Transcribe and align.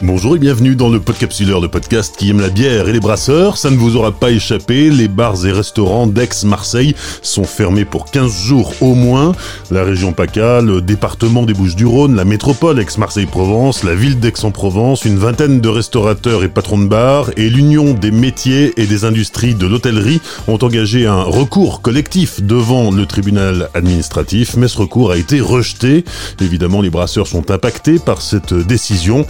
Bonjour 0.00 0.36
et 0.36 0.38
bienvenue 0.38 0.76
dans 0.76 0.90
le 0.90 1.00
Podcapsuleur, 1.00 1.60
le 1.60 1.66
podcast 1.66 2.14
qui 2.16 2.30
aime 2.30 2.40
la 2.40 2.50
bière 2.50 2.88
et 2.88 2.92
les 2.92 3.00
brasseurs. 3.00 3.56
Ça 3.56 3.68
ne 3.68 3.76
vous 3.76 3.96
aura 3.96 4.12
pas 4.12 4.30
échappé, 4.30 4.90
les 4.90 5.08
bars 5.08 5.44
et 5.44 5.50
restaurants 5.50 6.06
d'Aix-Marseille 6.06 6.94
sont 7.20 7.42
fermés 7.42 7.84
pour 7.84 8.04
15 8.04 8.44
jours 8.44 8.74
au 8.80 8.94
moins. 8.94 9.32
La 9.72 9.82
région 9.82 10.12
PACA, 10.12 10.60
le 10.60 10.80
département 10.82 11.42
des 11.42 11.52
Bouches-du-Rhône, 11.52 12.14
la 12.14 12.24
métropole 12.24 12.78
Aix-Marseille-Provence, 12.78 13.82
la 13.82 13.96
ville 13.96 14.20
d'Aix-en-Provence, 14.20 15.04
une 15.04 15.18
vingtaine 15.18 15.60
de 15.60 15.68
restaurateurs 15.68 16.44
et 16.44 16.48
patrons 16.48 16.78
de 16.78 16.86
bars 16.86 17.30
et 17.36 17.50
l'Union 17.50 17.92
des 17.92 18.12
métiers 18.12 18.80
et 18.80 18.86
des 18.86 19.04
industries 19.04 19.56
de 19.56 19.66
l'hôtellerie 19.66 20.20
ont 20.46 20.58
engagé 20.62 21.06
un 21.08 21.24
recours 21.24 21.82
collectif 21.82 22.40
devant 22.40 22.92
le 22.92 23.04
tribunal 23.04 23.68
administratif, 23.74 24.56
mais 24.56 24.68
ce 24.68 24.78
recours 24.78 25.10
a 25.10 25.16
été 25.16 25.40
rejeté. 25.40 26.04
Évidemment, 26.40 26.82
les 26.82 26.90
brasseurs 26.90 27.26
sont 27.26 27.50
impactés 27.50 27.98
par 27.98 28.22
cette 28.22 28.54
décision. 28.54 29.26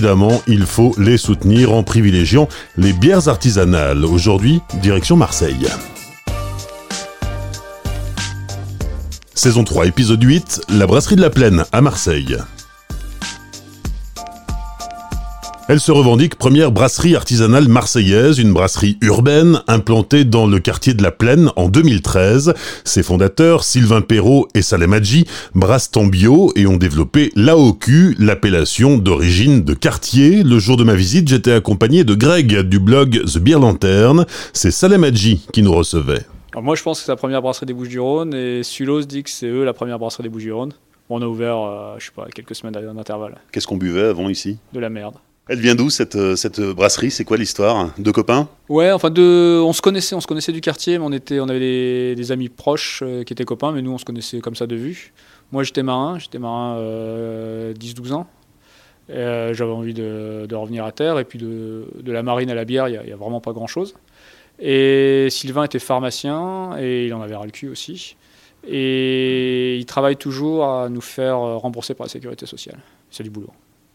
Évidemment, 0.00 0.40
il 0.46 0.64
faut 0.64 0.94
les 0.96 1.18
soutenir 1.18 1.74
en 1.74 1.82
privilégiant 1.82 2.48
les 2.78 2.94
bières 2.94 3.28
artisanales. 3.28 4.06
Aujourd'hui, 4.06 4.62
direction 4.80 5.14
Marseille. 5.14 5.66
Saison 9.34 9.62
3, 9.62 9.88
épisode 9.88 10.22
8, 10.22 10.62
la 10.70 10.86
brasserie 10.86 11.16
de 11.16 11.20
la 11.20 11.28
Plaine 11.28 11.64
à 11.70 11.82
Marseille. 11.82 12.38
Elle 15.70 15.78
se 15.78 15.92
revendique 15.92 16.34
première 16.34 16.72
brasserie 16.72 17.14
artisanale 17.14 17.68
marseillaise, 17.68 18.40
une 18.40 18.52
brasserie 18.52 18.98
urbaine 19.02 19.62
implantée 19.68 20.24
dans 20.24 20.48
le 20.48 20.58
quartier 20.58 20.94
de 20.94 21.02
la 21.04 21.12
Plaine 21.12 21.52
en 21.54 21.68
2013. 21.68 22.54
Ses 22.82 23.04
fondateurs, 23.04 23.62
Sylvain 23.62 24.00
Perrault 24.00 24.48
et 24.56 24.62
Salem 24.62 24.94
Hadji, 24.94 25.26
brassent 25.54 25.92
en 25.94 26.06
bio 26.06 26.50
et 26.56 26.66
ont 26.66 26.76
développé 26.76 27.30
l'AOQ, 27.36 28.16
l'appellation 28.18 28.98
d'origine 28.98 29.62
de 29.62 29.72
quartier. 29.74 30.42
Le 30.42 30.58
jour 30.58 30.76
de 30.76 30.82
ma 30.82 30.96
visite, 30.96 31.28
j'étais 31.28 31.52
accompagné 31.52 32.02
de 32.02 32.16
Greg 32.16 32.62
du 32.62 32.80
blog 32.80 33.22
The 33.32 33.38
Beer 33.38 33.60
Lanterne. 33.60 34.26
C'est 34.52 34.72
Salem 34.72 35.04
Hadji 35.04 35.46
qui 35.52 35.62
nous 35.62 35.72
recevait. 35.72 36.26
moi, 36.60 36.74
je 36.74 36.82
pense 36.82 36.98
que 36.98 37.06
c'est 37.06 37.12
la 37.12 37.16
première 37.16 37.42
brasserie 37.42 37.66
des 37.66 37.74
Bouches-du-Rhône 37.74 38.34
et 38.34 38.64
Sulos 38.64 39.02
dit 39.02 39.22
que 39.22 39.30
c'est 39.30 39.46
eux 39.46 39.64
la 39.64 39.72
première 39.72 40.00
brasserie 40.00 40.24
des 40.24 40.30
Bouches-du-Rhône. 40.30 40.72
On 41.08 41.22
a 41.22 41.26
ouvert, 41.26 41.58
euh, 41.58 41.94
je 41.98 42.06
sais 42.06 42.12
pas, 42.12 42.26
quelques 42.34 42.56
semaines 42.56 42.74
d'intervalle. 42.74 43.38
Qu'est-ce 43.52 43.68
qu'on 43.68 43.76
buvait 43.76 44.06
avant 44.06 44.28
ici? 44.28 44.58
De 44.72 44.80
la 44.80 44.90
merde. 44.90 45.14
Elle 45.50 45.58
vient 45.58 45.74
d'où 45.74 45.90
cette, 45.90 46.14
euh, 46.14 46.36
cette 46.36 46.60
brasserie? 46.60 47.10
C'est 47.10 47.24
quoi 47.24 47.36
l'histoire? 47.36 47.90
Deux 47.98 48.12
copains? 48.12 48.48
Ouais, 48.68 48.92
enfin 48.92 49.12
on 49.18 49.72
se 49.72 49.82
connaissait, 49.82 50.14
on 50.14 50.20
se 50.20 50.28
connaissait 50.28 50.52
du 50.52 50.60
quartier, 50.60 50.96
mais 50.96 51.04
on 51.04 51.10
était, 51.10 51.40
on 51.40 51.48
avait 51.48 52.14
des, 52.14 52.32
amis 52.32 52.48
proches 52.48 53.02
euh, 53.04 53.24
qui 53.24 53.32
étaient 53.32 53.44
copains, 53.44 53.72
mais 53.72 53.82
nous 53.82 53.90
on 53.90 53.98
se 53.98 54.04
connaissait 54.04 54.38
comme 54.38 54.54
ça 54.54 54.68
de 54.68 54.76
vue. 54.76 55.12
Moi 55.50 55.64
j'étais 55.64 55.82
marin, 55.82 56.20
j'étais 56.20 56.38
marin 56.38 56.76
10-12 56.78 56.78
euh, 56.78 58.12
ans. 58.12 58.28
J'avais 59.08 59.72
envie 59.72 59.92
de, 59.92 60.54
revenir 60.54 60.84
à 60.84 60.92
terre 60.92 61.18
et 61.18 61.24
puis 61.24 61.40
de, 61.40 61.84
la 62.06 62.22
marine 62.22 62.48
à 62.50 62.54
la 62.54 62.64
bière, 62.64 62.86
il 62.86 63.00
n'y 63.04 63.12
a, 63.12 63.16
vraiment 63.16 63.40
pas 63.40 63.50
grand 63.50 63.66
chose. 63.66 63.96
Et 64.60 65.26
Sylvain 65.30 65.64
était 65.64 65.80
pharmacien 65.80 66.76
et 66.78 67.06
il 67.06 67.12
en 67.14 67.22
avait 67.22 67.34
ras 67.34 67.44
le 67.44 67.50
cul 67.50 67.68
aussi. 67.68 68.14
Et 68.68 69.78
il 69.78 69.84
travaille 69.84 70.16
toujours 70.16 70.64
à 70.64 70.88
nous 70.88 71.00
faire 71.00 71.38
rembourser 71.38 71.94
par 71.94 72.06
la 72.06 72.10
sécurité 72.12 72.46
sociale. 72.46 72.78
C'est 73.10 73.24
du 73.24 73.30
boulot. 73.30 73.50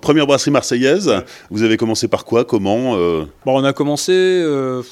Première 0.06 0.28
brasserie 0.28 0.52
marseillaise, 0.52 1.11
vous 1.50 1.64
avez 1.64 1.78
commencé 1.78 2.08
par 2.08 2.25
quoi 2.25 2.45
Comment 2.45 2.95
euh 2.95 3.25
bon, 3.44 3.59
On 3.59 3.64
a 3.64 3.73
commencé, 3.73 4.12
euh, 4.14 4.84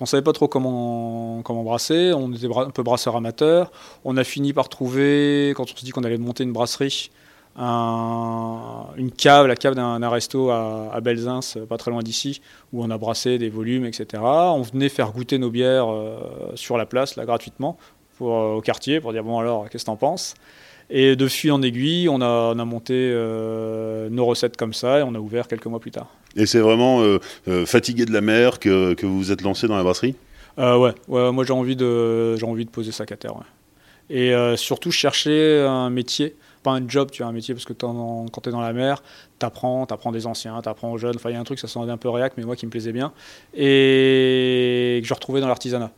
on 0.00 0.04
savait 0.04 0.24
pas 0.24 0.32
trop 0.32 0.48
comment, 0.48 1.42
comment 1.44 1.62
brasser, 1.62 2.12
on 2.12 2.32
était 2.32 2.48
un 2.52 2.70
peu 2.70 2.82
brasseur 2.82 3.14
amateur. 3.14 3.70
On 4.04 4.16
a 4.16 4.24
fini 4.24 4.52
par 4.52 4.68
trouver, 4.68 5.52
quand 5.54 5.62
on 5.62 5.66
s'est 5.76 5.84
dit 5.84 5.92
qu'on 5.92 6.02
allait 6.02 6.18
monter 6.18 6.42
une 6.42 6.52
brasserie, 6.52 7.12
une 7.56 9.12
cave, 9.16 9.46
la 9.46 9.54
cave 9.54 9.76
d'un 9.76 10.08
resto 10.08 10.50
à, 10.50 10.90
à, 10.92 11.00
Belzins, 11.00 11.38
pas 11.68 11.76
très 11.76 11.92
loin 11.92 12.02
d'ici, 12.02 12.40
où 12.72 12.82
on 12.82 12.90
a 12.90 12.98
brassé 12.98 13.38
des 13.38 13.50
volumes, 13.50 13.84
etc. 13.84 14.20
On 14.24 14.62
venait 14.62 14.88
faire 14.88 15.12
goûter 15.12 15.38
nos 15.38 15.50
bières 15.50 15.88
euh, 15.88 16.18
sur 16.56 16.76
la 16.76 16.84
place, 16.84 17.14
là, 17.14 17.24
gratuitement, 17.24 17.78
pour, 18.16 18.32
au 18.32 18.60
quartier, 18.60 19.00
pour 19.00 19.12
dire 19.12 19.22
bon 19.22 19.38
alors, 19.38 19.70
qu'est-ce 19.70 19.84
que 19.84 19.90
t'en 19.90 19.94
penses? 19.94 20.34
Et 20.90 21.16
de 21.16 21.28
fil 21.28 21.52
en 21.52 21.62
aiguille, 21.62 22.08
on 22.08 22.20
a, 22.20 22.52
on 22.54 22.58
a 22.58 22.64
monté 22.64 22.94
euh, 22.94 24.08
nos 24.10 24.24
recettes 24.24 24.56
comme 24.56 24.72
ça 24.72 25.00
et 25.00 25.02
on 25.02 25.14
a 25.14 25.18
ouvert 25.18 25.48
quelques 25.48 25.66
mois 25.66 25.80
plus 25.80 25.90
tard. 25.90 26.08
Et 26.36 26.46
c'est 26.46 26.60
vraiment 26.60 27.02
euh, 27.02 27.18
euh, 27.48 27.66
fatigué 27.66 28.06
de 28.06 28.12
la 28.12 28.20
mer 28.20 28.58
que, 28.58 28.94
que, 28.94 29.04
vous 29.04 29.18
vous 29.18 29.32
êtes 29.32 29.42
lancé 29.42 29.68
dans 29.68 29.76
la 29.76 29.82
brasserie? 29.82 30.14
Ouais, 30.56 30.92
ouais, 31.06 31.30
moi 31.30 31.44
j'ai 31.44 31.52
envie, 31.52 31.76
de, 31.76 32.36
j'ai 32.36 32.46
envie 32.46 32.64
de 32.64 32.70
poser 32.70 32.90
sac 32.90 33.12
à 33.12 33.16
terre. 33.16 33.34
Et 34.10 34.32
surtout 34.56 34.90
chercher 34.90 35.60
un 35.60 35.88
métier, 35.90 36.34
pas 36.64 36.72
un 36.72 36.88
job, 36.88 37.10
tu 37.12 37.22
as 37.22 37.26
un 37.26 37.32
métier, 37.32 37.54
parce 37.54 37.64
que 37.64 37.74
quand 37.74 38.40
tu 38.42 38.48
es 38.48 38.52
dans 38.52 38.60
la 38.60 38.72
mer, 38.72 39.02
tu 39.38 39.46
apprends, 39.46 39.86
tu 39.86 39.94
apprends 39.94 40.10
des 40.10 40.26
anciens, 40.26 40.60
tu 40.60 40.68
apprends 40.68 40.90
aux 40.90 40.98
jeunes. 40.98 41.14
Enfin, 41.14 41.30
il 41.30 41.34
y 41.34 41.36
a 41.36 41.40
un 41.40 41.44
truc, 41.44 41.60
ça 41.60 41.68
semblait 41.68 41.92
un 41.92 41.96
peu 41.96 42.08
réac, 42.08 42.32
mais 42.36 42.42
moi 42.42 42.56
qui 42.56 42.66
me 42.66 42.70
plaisait 42.72 42.90
bien. 42.90 43.12
Et 43.54 44.98
que 45.00 45.06
je 45.06 45.14
retrouvais 45.14 45.40
dans 45.40 45.46
l'artisanat. 45.46 45.92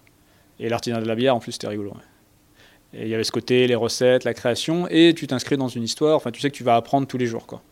Et 0.59 0.69
l'artisanat 0.69 1.01
de 1.01 1.09
la 1.09 1.15
bière, 1.15 1.35
en 1.35 1.41
plus, 1.41 1.53
c'était 1.53 1.69
rigolo. 1.69 1.95
Il 2.93 3.09
y 3.09 3.15
avait 3.15 3.25
ce 3.25 3.33
côté, 3.33 3.67
les 3.67 3.75
recettes, 3.75 4.25
la 4.25 4.35
création, 4.35 4.89
et 4.89 5.15
tu 5.15 5.27
t'inscris 5.27 5.57
dans 5.57 5.69
une 5.69 5.85
histoire. 5.85 6.17
Enfin, 6.17 6.31
tu 6.31 6.41
sais 6.41 6.51
que 6.51 6.57
tu 6.57 6.65
vas 6.65 6.77
apprendre 6.77 7.07
tous 7.07 7.19
les 7.19 7.27
jours, 7.27 7.47
quoi. 7.47 7.63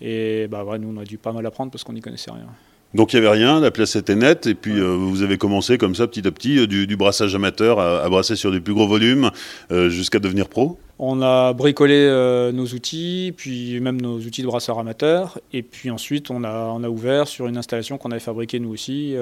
Et 0.00 0.48
bah 0.48 0.64
ouais, 0.64 0.78
nous 0.78 0.92
on 0.94 1.00
a 1.00 1.04
dû 1.04 1.18
pas 1.18 1.32
mal 1.32 1.46
apprendre 1.46 1.70
parce 1.70 1.84
qu'on 1.84 1.92
n'y 1.92 2.00
connaissait 2.00 2.30
rien. 2.30 2.46
Donc 2.94 3.12
il 3.12 3.20
n'y 3.20 3.26
avait 3.26 3.36
rien, 3.36 3.60
la 3.60 3.70
place 3.70 3.96
était 3.96 4.14
nette, 4.14 4.46
et 4.46 4.54
puis 4.54 4.78
euh, 4.78 4.94
vous 4.96 5.22
avez 5.22 5.36
commencé 5.36 5.78
comme 5.78 5.96
ça 5.96 6.06
petit 6.06 6.26
à 6.26 6.30
petit 6.30 6.58
euh, 6.58 6.66
du, 6.66 6.96
brassage 6.96 7.34
amateur 7.34 7.80
à, 7.80 8.08
brasser 8.08 8.36
sur 8.36 8.52
des 8.52 8.60
plus 8.60 8.72
gros 8.72 8.86
volumes 8.86 9.30
euh, 9.72 9.88
jusqu'à 9.88 10.20
devenir 10.20 10.48
pro? 10.48 10.78
On 10.98 11.22
a 11.22 11.52
bricolé 11.52 12.08
nos 12.52 12.66
outils, 12.66 13.34
puis 13.36 13.80
même 13.80 14.00
nos 14.00 14.18
outils 14.18 14.42
de 14.42 14.46
brasseur 14.46 14.78
amateur, 14.78 15.40
et 15.52 15.62
puis 15.62 15.90
ensuite 15.90 16.30
on 16.30 16.44
a, 16.44 16.72
on 16.72 16.84
a 16.84 16.88
ouvert 16.88 17.26
sur 17.26 17.48
une 17.48 17.56
installation 17.56 17.98
qu'on 17.98 18.12
avait 18.12 18.20
fabriquée 18.20 18.60
nous 18.60 18.70
aussi, 18.70 19.16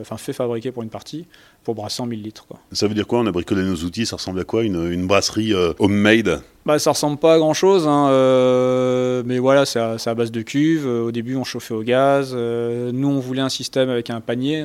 enfin 0.00 0.16
fait 0.16 0.32
fabriquer 0.32 0.72
pour 0.72 0.82
une 0.82 0.88
partie, 0.88 1.26
pour 1.64 1.74
brasser 1.74 2.02
en 2.02 2.06
1000 2.06 2.22
litres. 2.22 2.46
Quoi. 2.46 2.58
Ça 2.72 2.86
veut 2.86 2.94
dire 2.94 3.06
quoi? 3.06 3.20
On 3.20 3.26
a 3.26 3.32
bricolé 3.32 3.62
nos 3.62 3.76
outils, 3.76 4.06
ça 4.06 4.16
ressemble 4.16 4.40
à 4.40 4.44
quoi? 4.44 4.64
Une, 4.64 5.06
brasserie 5.06 5.52
euh, 5.52 5.72
homemade? 5.78 6.42
Bah, 6.66 6.78
Ça 6.78 6.90
ressemble 6.90 7.18
pas 7.18 7.34
à 7.34 7.38
grand 7.38 7.54
chose, 7.54 7.86
hein, 7.86 8.08
euh, 8.10 9.22
mais 9.24 9.38
voilà, 9.38 9.64
c'est 9.64 9.78
à, 9.78 10.14
base 10.14 10.30
de 10.30 10.42
cuve. 10.42 10.86
Euh, 10.86 11.04
au 11.04 11.12
début, 11.12 11.36
on 11.36 11.44
chauffait 11.44 11.74
au 11.74 11.82
gaz. 11.82 12.34
nous, 12.34 13.08
on 13.08 13.20
voulait 13.20 13.42
un 13.42 13.48
système 13.48 13.90
avec 13.90 14.10
un 14.10 14.20
panier, 14.20 14.64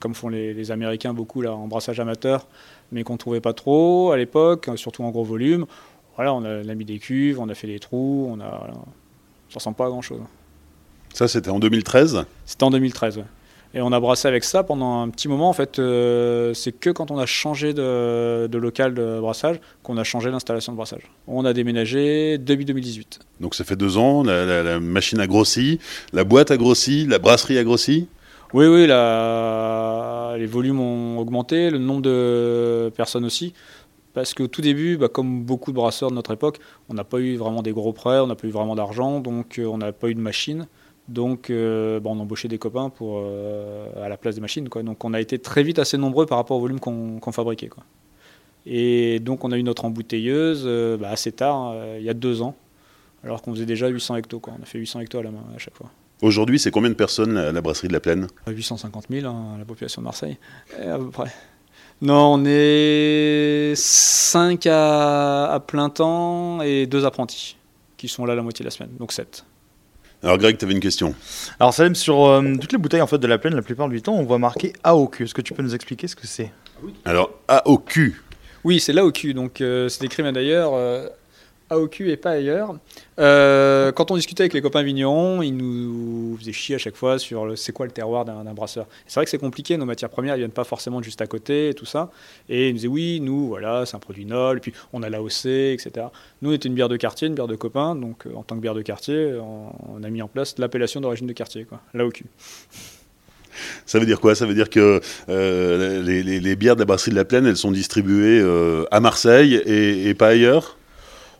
comme 0.00 0.14
font 0.14 0.28
les, 0.28 0.70
Américains 0.70 1.12
beaucoup 1.12 1.42
là, 1.42 1.52
en 1.52 1.66
brassage 1.66 1.98
amateur, 2.00 2.46
mais 2.92 3.02
qu'on 3.02 3.16
trouvait 3.16 3.40
pas 3.40 3.52
trop 3.52 4.12
à 4.12 4.16
l'époque, 4.16 4.70
surtout 4.76 5.02
en 5.02 5.10
gros 5.10 5.24
volume. 5.24 5.66
Voilà, 6.16 6.34
on 6.34 6.44
a, 6.44 6.74
mis 6.74 6.84
des 6.84 6.98
cuves, 6.98 7.40
on 7.40 7.48
a 7.48 7.54
fait 7.54 7.66
des 7.66 7.78
trous, 7.78 8.28
on 8.30 8.38
a, 8.40 8.70
ça 9.48 9.54
ressemble 9.56 9.76
pas 9.76 9.86
à 9.86 9.88
grand 9.88 10.02
chose. 10.02 10.20
Ça, 11.12 11.28
c'était 11.28 11.50
en 11.50 11.58
2013 11.58 12.24
C'était 12.46 12.64
en 12.64 12.70
2013, 12.70 13.18
oui. 13.18 13.24
Et 13.74 13.80
on 13.80 13.90
a 13.90 14.00
brassé 14.00 14.28
avec 14.28 14.44
ça 14.44 14.62
pendant 14.64 15.00
un 15.00 15.08
petit 15.08 15.28
moment. 15.28 15.48
En 15.48 15.54
fait, 15.54 15.78
euh, 15.78 16.52
c'est 16.52 16.72
que 16.72 16.90
quand 16.90 17.10
on 17.10 17.18
a 17.18 17.24
changé 17.24 17.72
de, 17.72 18.48
local 18.52 18.92
de 18.92 19.18
brassage 19.20 19.60
qu'on 19.82 19.96
a 19.96 20.04
changé 20.04 20.30
l'installation 20.30 20.72
de 20.72 20.76
brassage. 20.76 21.10
On 21.26 21.46
a 21.46 21.54
déménagé 21.54 22.36
début 22.36 22.66
2018. 22.66 23.20
Donc 23.40 23.54
ça 23.54 23.64
fait 23.64 23.76
deux 23.76 23.96
ans, 23.96 24.22
la, 24.22 24.78
machine 24.78 25.20
a 25.20 25.26
grossi, 25.26 25.78
la 26.12 26.24
boîte 26.24 26.50
a 26.50 26.58
grossi, 26.58 27.06
la 27.06 27.18
brasserie 27.18 27.56
a 27.56 27.64
grossi? 27.64 28.08
Oui, 28.54 28.66
oui, 28.66 28.86
les 28.86 30.46
volumes 30.46 30.78
ont 30.78 31.18
augmenté, 31.18 31.70
le 31.70 31.78
nombre 31.78 32.02
de 32.02 32.92
personnes 32.94 33.24
aussi. 33.24 33.54
Parce 34.12 34.34
qu'au 34.34 34.46
tout 34.46 34.60
début, 34.60 34.98
bah, 34.98 35.08
comme 35.08 35.42
beaucoup 35.42 35.70
de 35.70 35.76
brasseurs 35.76 36.10
de 36.10 36.14
notre 36.14 36.32
époque, 36.32 36.58
on 36.90 36.94
n'a 36.94 37.04
pas 37.04 37.18
eu 37.18 37.36
vraiment 37.36 37.62
des 37.62 37.72
gros 37.72 37.94
prêts, 37.94 38.18
on 38.18 38.26
n'a 38.26 38.34
pas 38.34 38.46
eu 38.46 38.50
vraiment 38.50 38.74
d'argent, 38.74 39.20
donc 39.20 39.58
euh, 39.58 39.64
on 39.64 39.78
n'a 39.78 39.92
pas 39.92 40.10
eu 40.10 40.14
de 40.14 40.20
machine. 40.20 40.66
Donc, 41.08 41.48
euh, 41.48 41.98
on 42.04 42.20
embauchait 42.20 42.48
des 42.48 42.58
copains 42.58 42.90
pour, 42.90 43.22
euh, 43.24 43.86
à 44.04 44.08
la 44.08 44.16
place 44.16 44.34
des 44.34 44.40
machines. 44.40 44.68
Quoi. 44.68 44.82
Donc, 44.82 45.04
on 45.04 45.14
a 45.14 45.20
été 45.20 45.38
très 45.38 45.62
vite 45.62 45.78
assez 45.78 45.96
nombreux 45.96 46.26
par 46.26 46.38
rapport 46.38 46.58
au 46.58 46.60
volume 46.60 46.78
qu'on 46.78 47.32
fabriquait. 47.32 47.68
Quoi. 47.68 47.84
Et 48.66 49.18
donc, 49.20 49.44
on 49.44 49.52
a 49.52 49.56
eu 49.56 49.62
notre 49.62 49.86
embouteilleuse 49.86 50.68
bah, 51.00 51.08
assez 51.08 51.32
tard, 51.32 51.74
il 51.98 52.04
y 52.04 52.10
a 52.10 52.14
deux 52.14 52.42
ans, 52.42 52.54
alors 53.24 53.42
qu'on 53.42 53.52
faisait 53.52 53.66
déjà 53.66 53.88
800 53.88 54.16
hectos. 54.16 54.40
Quoi. 54.40 54.52
On 54.58 54.62
a 54.62 54.66
fait 54.66 54.78
800 54.78 55.00
hectos 55.00 55.18
à 55.18 55.22
la 55.22 55.30
main 55.30 55.44
à 55.56 55.58
chaque 55.58 55.74
fois. 55.74 55.90
Aujourd'hui, 56.22 56.58
c'est 56.58 56.70
combien 56.70 56.88
de 56.88 56.94
personnes 56.94 57.34
la, 57.34 57.60
brasserie 57.60 57.88
de 57.88 57.92
la 57.92 58.00
Plaine? 58.00 58.28
850 58.46 59.06
000, 59.10 59.26
hein, 59.26 59.56
la 59.58 59.64
population 59.64 60.00
de 60.00 60.04
Marseille, 60.04 60.38
à 60.80 60.96
peu 60.96 61.10
près. 61.10 61.32
Non, 62.00 62.34
on 62.34 62.44
est 62.46 63.74
5 63.76 64.66
à, 64.66 65.52
à 65.52 65.60
plein 65.60 65.90
temps 65.90 66.62
et 66.62 66.86
2 66.86 67.04
apprentis 67.04 67.56
qui 68.02 68.08
sont 68.08 68.26
là 68.26 68.34
la 68.34 68.42
moitié 68.42 68.64
de 68.64 68.66
la 68.66 68.72
semaine, 68.72 68.90
donc 68.98 69.12
7. 69.12 69.44
Alors 70.24 70.36
Greg, 70.36 70.58
tu 70.58 70.64
avais 70.64 70.74
une 70.74 70.80
question. 70.80 71.14
Alors 71.60 71.72
Salem, 71.72 71.94
sur 71.94 72.24
euh, 72.26 72.54
toutes 72.60 72.72
les 72.72 72.78
bouteilles 72.78 73.00
en 73.00 73.06
fait 73.06 73.18
de 73.18 73.26
la 73.28 73.38
plaine, 73.38 73.54
la 73.54 73.62
plupart 73.62 73.88
du 73.88 74.02
temps, 74.02 74.14
on 74.14 74.24
voit 74.24 74.38
marqué 74.38 74.72
AOQ. 74.82 75.22
Est-ce 75.22 75.34
que 75.34 75.40
tu 75.40 75.54
peux 75.54 75.62
nous 75.62 75.74
expliquer 75.74 76.08
ce 76.08 76.16
que 76.16 76.26
c'est? 76.26 76.52
Alors 77.04 77.30
AOQ. 77.46 78.20
Oui, 78.64 78.80
c'est 78.80 78.92
l'AOQ. 78.92 79.34
Donc 79.34 79.60
euh, 79.60 79.88
c'est 79.88 80.04
écrit 80.04 80.22
d'ailleurs 80.32 80.72
euh, 80.74 81.08
AOQ 81.72 82.10
et 82.10 82.16
pas 82.16 82.30
ailleurs. 82.30 82.76
Euh, 83.18 83.92
quand 83.92 84.10
on 84.10 84.16
discutait 84.16 84.42
avec 84.42 84.52
les 84.52 84.62
copains 84.62 84.82
vignerons, 84.82 85.42
ils 85.42 85.56
nous 85.56 86.36
faisaient 86.38 86.52
chier 86.52 86.74
à 86.76 86.78
chaque 86.78 86.96
fois 86.96 87.18
sur 87.18 87.56
c'est 87.56 87.72
quoi 87.72 87.86
le 87.86 87.92
terroir 87.92 88.24
d'un, 88.24 88.42
brasseur. 88.54 88.86
C'est 89.06 89.16
vrai 89.16 89.24
que 89.24 89.30
c'est 89.30 89.38
compliqué, 89.38 89.76
nos 89.76 89.84
matières 89.84 90.10
premières, 90.10 90.34
elles 90.34 90.40
viennent 90.40 90.50
pas 90.50 90.64
forcément 90.64 91.02
juste 91.02 91.20
à 91.20 91.26
côté 91.26 91.70
et 91.70 91.74
tout 91.74 91.84
ça. 91.84 92.10
Et 92.48 92.68
ils 92.68 92.72
nous 92.72 92.76
disaient 92.76 92.88
oui, 92.88 93.20
nous, 93.20 93.48
voilà, 93.48 93.84
c'est 93.86 93.96
un 93.96 94.00
produit 94.00 94.24
noble, 94.24 94.60
puis 94.60 94.72
on 94.92 95.02
a 95.02 95.08
l'AOC, 95.08 95.46
etc. 95.46 96.06
Nous, 96.40 96.50
on 96.50 96.52
était 96.52 96.68
une 96.68 96.74
bière 96.74 96.88
de 96.88 96.96
quartier, 96.96 97.28
une 97.28 97.34
bière 97.34 97.48
de 97.48 97.56
copains, 97.56 97.94
donc 97.94 98.26
euh, 98.26 98.34
en 98.34 98.42
tant 98.42 98.56
que 98.56 98.60
bière 98.60 98.74
de 98.74 98.82
quartier, 98.82 99.34
on, 99.40 100.02
a 100.02 100.10
mis 100.10 100.22
en 100.22 100.28
place 100.28 100.56
l'appellation 100.58 101.00
d'origine 101.00 101.26
de 101.26 101.32
quartier, 101.32 101.64
quoi, 101.64 101.80
l'AOQ. 101.94 102.24
Ça 103.84 103.98
veut 103.98 104.06
dire 104.06 104.18
quoi? 104.18 104.34
Ça 104.34 104.46
veut 104.46 104.54
dire 104.54 104.70
que 104.70 105.00
euh, 105.28 106.02
les, 106.02 106.56
bières 106.56 106.74
de 106.74 106.80
la 106.80 106.86
brasserie 106.86 107.10
de 107.10 107.16
la 107.16 107.26
Plaine, 107.26 107.46
elles 107.46 107.58
sont 107.58 107.70
distribuées 107.70 108.42
à 108.90 109.00
Marseille 109.00 109.54
et 109.66 110.14
pas 110.14 110.28
ailleurs? 110.28 110.78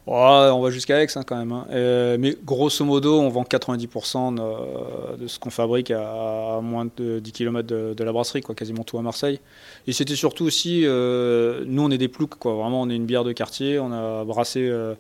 On 0.07 0.61
va 0.61 0.71
jusqu'à 0.71 1.03
Aix 1.03 1.07
hein, 1.17 1.23
quand 1.25 1.37
même. 1.37 1.53
Hein. 1.53 1.67
Euh, 1.71 2.17
mais 2.19 2.37
grosso 2.45 2.85
modo, 2.85 3.21
on 3.21 3.29
vend 3.29 3.45
90% 3.45 5.17
de, 5.19 5.27
ce 5.27 5.39
qu'on 5.39 5.51
fabrique 5.51 5.91
à, 5.91 6.61
moins 6.63 6.89
de 6.97 7.21
10 7.21 7.33
km 7.33 7.69
de, 7.69 8.05
la 8.05 8.13
brasserie, 8.13 8.41
quoi, 8.41 8.55
quasiment 8.55 8.85
tout 8.85 8.99
à 8.99 9.03
Marseille. 9.03 9.41
Et 9.87 9.93
c'était 9.93 10.17
surtout 10.17 10.45
aussi, 10.45 10.83
euh, 10.85 11.65
nous 11.67 11.83
on 11.83 11.91
est 11.91 11.99
des 11.99 12.09
ploucs, 12.09 12.37
quoi. 12.37 12.55
vraiment 12.55 12.83
on 12.83 12.91
est 12.91 12.97
une 12.97 13.07
bière 13.07 13.25
de 13.25 13.33
quartier, 13.33 13.79
on 13.79 13.93
a 13.93 14.25
brassé 14.25 14.61
euh, 14.61 14.95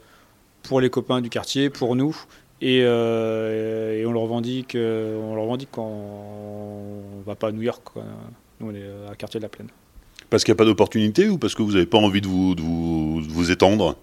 pour 0.62 0.80
les 0.80 0.90
copains 0.90 1.20
du 1.20 1.30
quartier, 1.30 1.70
pour 1.70 1.96
nous. 1.96 2.16
Et, 2.60 2.82
on 2.84 4.12
le 4.12 4.18
revendique, 4.18 4.76
on 4.76 5.34
le 5.34 5.40
revendique 5.40 5.70
quand 5.72 5.82
on 5.82 7.22
va 7.26 7.34
pas 7.34 7.48
à 7.48 7.52
New 7.52 7.62
York. 7.62 7.82
Nous 8.60 8.70
on 8.70 8.74
est 8.74 9.10
à 9.10 9.16
quartier 9.16 9.40
de 9.40 9.42
la 9.42 9.48
Plaine. 9.48 9.66
Parce 10.30 10.44
qu'il 10.44 10.52
n'y 10.52 10.56
a 10.56 10.58
pas 10.58 10.64
d'opportunité 10.64 11.28
ou 11.28 11.38
parce 11.38 11.56
que 11.56 11.62
vous 11.62 11.72
n'avez 11.72 11.86
pas 11.86 11.98
envie 11.98 12.20
de 12.20 12.28
vous 12.28 13.50
étendre? 13.50 13.96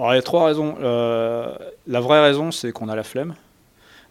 Alors, 0.00 0.14
il 0.14 0.16
y 0.16 0.18
a 0.18 0.22
trois 0.22 0.46
raisons. 0.46 0.76
Euh, 0.80 1.54
la 1.86 2.00
vraie 2.00 2.22
raison, 2.22 2.50
c'est 2.52 2.72
qu'on 2.72 2.88
a 2.88 2.96
la 2.96 3.02
flemme. 3.02 3.34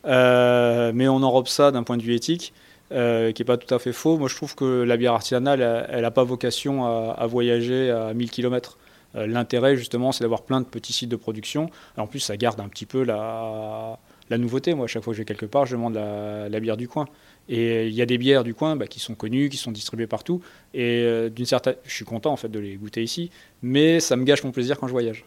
Euh, 0.06 0.92
mais 0.94 1.08
on 1.08 1.24
enrobe 1.24 1.48
ça 1.48 1.72
d'un 1.72 1.82
point 1.82 1.98
de 1.98 2.04
vue 2.04 2.14
éthique, 2.14 2.54
euh, 2.92 3.32
qui 3.32 3.42
n'est 3.42 3.46
pas 3.46 3.58
tout 3.58 3.74
à 3.74 3.80
fait 3.80 3.92
faux. 3.92 4.20
Moi, 4.20 4.30
je 4.30 4.36
trouve 4.36 4.54
que 4.54 4.84
la 4.84 4.98
bière 4.98 5.14
artisanale, 5.14 5.88
elle 5.90 6.04
n'a 6.04 6.12
pas 6.12 6.24
vocation 6.24 6.86
à, 6.86 7.26
voyager 7.26 7.90
à 7.90 8.14
1000 8.14 8.30
km. 8.30 8.78
L'intérêt, 9.16 9.76
justement, 9.76 10.12
c'est 10.12 10.24
d'avoir 10.24 10.44
plein 10.44 10.62
de 10.62 10.68
petits 10.68 10.94
sites 10.94 11.10
de 11.10 11.16
production. 11.16 11.72
en 11.98 12.06
plus, 12.06 12.20
ça 12.20 12.38
garde 12.38 12.60
un 12.60 12.68
petit 12.68 12.86
peu 12.86 13.04
la, 13.04 13.98
nouveauté. 14.30 14.76
Moi, 14.76 14.86
à 14.86 14.88
chaque 14.88 15.04
fois 15.04 15.14
que 15.14 15.18
je 15.18 15.22
vais 15.22 15.26
quelque 15.26 15.48
part, 15.48 15.66
je 15.66 15.76
demande 15.76 15.96
la, 15.96 16.60
bière 16.60 16.78
du 16.78 16.88
coin. 16.88 17.08
Et 17.50 17.88
il 17.88 17.96
y 17.96 18.04
a 18.04 18.06
des 18.06 18.20
bières 18.20 18.44
du 18.44 18.54
coin 18.54 18.76
bah, 18.76 18.86
qui 18.86 19.00
sont 19.00 19.16
connues, 19.16 19.50
qui 19.50 19.58
sont 19.58 19.72
distribuées 19.72 20.06
partout. 20.06 20.40
Et 20.76 21.32
d'une 21.36 21.48
certaine, 21.48 21.78
je 21.84 21.96
suis 21.96 22.06
content 22.06 22.32
en 22.32 22.38
fait 22.38 22.50
de 22.50 22.60
les 22.60 22.76
goûter 22.76 23.02
ici, 23.02 23.32
mais 23.64 24.00
ça 24.00 24.16
me 24.18 24.24
gâche 24.24 24.44
mon 24.44 24.52
plaisir 24.52 24.80
quand 24.80 24.86
je 24.86 24.92
voyage. 24.92 25.26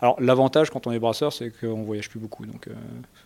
Alors 0.00 0.16
l'avantage 0.20 0.70
quand 0.70 0.86
on 0.86 0.92
est 0.92 0.98
brasseur, 0.98 1.32
c'est 1.32 1.50
qu'on 1.50 1.82
voyage 1.82 2.08
plus 2.08 2.20
beaucoup. 2.20 2.46
Donc 2.46 2.68
euh, 2.68 2.72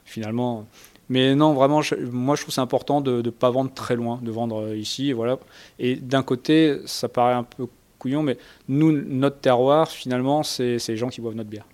finalement, 0.05 0.67
mais 1.09 1.35
non, 1.35 1.53
vraiment, 1.55 1.81
moi 2.13 2.37
je 2.37 2.43
trouve 2.43 2.55
c'est 2.55 2.61
important 2.61 3.01
de 3.01 3.23
ne 3.23 3.31
pas 3.31 3.51
vendre 3.51 3.73
très 3.75 3.97
loin, 3.97 4.21
de 4.23 4.31
vendre 4.31 4.63
euh, 4.63 4.77
ici. 4.77 5.11
Et 5.11 5.13
voilà. 5.13 5.39
Et 5.79 5.97
d'un 5.97 6.23
côté, 6.23 6.79
ça 6.87 7.09
paraît 7.09 7.35
un 7.35 7.43
peu 7.43 7.67
couillon, 7.99 8.23
mais 8.23 8.39
nous, 8.69 8.93
notre 8.93 9.41
terroir, 9.41 9.91
finalement, 9.91 10.43
c'est 10.43 10.79
les 10.89 10.97
gens 10.97 11.09
qui 11.09 11.21
boivent 11.21 11.35
notre 11.35 11.51
bière. 11.51 11.67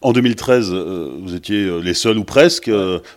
En 0.00 0.12
2013, 0.12 0.70
euh, 0.72 1.16
vous 1.20 1.34
étiez 1.36 1.80
les 1.80 1.94
seuls 1.94 2.18
ou 2.18 2.24
presque 2.24 2.70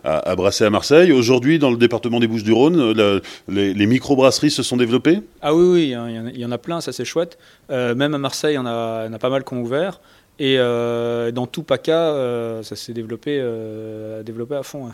à, 0.04 0.36
brasser 0.36 0.64
à 0.64 0.70
Marseille. 0.70 1.10
Aujourd'hui, 1.10 1.58
dans 1.58 1.70
le 1.70 1.76
département 1.76 2.20
des 2.20 2.28
Bouches-du-Rhône, 2.28 3.22
les, 3.48 3.74
les 3.74 3.86
micro-brasseries 3.86 4.52
se 4.52 4.62
sont 4.62 4.76
développées? 4.76 5.20
Ah 5.42 5.52
oui, 5.52 5.64
oui, 5.68 5.96
il 6.34 6.40
y, 6.40 6.44
en 6.44 6.52
a 6.52 6.58
plein, 6.58 6.80
ça 6.80 6.92
c'est 6.92 7.04
chouette. 7.04 7.38
même 7.68 8.14
à 8.14 8.18
Marseille, 8.18 8.54
il 8.54 8.56
y, 8.56 8.58
en 8.58 8.66
a, 8.66 9.04
il 9.04 9.08
y 9.08 9.10
en 9.10 9.14
a 9.14 9.18
pas 9.18 9.30
mal 9.30 9.44
qui 9.44 9.54
ont 9.54 9.62
ouvert. 9.62 10.00
Et 10.38 10.56
euh, 10.58 11.30
dans 11.32 11.46
tout 11.46 11.62
PACA, 11.62 11.92
euh, 11.92 12.62
ça 12.62 12.76
s'est 12.76 12.92
développé, 12.92 13.38
euh, 13.40 14.22
développé 14.22 14.54
à 14.54 14.62
fond. 14.62 14.90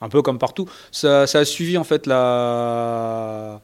Un 0.00 0.08
peu 0.08 0.22
comme 0.22 0.38
partout. 0.38 0.68
Ça, 0.92 1.22
a 1.22 1.44
suivi 1.44 1.76
en 1.76 1.84
fait 1.84 2.06
la, 2.06 3.60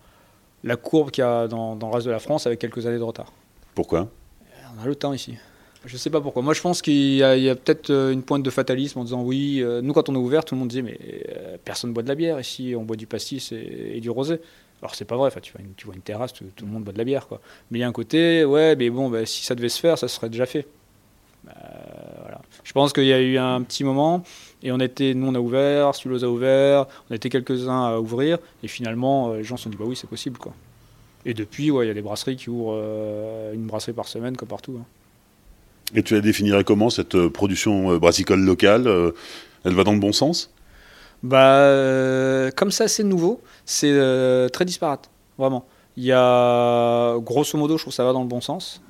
la 0.64 0.76
courbe 0.76 1.10
qu'il 1.10 1.22
y 1.22 1.26
a 1.26 1.46
dans, 1.46 1.76
dans, 1.76 1.88
le 1.88 1.94
reste 1.94 2.06
de 2.06 2.12
la 2.12 2.18
France 2.18 2.46
avec 2.46 2.58
quelques 2.58 2.86
années 2.86 2.98
de 2.98 3.04
retard. 3.04 3.32
Pourquoi? 3.74 4.08
On 4.76 4.82
a 4.82 4.86
le 4.86 4.94
temps 4.94 5.12
ici. 5.12 5.36
Je 5.84 5.94
ne 5.94 5.98
sais 5.98 6.10
pas 6.10 6.20
pourquoi. 6.20 6.42
Moi, 6.42 6.54
je 6.54 6.60
pense 6.60 6.82
qu'il 6.82 7.14
y 7.14 7.22
a, 7.22 7.30
a 7.30 7.54
peut-être 7.54 7.90
une 7.90 8.22
pointe 8.22 8.42
de 8.42 8.50
fatalisme 8.50 8.98
en 8.98 9.04
disant 9.04 9.22
oui. 9.22 9.64
nous, 9.82 9.92
quand 9.92 10.08
on 10.08 10.14
est 10.14 10.18
ouvert, 10.18 10.44
tout 10.44 10.54
le 10.54 10.58
monde 10.58 10.68
disait 10.68 10.82
mais 10.82 10.98
personne 11.64 11.90
ne 11.90 11.94
boit 11.94 12.02
de 12.02 12.08
la 12.08 12.14
bière 12.14 12.40
ici. 12.40 12.74
On 12.76 12.82
boit 12.82 12.96
du 12.96 13.06
pastis 13.06 13.52
et, 13.52 14.00
du 14.00 14.10
rosé. 14.10 14.40
Alors 14.82 14.94
c'est 14.94 15.04
pas 15.04 15.16
vrai. 15.16 15.28
Enfin, 15.28 15.40
tu 15.40 15.52
vois 15.52 15.62
une, 15.62 15.74
tu 15.74 15.86
vois 15.86 15.94
une 15.94 16.02
terrasse, 16.02 16.32
tout, 16.32 16.44
le 16.60 16.66
monde 16.66 16.84
boit 16.84 16.92
de 16.92 16.98
la 16.98 17.04
bière, 17.04 17.28
quoi. 17.28 17.40
Mais 17.70 17.78
il 17.78 17.80
y 17.82 17.84
a 17.84 17.88
un 17.88 17.92
côté, 17.92 18.44
ouais, 18.44 18.76
mais 18.76 18.90
bon, 18.90 19.08
bah, 19.08 19.24
si 19.24 19.44
ça 19.44 19.54
devait 19.54 19.68
se 19.68 19.80
faire, 19.80 19.96
ça 19.96 20.08
serait 20.08 20.28
déjà 20.28 20.46
fait. 20.46 20.66
Euh, 21.48 21.52
voilà. 22.20 22.40
Je 22.64 22.72
pense 22.72 22.92
qu'il 22.92 23.04
y 23.04 23.12
a 23.12 23.20
eu 23.20 23.38
un 23.38 23.62
petit 23.62 23.84
moment 23.84 24.22
et 24.62 24.72
on 24.72 24.78
était, 24.78 25.14
nous 25.14 25.28
on 25.28 25.34
a 25.34 25.40
ouvert, 25.40 25.94
Stulos 25.94 26.24
a 26.24 26.28
ouvert, 26.28 26.86
on 27.10 27.14
était 27.14 27.30
quelques-uns 27.30 27.86
à 27.86 27.98
ouvrir 27.98 28.38
et 28.62 28.68
finalement 28.68 29.30
euh, 29.30 29.36
les 29.38 29.44
gens 29.44 29.56
se 29.56 29.64
sont 29.64 29.70
dit 29.70 29.76
bah 29.76 29.84
oui 29.86 29.96
c'est 29.96 30.08
possible 30.08 30.38
quoi. 30.38 30.52
Et 31.24 31.34
depuis 31.34 31.70
ouais 31.70 31.86
il 31.86 31.88
y 31.88 31.90
a 31.90 31.94
des 31.94 32.02
brasseries 32.02 32.36
qui 32.36 32.50
ouvrent 32.50 32.76
euh, 32.76 33.54
une 33.54 33.66
brasserie 33.66 33.92
par 33.92 34.06
semaine 34.06 34.36
comme 34.36 34.48
partout. 34.48 34.76
Hein. 34.80 34.84
Et 35.94 36.02
tu 36.02 36.14
la 36.14 36.20
définirais 36.20 36.62
comment 36.62 36.90
cette 36.90 37.28
production 37.28 37.96
brassicole 37.98 38.40
locale 38.40 38.88
Elle 39.64 39.74
va 39.74 39.82
dans 39.82 39.92
le 39.92 39.98
bon 39.98 40.12
sens? 40.12 40.52
Bah 41.22 42.50
comme 42.56 42.70
ça 42.70 42.86
c'est 42.86 43.02
nouveau, 43.02 43.40
c'est 43.64 44.48
très 44.52 44.64
disparate 44.64 45.10
vraiment. 45.36 45.66
Il 45.96 46.04
y 46.04 46.12
a 46.12 47.18
grosso 47.18 47.58
modo 47.58 47.76
je 47.76 47.82
trouve 47.82 47.92
que 47.92 47.96
ça 47.96 48.04
va 48.04 48.12
dans 48.12 48.22
le 48.22 48.28
bon 48.28 48.40
sens. 48.40 48.80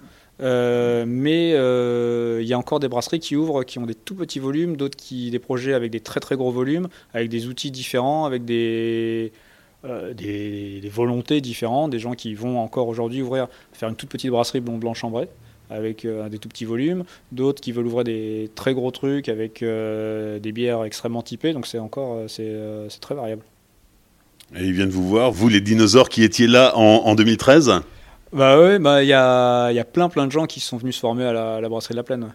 Euh, 0.43 1.05
mais 1.07 1.53
euh, 1.55 2.39
il 2.41 2.49
y 2.49 2.55
a 2.55 2.59
encore 2.59 2.81
des 2.81 2.89
brasseries 2.89 3.21
qui 3.21 3.37
ouvrent, 3.37 3.65
qui 3.65 3.79
ont 3.79 3.87
des 3.87 3.95
tout 3.95 4.15
petits 4.15 4.39
volumes, 4.39 4.77
d'autres 4.77 4.97
qui 4.97 5.31
des 5.31 5.39
projets 5.39 5.75
avec 5.75 5.91
des 5.91 6.01
très 6.01 6.21
très 6.21 6.37
gros 6.37 6.51
volumes, 6.51 6.89
avec 7.13 7.29
des 7.29 7.47
outils 7.47 7.71
différents, 7.71 8.25
avec 8.25 8.45
des, 8.45 9.33
euh, 9.85 10.81
volontés 10.91 11.41
différentes, 11.41 11.91
des 11.91 11.99
gens 11.99 12.15
qui 12.15 12.35
vont 12.35 12.59
encore 12.59 12.89
aujourd'hui 12.89 13.23
ouvrir, 13.23 13.49
faire 13.73 13.89
une 13.89 13.97
toute 13.97 14.09
petite 14.09 14.31
brasserie 14.31 14.61
blond 14.61 14.79
blanc 14.79 14.95
chambré 14.95 15.29
avec 15.73 16.05
des 16.05 16.39
tout 16.39 16.49
petits 16.49 16.65
volumes, 16.65 17.05
d'autres 17.31 17.61
qui 17.61 17.71
veulent 17.71 17.87
ouvrir 17.87 18.03
des 18.03 18.51
très 18.57 18.75
gros 18.75 18.91
trucs 18.91 19.29
avec 19.29 19.63
des 19.63 20.53
bières 20.53 20.83
extrêmement 20.83 21.23
typées, 21.23 21.53
donc 21.53 21.65
c'est 21.69 21.79
encore 21.79 22.25
c'est 22.27 22.91
très 23.01 23.15
variable. 23.15 23.43
Et 24.57 24.65
ils 24.65 24.73
viennent 24.73 24.91
vous 24.91 25.09
voir, 25.09 25.31
vous 25.31 25.49
les 25.49 25.61
dinosaures 25.61 26.09
qui 26.09 26.25
étiez 26.25 26.49
là 26.49 26.77
en 26.77 27.15
2013 27.15 27.83
bah 28.33 28.61
oui, 28.61 28.79
bah 28.79 29.03
il 29.03 29.09
y 29.09 29.13
a, 29.13 29.73
y 29.73 29.79
a, 29.79 29.85
plein 29.85 30.09
plein 30.09 30.27
de 30.27 30.33
gens 30.33 30.47
qui 30.47 30.61
sont 30.61 30.77
venus 30.77 30.97
se 30.97 31.01
former 31.01 31.25
à 31.25 31.61
la, 31.61 31.69
brasserie 31.69 31.95
de 31.95 31.97
la 31.97 32.03
Plaine. 32.03 32.33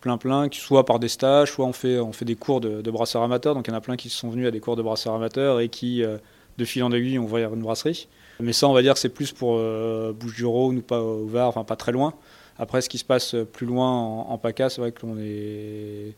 Plein 0.00 0.18
plein, 0.18 0.48
soit 0.52 0.84
par 0.84 0.98
des 0.98 1.08
stages, 1.08 1.52
soit 1.52 1.66
on 1.66 1.72
fait, 1.72 1.98
on 1.98 2.12
fait 2.12 2.24
des 2.24 2.36
cours 2.36 2.60
de, 2.60 2.82
de 2.82 2.90
brasseurs 2.90 3.22
amateurs. 3.22 3.54
Donc 3.54 3.66
il 3.66 3.70
y 3.70 3.74
en 3.74 3.76
a 3.76 3.80
plein 3.80 3.96
qui 3.96 4.08
sont 4.08 4.30
venus 4.30 4.46
à 4.46 4.50
des 4.50 4.60
cours 4.60 4.76
de 4.76 4.82
brasseurs 4.82 5.14
amateurs 5.14 5.60
et 5.60 5.68
qui, 5.68 6.02
euh, 6.02 6.18
de 6.58 6.64
fil 6.64 6.82
en 6.82 6.92
aiguille, 6.92 7.18
ont 7.18 7.24
ouvert 7.24 7.54
une 7.54 7.62
brasserie. 7.62 8.08
Mais 8.40 8.52
ça, 8.52 8.68
on 8.68 8.72
va 8.72 8.82
dire 8.82 8.94
que 8.94 9.00
c'est 9.00 9.08
plus 9.08 9.32
pour 9.32 9.56
euh, 9.56 10.12
Bouches-du-Rhône 10.12 10.78
ou 10.78 10.82
pas 10.82 11.02
ouvert, 11.02 11.46
enfin 11.46 11.64
pas 11.64 11.76
très 11.76 11.92
loin. 11.92 12.14
Après, 12.58 12.80
ce 12.80 12.88
qui 12.88 12.98
se 12.98 13.04
passe 13.04 13.36
plus 13.52 13.66
loin 13.66 13.90
en, 13.90 14.38
PACA, 14.38 14.68
c'est 14.70 14.80
vrai 14.80 14.92
qu'on 14.92 15.16
est, 15.18 16.14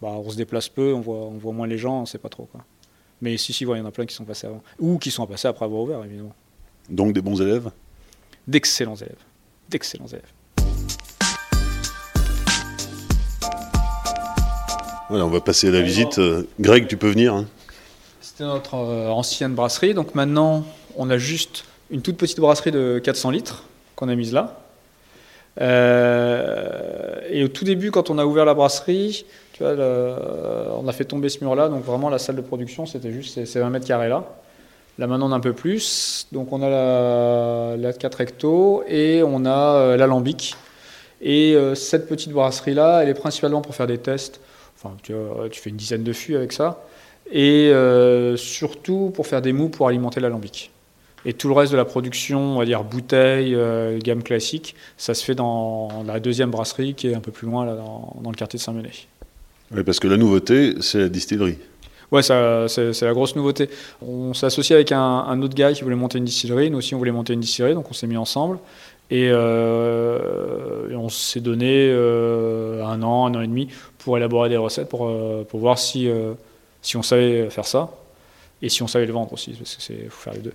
bah, 0.00 0.08
on 0.08 0.28
se 0.30 0.36
déplace 0.36 0.68
peu, 0.68 0.92
on 0.92 1.00
voit, 1.00 1.16
on 1.16 1.38
voit 1.38 1.52
moins 1.52 1.66
les 1.66 1.78
gens, 1.78 2.02
on 2.02 2.06
sait 2.06 2.18
pas 2.18 2.28
trop. 2.28 2.48
Mais 3.22 3.36
si, 3.36 3.52
si, 3.52 3.64
il 3.64 3.68
y 3.68 3.80
en 3.80 3.86
a 3.86 3.90
plein 3.90 4.06
qui 4.06 4.14
sont 4.14 4.24
passés 4.24 4.46
avant. 4.46 4.62
Ou 4.78 4.98
qui 4.98 5.10
sont 5.10 5.26
passés 5.26 5.48
après 5.48 5.64
avoir 5.64 5.82
ouvert, 5.82 6.04
évidemment. 6.04 6.34
Donc 6.88 7.12
des 7.12 7.22
bons 7.22 7.40
élèves? 7.40 7.70
D'excellents 8.50 8.96
élèves. 8.96 9.24
D'excellents 9.68 10.08
élèves. 10.08 10.22
Voilà, 15.08 15.24
on 15.24 15.30
va 15.30 15.40
passer 15.40 15.68
à 15.68 15.70
la 15.70 15.80
visite. 15.80 16.18
Euh, 16.18 16.48
Greg, 16.60 16.86
tu 16.86 16.96
peux 16.96 17.08
venir. 17.08 17.34
Hein. 17.34 17.46
C'était 18.20 18.44
notre 18.44 18.74
euh, 18.74 19.08
ancienne 19.08 19.54
brasserie. 19.54 19.94
Donc 19.94 20.14
maintenant, 20.14 20.64
on 20.96 21.10
a 21.10 21.18
juste 21.18 21.64
une 21.90 22.02
toute 22.02 22.16
petite 22.16 22.38
brasserie 22.40 22.70
de 22.72 23.00
400 23.02 23.30
litres 23.30 23.64
qu'on 23.96 24.08
a 24.08 24.14
mise 24.14 24.32
là. 24.32 24.60
Euh, 25.60 27.20
et 27.28 27.42
au 27.44 27.48
tout 27.48 27.64
début, 27.64 27.90
quand 27.90 28.10
on 28.10 28.18
a 28.18 28.24
ouvert 28.24 28.44
la 28.44 28.54
brasserie, 28.54 29.26
tu 29.52 29.64
vois, 29.64 29.72
on 29.72 30.86
a 30.86 30.92
fait 30.92 31.04
tomber 31.04 31.28
ce 31.28 31.42
mur-là. 31.44 31.68
Donc 31.68 31.84
vraiment, 31.84 32.08
la 32.08 32.18
salle 32.18 32.36
de 32.36 32.40
production, 32.40 32.86
c'était 32.86 33.12
juste 33.12 33.44
ces 33.44 33.60
20 33.60 33.70
mètres 33.70 33.86
carrés 33.86 34.08
là. 34.08 34.24
Là 35.00 35.06
maintenant 35.06 35.30
on 35.30 35.32
a 35.32 35.36
un 35.36 35.40
peu 35.40 35.54
plus. 35.54 36.28
Donc 36.30 36.52
on 36.52 36.60
a 36.60 36.68
la, 36.68 37.76
la 37.78 37.92
4 37.94 38.14
recto 38.14 38.84
et 38.86 39.22
on 39.24 39.46
a 39.46 39.76
euh, 39.76 39.96
l'alambic. 39.96 40.54
Et 41.22 41.54
euh, 41.54 41.74
cette 41.74 42.06
petite 42.06 42.32
brasserie 42.32 42.74
là, 42.74 43.00
elle 43.02 43.08
est 43.08 43.14
principalement 43.14 43.62
pour 43.62 43.74
faire 43.74 43.86
des 43.86 43.96
tests. 43.96 44.40
Enfin, 44.76 44.94
tu, 45.02 45.14
fais 45.58 45.70
une 45.70 45.76
dizaine 45.76 46.04
de 46.04 46.12
fûts 46.12 46.36
avec 46.36 46.52
ça. 46.52 46.84
Et 47.32 47.70
euh, 47.72 48.36
surtout 48.36 49.10
pour 49.14 49.26
faire 49.26 49.40
des 49.40 49.54
mous 49.54 49.70
pour 49.70 49.88
alimenter 49.88 50.20
l'alambic. 50.20 50.70
Et 51.24 51.32
tout 51.32 51.48
le 51.48 51.54
reste 51.54 51.72
de 51.72 51.78
la 51.78 51.86
production, 51.86 52.56
on 52.56 52.58
va 52.58 52.66
dire 52.66 52.84
bouteille, 52.84 53.56
gamme 54.02 54.22
classique, 54.22 54.74
ça 54.96 55.12
se 55.12 55.22
fait 55.24 55.34
dans 55.34 56.02
la 56.06 56.18
deuxième 56.18 56.50
brasserie 56.50 56.94
qui 56.94 57.08
est 57.08 57.14
un 57.14 57.20
peu 57.20 57.30
plus 57.30 57.46
loin 57.46 57.66
là, 57.66 57.74
dans, 57.74 58.16
dans 58.22 58.30
le 58.30 58.36
quartier 58.36 58.58
de 58.58 58.62
Saint-Menet. 58.62 58.90
Oui, 59.70 59.82
parce 59.82 60.00
que 60.00 60.08
la 60.08 60.16
nouveauté, 60.16 60.74
c'est 60.80 60.98
la 60.98 61.08
distillerie. 61.10 61.58
Ouais, 62.12 62.22
c'est 62.22 63.02
la 63.02 63.12
grosse 63.12 63.36
nouveauté. 63.36 63.70
On 64.02 64.34
s'est 64.34 64.46
associé 64.46 64.74
avec 64.74 64.90
un, 64.92 65.40
autre 65.42 65.54
gars 65.54 65.72
qui 65.72 65.82
voulait 65.82 65.96
monter 65.96 66.18
une 66.18 66.24
distillerie. 66.24 66.70
Nous 66.70 66.78
aussi, 66.78 66.94
on 66.94 66.98
voulait 66.98 67.12
monter 67.12 67.34
une 67.34 67.40
distillerie, 67.40 67.74
donc 67.74 67.86
on 67.88 67.94
s'est 67.94 68.06
mis 68.06 68.16
ensemble. 68.16 68.58
Et, 69.10 69.28
euh, 69.32 70.88
on 70.94 71.08
s'est 71.08 71.40
donné 71.40 71.88
euh, 71.90 72.84
un 72.84 73.02
an, 73.02 73.26
un 73.26 73.34
an 73.34 73.40
et 73.40 73.46
demi 73.46 73.68
pour 73.98 74.16
élaborer 74.16 74.48
des 74.48 74.56
recettes, 74.56 74.88
pour, 74.88 75.08
euh, 75.08 75.44
pour 75.48 75.60
voir 75.60 75.78
si, 75.78 76.08
si 76.82 76.96
on 76.96 77.02
savait 77.02 77.48
faire 77.50 77.66
ça 77.66 77.90
et 78.62 78.68
si 78.68 78.82
on 78.82 78.86
savait 78.86 79.06
le 79.06 79.12
vendre 79.12 79.32
aussi, 79.32 79.52
parce 79.52 79.76
qu'il 79.76 80.10
faut 80.10 80.22
faire 80.22 80.34
les 80.34 80.40
deux. 80.40 80.52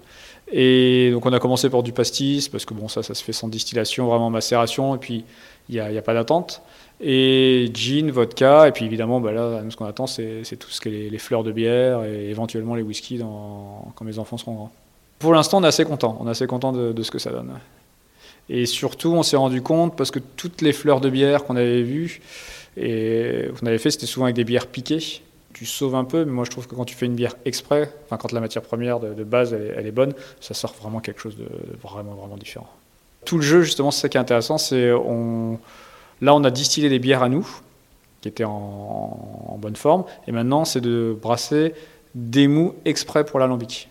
Et 0.51 1.09
donc 1.11 1.25
on 1.25 1.33
a 1.33 1.39
commencé 1.39 1.69
par 1.71 1.81
du 1.81 1.91
pastis, 1.91 2.49
parce 2.49 2.65
que 2.65 2.75
bon, 2.75 2.87
ça, 2.87 3.01
ça 3.01 3.15
se 3.15 3.23
fait 3.23 3.33
sans 3.33 3.47
distillation, 3.47 4.05
vraiment 4.07 4.29
macération, 4.29 4.93
et 4.95 4.99
puis 4.99 5.25
il 5.69 5.81
n'y 5.83 5.97
a 5.97 6.01
pas 6.03 6.13
d'attente. 6.13 6.61
Et 7.01 7.69
gin, 7.73 8.09
vodka, 8.09 8.67
et 8.67 8.71
puis 8.71 8.85
évidemment, 8.85 9.19
bah 9.19 9.31
là, 9.31 9.61
ce 9.69 9.75
qu'on 9.75 9.85
attend, 9.85 10.07
c'est 10.07 10.43
tout 10.57 10.69
ce 10.69 10.79
qui 10.79 10.89
est 10.89 11.09
les, 11.09 11.17
fleurs 11.17 11.43
de 11.43 11.51
bière 11.51 12.03
et 12.03 12.29
éventuellement 12.29 12.75
les 12.75 12.83
whiskies 12.83 13.19
quand 13.19 14.05
mes 14.05 14.17
enfants 14.17 14.37
seront 14.37 14.53
grands. 14.53 14.71
Pour 15.19 15.33
l'instant, 15.33 15.59
on 15.59 15.63
est 15.63 15.67
assez 15.67 15.85
content. 15.85 16.17
On 16.19 16.27
est 16.27 16.31
assez 16.31 16.47
content 16.47 16.71
de, 16.71 17.03
ce 17.03 17.11
que 17.11 17.19
ça 17.19 17.31
donne. 17.31 17.53
Et 18.47 18.65
surtout, 18.65 19.13
on 19.13 19.23
s'est 19.23 19.37
rendu 19.37 19.61
compte 19.61 19.97
parce 19.97 20.11
que 20.11 20.19
toutes 20.19 20.61
les 20.61 20.71
fleurs 20.73 21.01
de 21.01 21.09
bière 21.09 21.43
qu'on 21.43 21.55
avait 21.55 21.81
vues 21.81 22.21
et 22.77 23.49
qu'on 23.59 23.65
avait 23.65 23.77
fait, 23.77 23.91
c'était 23.91 24.05
souvent 24.05 24.25
avec 24.25 24.35
des 24.35 24.43
bières 24.43 24.67
piquées. 24.67 25.21
Tu 25.53 25.65
sauves 25.65 25.95
un 25.95 26.03
peu, 26.03 26.25
mais 26.25 26.31
moi 26.31 26.43
je 26.43 26.51
trouve 26.51 26.67
que 26.67 26.75
quand 26.75 26.83
tu 26.83 26.95
fais 26.95 27.05
une 27.05 27.15
bière 27.15 27.33
exprès, 27.45 27.89
enfin 28.05 28.17
quand 28.17 28.33
la 28.33 28.41
matière 28.41 28.61
première 28.61 28.99
de, 28.99 29.23
base 29.23 29.53
elle, 29.53 29.87
est- 29.87 29.91
bonne, 29.91 30.13
ça 30.41 30.53
sort 30.53 30.73
vraiment 30.73 30.99
quelque 30.99 31.21
chose 31.21 31.37
de 31.37 31.47
vraiment 31.81 32.13
vraiment 32.13 32.35
différent. 32.35 32.69
Tout 33.23 33.37
le 33.37 33.43
jeu, 33.43 33.61
justement, 33.61 33.89
c'est 33.89 34.01
ça 34.01 34.09
qui 34.09 34.17
est 34.17 34.19
intéressant, 34.19 34.57
c'est 34.57 34.91
on 34.91 35.57
là 36.25 36.35
on 36.35 36.43
a 36.43 36.51
distillé 36.51 36.89
des 36.89 36.99
bières 36.99 37.23
à 37.23 37.29
nous 37.29 37.47
qui 38.21 38.27
étaient 38.27 38.43
en, 38.43 39.57
bonne 39.59 39.75
forme, 39.75 40.03
et 40.27 40.31
maintenant 40.31 40.65
c'est 40.65 40.81
de 40.81 41.15
brasser 41.21 41.73
des 42.15 42.47
mous 42.47 42.73
exprès 42.83 43.23
pour 43.23 43.39
l'alambic. 43.39 43.89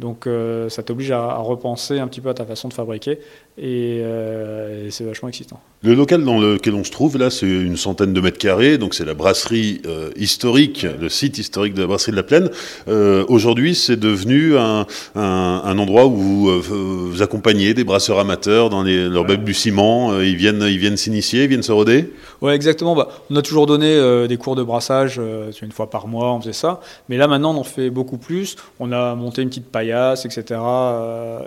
Donc 0.00 0.26
euh, 0.26 0.68
ça 0.68 0.82
t'oblige 0.82 1.12
à 1.12 1.36
repenser 1.36 2.00
un 2.00 2.08
petit 2.08 2.20
peu 2.20 2.30
à 2.30 2.34
ta 2.34 2.44
façon 2.44 2.68
de 2.68 2.74
fabriquer 2.74 3.20
et, 3.56 4.00
euh, 4.02 4.86
et 4.86 4.90
c'est 4.90 5.04
vachement 5.04 5.28
excitant. 5.28 5.60
Le 5.82 5.94
local 5.94 6.24
dans 6.24 6.40
lequel 6.40 6.74
on 6.74 6.82
se 6.82 6.90
trouve, 6.90 7.18
là, 7.18 7.28
c'est 7.28 7.46
une 7.46 7.76
centaine 7.76 8.14
de 8.14 8.20
mètres 8.20 8.38
carrés, 8.38 8.78
donc 8.78 8.94
c'est 8.94 9.04
la 9.04 9.12
brasserie 9.12 9.82
euh, 9.86 10.10
historique, 10.16 10.86
le 10.98 11.10
site 11.10 11.36
historique 11.36 11.74
de 11.74 11.82
la 11.82 11.86
brasserie 11.86 12.12
de 12.12 12.16
la 12.16 12.22
Plaine. 12.22 12.48
Euh, 12.88 13.24
Aujourd'hui, 13.28 13.74
c'est 13.74 13.98
devenu 13.98 14.56
un, 14.56 14.86
un, 15.14 15.62
un 15.64 15.78
endroit 15.78 16.06
où 16.06 16.16
vous, 16.16 16.62
vous 16.62 17.22
accompagnez 17.22 17.74
des 17.74 17.84
brasseurs 17.84 18.18
amateurs 18.18 18.70
dans 18.70 18.82
les, 18.82 19.08
leur 19.10 19.26
balbutiements. 19.26 20.12
Euh, 20.12 20.24
ils 20.24 20.36
viennent, 20.36 20.62
ils 20.62 20.78
viennent 20.78 20.96
s'initier, 20.96 21.44
ils 21.44 21.48
viennent 21.48 21.62
se 21.62 21.72
roder. 21.72 22.12
Ouais, 22.40 22.54
exactement. 22.54 22.94
Bah, 22.94 23.08
on 23.28 23.36
a 23.36 23.42
toujours 23.42 23.66
donné 23.66 24.26
des 24.26 24.36
cours 24.38 24.56
de 24.56 24.62
brassage, 24.62 25.20
une 25.62 25.72
fois 25.72 25.90
par 25.90 26.08
mois, 26.08 26.32
on 26.32 26.40
faisait 26.40 26.52
ça. 26.54 26.80
Mais 27.10 27.18
là, 27.18 27.28
maintenant, 27.28 27.54
on 27.54 27.58
en 27.58 27.64
fait 27.64 27.90
beaucoup 27.90 28.18
plus. 28.18 28.56
On 28.80 28.90
a 28.90 29.14
monté 29.14 29.42
une 29.42 29.48
petite 29.48 29.70
paillasse, 29.70 30.24
etc. 30.24 30.60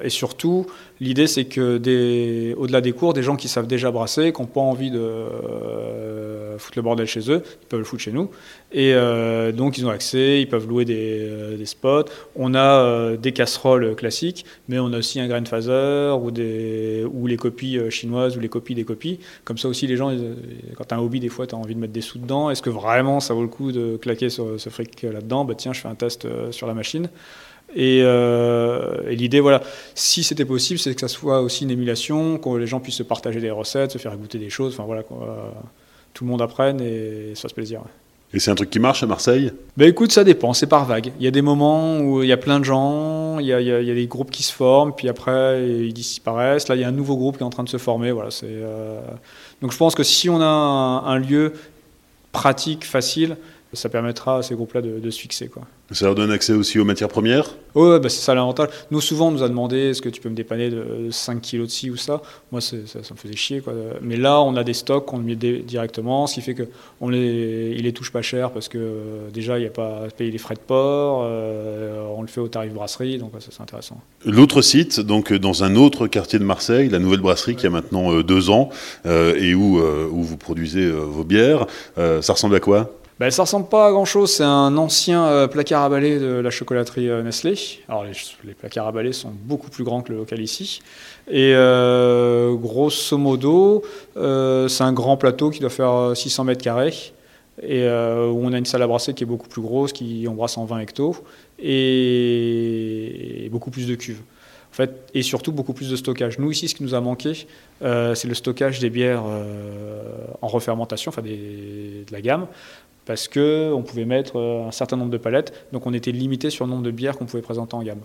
et 0.04 0.10
surtout, 0.10 0.68
l'idée, 1.00 1.28
c'est 1.28 1.46
que 1.46 2.54
au-delà 2.58 2.82
des 2.82 2.92
cours, 2.92 3.14
des 3.14 3.24
gens 3.24 3.36
qui 3.36 3.48
savent 3.48 3.68
déjà 3.68 3.92
brasser, 3.92 4.32
qui 4.34 4.42
n'ont 4.42 4.48
pas 4.48 4.62
envie 4.62 4.92
de 4.92 5.00
euh, 5.00 6.58
foutre 6.58 6.78
le 6.78 6.82
bordel 6.82 7.08
chez 7.08 7.32
eux, 7.32 7.44
ils 7.46 7.68
peuvent 7.68 7.80
le 7.80 7.86
foutre 7.86 8.04
chez 8.04 8.12
nous. 8.12 8.30
Et 8.72 8.94
euh, 8.94 9.52
donc, 9.52 9.78
ils 9.78 9.86
ont 9.86 9.90
accès, 9.90 10.42
ils 10.42 10.48
peuvent 10.48 10.68
louer 10.68 10.86
des, 10.86 11.20
euh, 11.22 11.66
spots. 11.66 12.06
On 12.36 12.56
a 12.56 13.16
des 13.18 13.32
casseroles 13.32 13.96
classiques, 13.96 14.46
mais 14.68 14.80
on 14.80 14.94
a 14.94 14.98
aussi 14.98 15.20
un 15.20 15.28
grain 15.28 15.44
phaser 15.44 16.16
ou, 16.22 16.32
des, 16.32 17.06
les 17.26 17.38
copies 17.38 17.80
chinoises 17.90 18.38
ou 18.38 18.40
les 18.40 18.50
copies 18.50 18.76
des 18.76 18.86
copies. 18.86 19.20
Comme 19.44 19.58
ça 19.58 19.68
aussi, 19.68 19.88
les 19.88 19.98
gens, 19.98 20.12
quand 20.76 20.86
tu 20.86 20.94
un 20.94 21.00
hobby, 21.00 21.20
des 21.20 21.30
fois, 21.30 21.48
tu 21.48 21.56
envie 21.56 21.76
de 21.76 21.80
mettre 21.80 21.94
des 21.94 22.02
sous 22.02 22.20
dedans. 22.20 22.50
Est-ce 22.50 22.62
que 22.62 22.70
vraiment 22.70 23.20
ça 23.20 23.34
vaut 23.34 23.42
le 23.42 23.48
coup 23.48 23.72
de 23.72 23.98
claquer 23.98 24.30
ce, 24.30 24.58
ce 24.58 24.70
fric 24.70 25.02
là-dedans? 25.02 25.46
Bah, 25.46 25.56
Tiens, 25.58 25.74
je 25.74 25.82
fais 25.82 25.88
un 25.88 25.96
test 25.96 26.28
sur 26.52 26.68
la 26.68 26.74
machine. 26.74 27.10
Et, 27.76 28.02
euh, 28.04 29.10
et 29.10 29.16
l'idée, 29.16 29.40
voilà, 29.40 29.62
si 29.94 30.24
c'était 30.24 30.46
possible, 30.46 30.80
c'est 30.80 30.94
que 30.96 31.02
ça 31.02 31.08
soit 31.08 31.42
aussi 31.42 31.64
une 31.66 31.72
émulation, 31.72 32.38
que 32.38 32.50
les 32.58 32.66
gens 32.68 32.80
puissent 32.80 32.96
se 32.96 33.04
partager 33.04 33.40
des 33.42 33.52
recettes, 33.52 33.92
se 33.92 33.98
faire 33.98 34.16
goûter 34.18 34.40
des 34.40 34.50
choses, 34.50 34.74
enfin 34.74 34.86
voilà, 34.86 35.04
quoi, 35.04 35.54
tout 36.14 36.24
le 36.24 36.30
monde 36.32 36.42
apprenne 36.42 36.80
et 36.82 37.30
ça 37.30 37.36
se 37.36 37.42
fasse 37.42 37.54
plaisir. 37.54 37.80
ouais. 37.82 37.92
Et 38.34 38.40
c'est 38.40 38.52
un 38.52 38.56
truc 38.56 38.70
qui 38.70 38.80
marche 38.80 39.04
à 39.04 39.06
Marseille? 39.06 39.54
Ben 39.78 39.88
écoute, 39.88 40.12
ça 40.12 40.26
dépend, 40.26 40.52
c'est 40.54 40.68
par 40.68 40.86
vague. 40.86 41.14
Il 41.18 41.24
y 41.24 41.28
a 41.28 41.32
des 41.32 41.42
moments 41.42 42.00
où 42.00 42.24
il 42.24 42.28
y 42.28 42.34
a 42.34 42.38
plein 42.38 42.60
de 42.60 42.66
gens, 42.66 43.40
il 43.40 43.46
y 43.46 43.54
a, 43.54 43.62
il 43.62 43.68
y 43.68 43.72
a- 43.72 43.80
il 43.82 43.88
y 43.88 43.92
a 43.92 43.96
des 43.96 44.08
groupes 44.08 44.32
qui 44.32 44.44
se 44.44 44.52
forment, 44.52 44.92
puis 44.94 45.08
après 45.08 45.66
ils 45.70 45.94
disparaissent. 45.94 46.68
Là, 46.68 46.76
il 46.76 46.82
y 46.82 46.84
a 46.84 46.90
un 46.90 46.92
nouveau 46.92 47.16
groupe 47.16 47.38
qui 47.38 47.44
est 47.44 47.46
en 47.46 47.50
train 47.50 47.64
de 47.64 47.70
se 47.70 47.78
former. 47.78 48.12
Voilà, 48.12 48.30
c'est, 48.32 48.48
euh, 48.50 49.00
Donc 49.62 49.72
je 49.72 49.78
pense 49.78 49.96
que 49.96 50.04
si 50.04 50.30
on 50.30 50.42
a 50.42 50.46
un, 50.46 51.06
un 51.06 51.20
lieu 51.20 51.54
pratique, 52.34 52.86
facile, 52.86 53.38
ça 53.74 53.90
permettra 53.90 54.38
à 54.38 54.42
ces 54.44 54.56
groupes-là 54.56 54.82
de, 54.82 55.00
de 55.00 55.10
se 55.10 55.20
fixer. 55.20 55.48
Quoi. 55.48 55.64
Ça 55.92 56.06
leur 56.06 56.16
donne 56.16 56.32
accès 56.32 56.54
aussi 56.54 56.80
aux 56.80 56.86
matières 56.86 57.08
premières? 57.08 57.56
Ouais, 57.76 58.00
bah 58.00 58.10
c'est 58.10 58.22
ça 58.22 58.34
l'avantage. 58.34 58.70
Nous, 58.92 59.00
souvent, 59.02 59.28
on 59.30 59.32
nous 59.32 59.44
a 59.44 59.50
demandé 59.50 59.78
est-ce 59.92 60.02
que 60.02 60.10
tu 60.10 60.20
peux 60.20 60.30
me 60.30 60.36
dépanner 60.36 60.70
de 60.70 61.08
5 61.12 61.42
kilos 61.42 61.68
de 61.68 61.72
ci 61.72 61.90
ou 61.90 61.96
ça? 61.96 62.22
Moi, 62.52 62.60
ça, 62.60 62.76
ça 62.88 63.14
me 63.14 63.18
faisait 63.18 63.36
chier. 63.36 63.62
Quoi. 63.62 63.74
Mais 64.02 64.18
là, 64.18 64.42
on 64.42 64.56
a 64.56 64.64
des 64.64 64.74
stocks 64.74 65.06
qu'on 65.06 65.18
met 65.20 65.36
directement, 65.36 66.28
ce 66.28 66.36
qui 66.36 66.42
fait 66.42 66.56
que 66.56 66.64
on 67.00 67.10
les, 67.10 67.76
les 67.76 67.94
touche 67.94 68.12
pas 68.12 68.22
cher 68.22 68.52
parce 68.52 68.68
que 68.68 68.78
euh, 68.78 69.30
déjà, 69.34 69.58
il 69.58 69.62
n'y 69.62 69.68
a 69.68 69.72
pas 69.72 70.04
à 70.06 70.10
payer 70.10 70.32
les 70.32 70.38
frais 70.38 70.56
de 70.56 70.60
port. 70.60 71.24
euh, 71.24 72.06
on 72.18 72.22
le 72.22 72.28
fait 72.28 72.42
au 72.42 72.48
tarif 72.48 72.74
brasserie, 72.74 73.18
donc 73.18 73.34
ouais, 73.34 73.42
ça, 73.42 73.50
c'est 73.52 73.62
intéressant. 73.62 74.02
L'autre 74.26 74.62
site, 74.62 75.00
donc 75.00 75.32
dans 75.32 75.64
un 75.64 75.76
autre 75.76 76.08
quartier 76.08 76.40
de 76.40 76.44
Marseille, 76.44 76.90
la 76.90 77.00
nouvelle 77.00 77.22
brasserie 77.22 77.56
qui 77.56 77.68
a 77.68 77.70
maintenant 77.70 78.12
euh, 78.12 78.24
deux 78.24 78.50
ans 78.50 78.70
euh, 79.06 79.36
et 79.38 79.54
où, 79.56 79.80
où 79.80 80.24
vous 80.24 80.38
produisez 80.38 80.90
vos 80.90 81.24
bières, 81.24 81.66
ça 81.96 82.34
ressemble 82.34 82.56
à 82.56 82.60
quoi? 82.60 82.97
Ben, 83.20 83.32
ça 83.32 83.44
ressemble 83.44 83.68
pas 83.68 83.88
à 83.88 83.92
grand 83.92 84.06
chose. 84.06 84.32
C'est 84.32 84.44
un 84.44 84.78
ancien 84.78 85.26
euh, 85.26 85.48
placard 85.48 85.84
à 85.84 85.90
balai 85.90 86.20
de 86.20 86.36
la 86.36 86.52
chocolaterie 86.52 87.10
euh, 87.10 87.24
Nestlé. 87.24 87.56
Alors, 87.90 88.06
les, 88.44 88.54
placards 88.54 88.86
à 88.86 88.92
balai 88.92 89.12
sont 89.12 89.32
beaucoup 89.32 89.72
plus 89.72 89.84
grands 89.84 90.04
que 90.04 90.12
le 90.12 90.20
local 90.20 90.40
ici. 90.40 90.82
Et 91.28 91.54
euh, 91.56 92.54
grosso 92.54 93.18
modo, 93.18 93.82
c'est 94.16 94.84
un 94.84 94.94
grand 94.94 95.18
plateau 95.18 95.50
qui 95.50 95.60
doit 95.60 95.72
faire 95.72 95.92
euh, 95.92 96.14
600 96.14 96.44
mètres 96.44 96.64
carrés. 96.64 96.94
Et 97.64 97.88
où 97.88 98.46
on 98.46 98.54
a 98.54 98.58
une 98.60 98.68
salle 98.68 98.84
à 98.84 98.88
brasser 98.88 99.16
qui 99.16 99.24
est 99.24 99.26
beaucoup 99.26 99.48
plus 99.48 99.64
grosse, 99.64 99.92
qui 99.92 100.28
on 100.30 100.36
brasse 100.36 100.60
en 100.60 100.66
20 100.66 100.78
hectos, 100.78 101.16
et, 101.58 103.50
beaucoup 103.52 103.72
plus 103.72 103.88
de 103.88 103.96
cuves. 103.96 104.22
En 104.72 104.76
fait, 104.76 104.92
et 105.16 105.24
surtout 105.24 105.52
beaucoup 105.52 105.74
plus 105.74 105.90
de 105.90 105.96
stockage. 105.96 106.38
Nous 106.38 106.52
ici, 106.52 106.68
ce 106.68 106.76
qui 106.76 106.84
nous 106.84 106.94
a 106.94 107.02
manqué, 107.02 107.48
c'est 107.82 108.26
le 108.26 108.36
stockage 108.36 108.80
des 108.80 108.92
bières 108.92 109.24
en 110.44 110.48
refermentation, 110.48 111.10
enfin 111.10 111.24
de 111.24 112.06
la 112.12 112.22
gamme 112.22 112.46
parce 113.08 113.30
qu'on 113.30 113.84
pouvait 113.88 114.06
mettre 114.06 114.36
euh, 114.36 114.68
un 114.68 114.72
certain 114.72 114.98
nombre 114.98 115.12
de 115.12 115.18
palettes, 115.18 115.54
donc 115.72 115.88
on 115.88 115.94
était 115.94 116.12
limité 116.12 116.50
sur 116.50 116.66
le 116.66 116.72
nombre 116.72 116.84
de 116.84 116.92
bières 116.92 117.18
qu'on 117.18 117.26
pouvait 117.26 117.42
présenter 117.42 117.74
en 117.74 117.82
gamme. 117.82 118.02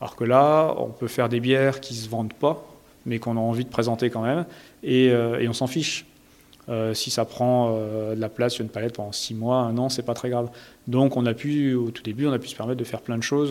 Alors 0.00 0.14
que 0.14 0.22
là, 0.22 0.76
on 0.78 0.90
peut 0.90 1.08
faire 1.08 1.28
des 1.28 1.40
bières 1.40 1.80
qui 1.80 1.92
ne 1.92 1.98
se 1.98 2.08
vendent 2.08 2.32
pas, 2.32 2.64
mais 3.04 3.18
qu'on 3.18 3.36
a 3.36 3.40
envie 3.40 3.64
de 3.64 3.68
présenter 3.68 4.10
quand 4.10 4.22
même, 4.22 4.46
et, 4.84 5.10
euh, 5.10 5.44
on 5.48 5.52
s'en 5.52 5.66
fiche. 5.66 6.06
Euh, 6.70 6.94
si 6.94 7.10
ça 7.10 7.26
prend 7.26 7.76
de 7.76 8.18
la 8.18 8.30
place 8.30 8.54
sur 8.54 8.62
une 8.62 8.70
palette 8.70 8.94
pendant 8.94 9.12
six 9.12 9.34
mois, 9.34 9.58
un 9.58 9.76
an, 9.76 9.90
c'est 9.90 10.02
pas 10.02 10.14
très 10.14 10.30
grave. 10.30 10.48
Donc 10.86 11.16
on 11.18 11.26
a 11.26 11.34
pu, 11.34 11.74
au 11.74 11.90
tout 11.90 12.02
début, 12.02 12.26
on 12.26 12.32
a 12.32 12.38
pu 12.38 12.48
se 12.48 12.56
permettre 12.56 12.78
de 12.78 12.84
faire 12.84 13.02
plein 13.02 13.18
de 13.18 13.22
choses. 13.22 13.50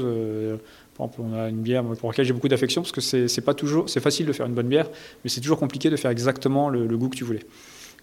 par 0.98 1.06
exemple, 1.06 1.30
on 1.30 1.38
a 1.38 1.50
une 1.50 1.62
bière 1.62 1.84
pour 1.84 2.10
laquelle 2.10 2.26
j'ai 2.26 2.34
beaucoup 2.34 2.48
d'affection, 2.48 2.82
parce 2.82 2.94
que 2.94 3.02
c'est 3.02 3.42
pas 3.42 3.54
toujours, 3.54 3.88
c'est 3.88 4.00
facile 4.00 4.26
de 4.26 4.34
faire 4.34 4.48
une 4.48 4.56
bonne 4.56 4.70
bière, 4.70 4.88
mais 5.24 5.30
c'est 5.30 5.42
toujours 5.42 5.60
compliqué 5.60 5.92
de 5.92 5.96
faire 5.96 6.10
exactement 6.10 6.70
le 6.70 6.98
goût 6.98 7.10
que 7.10 7.18
tu 7.18 7.26
voulais 7.26 7.46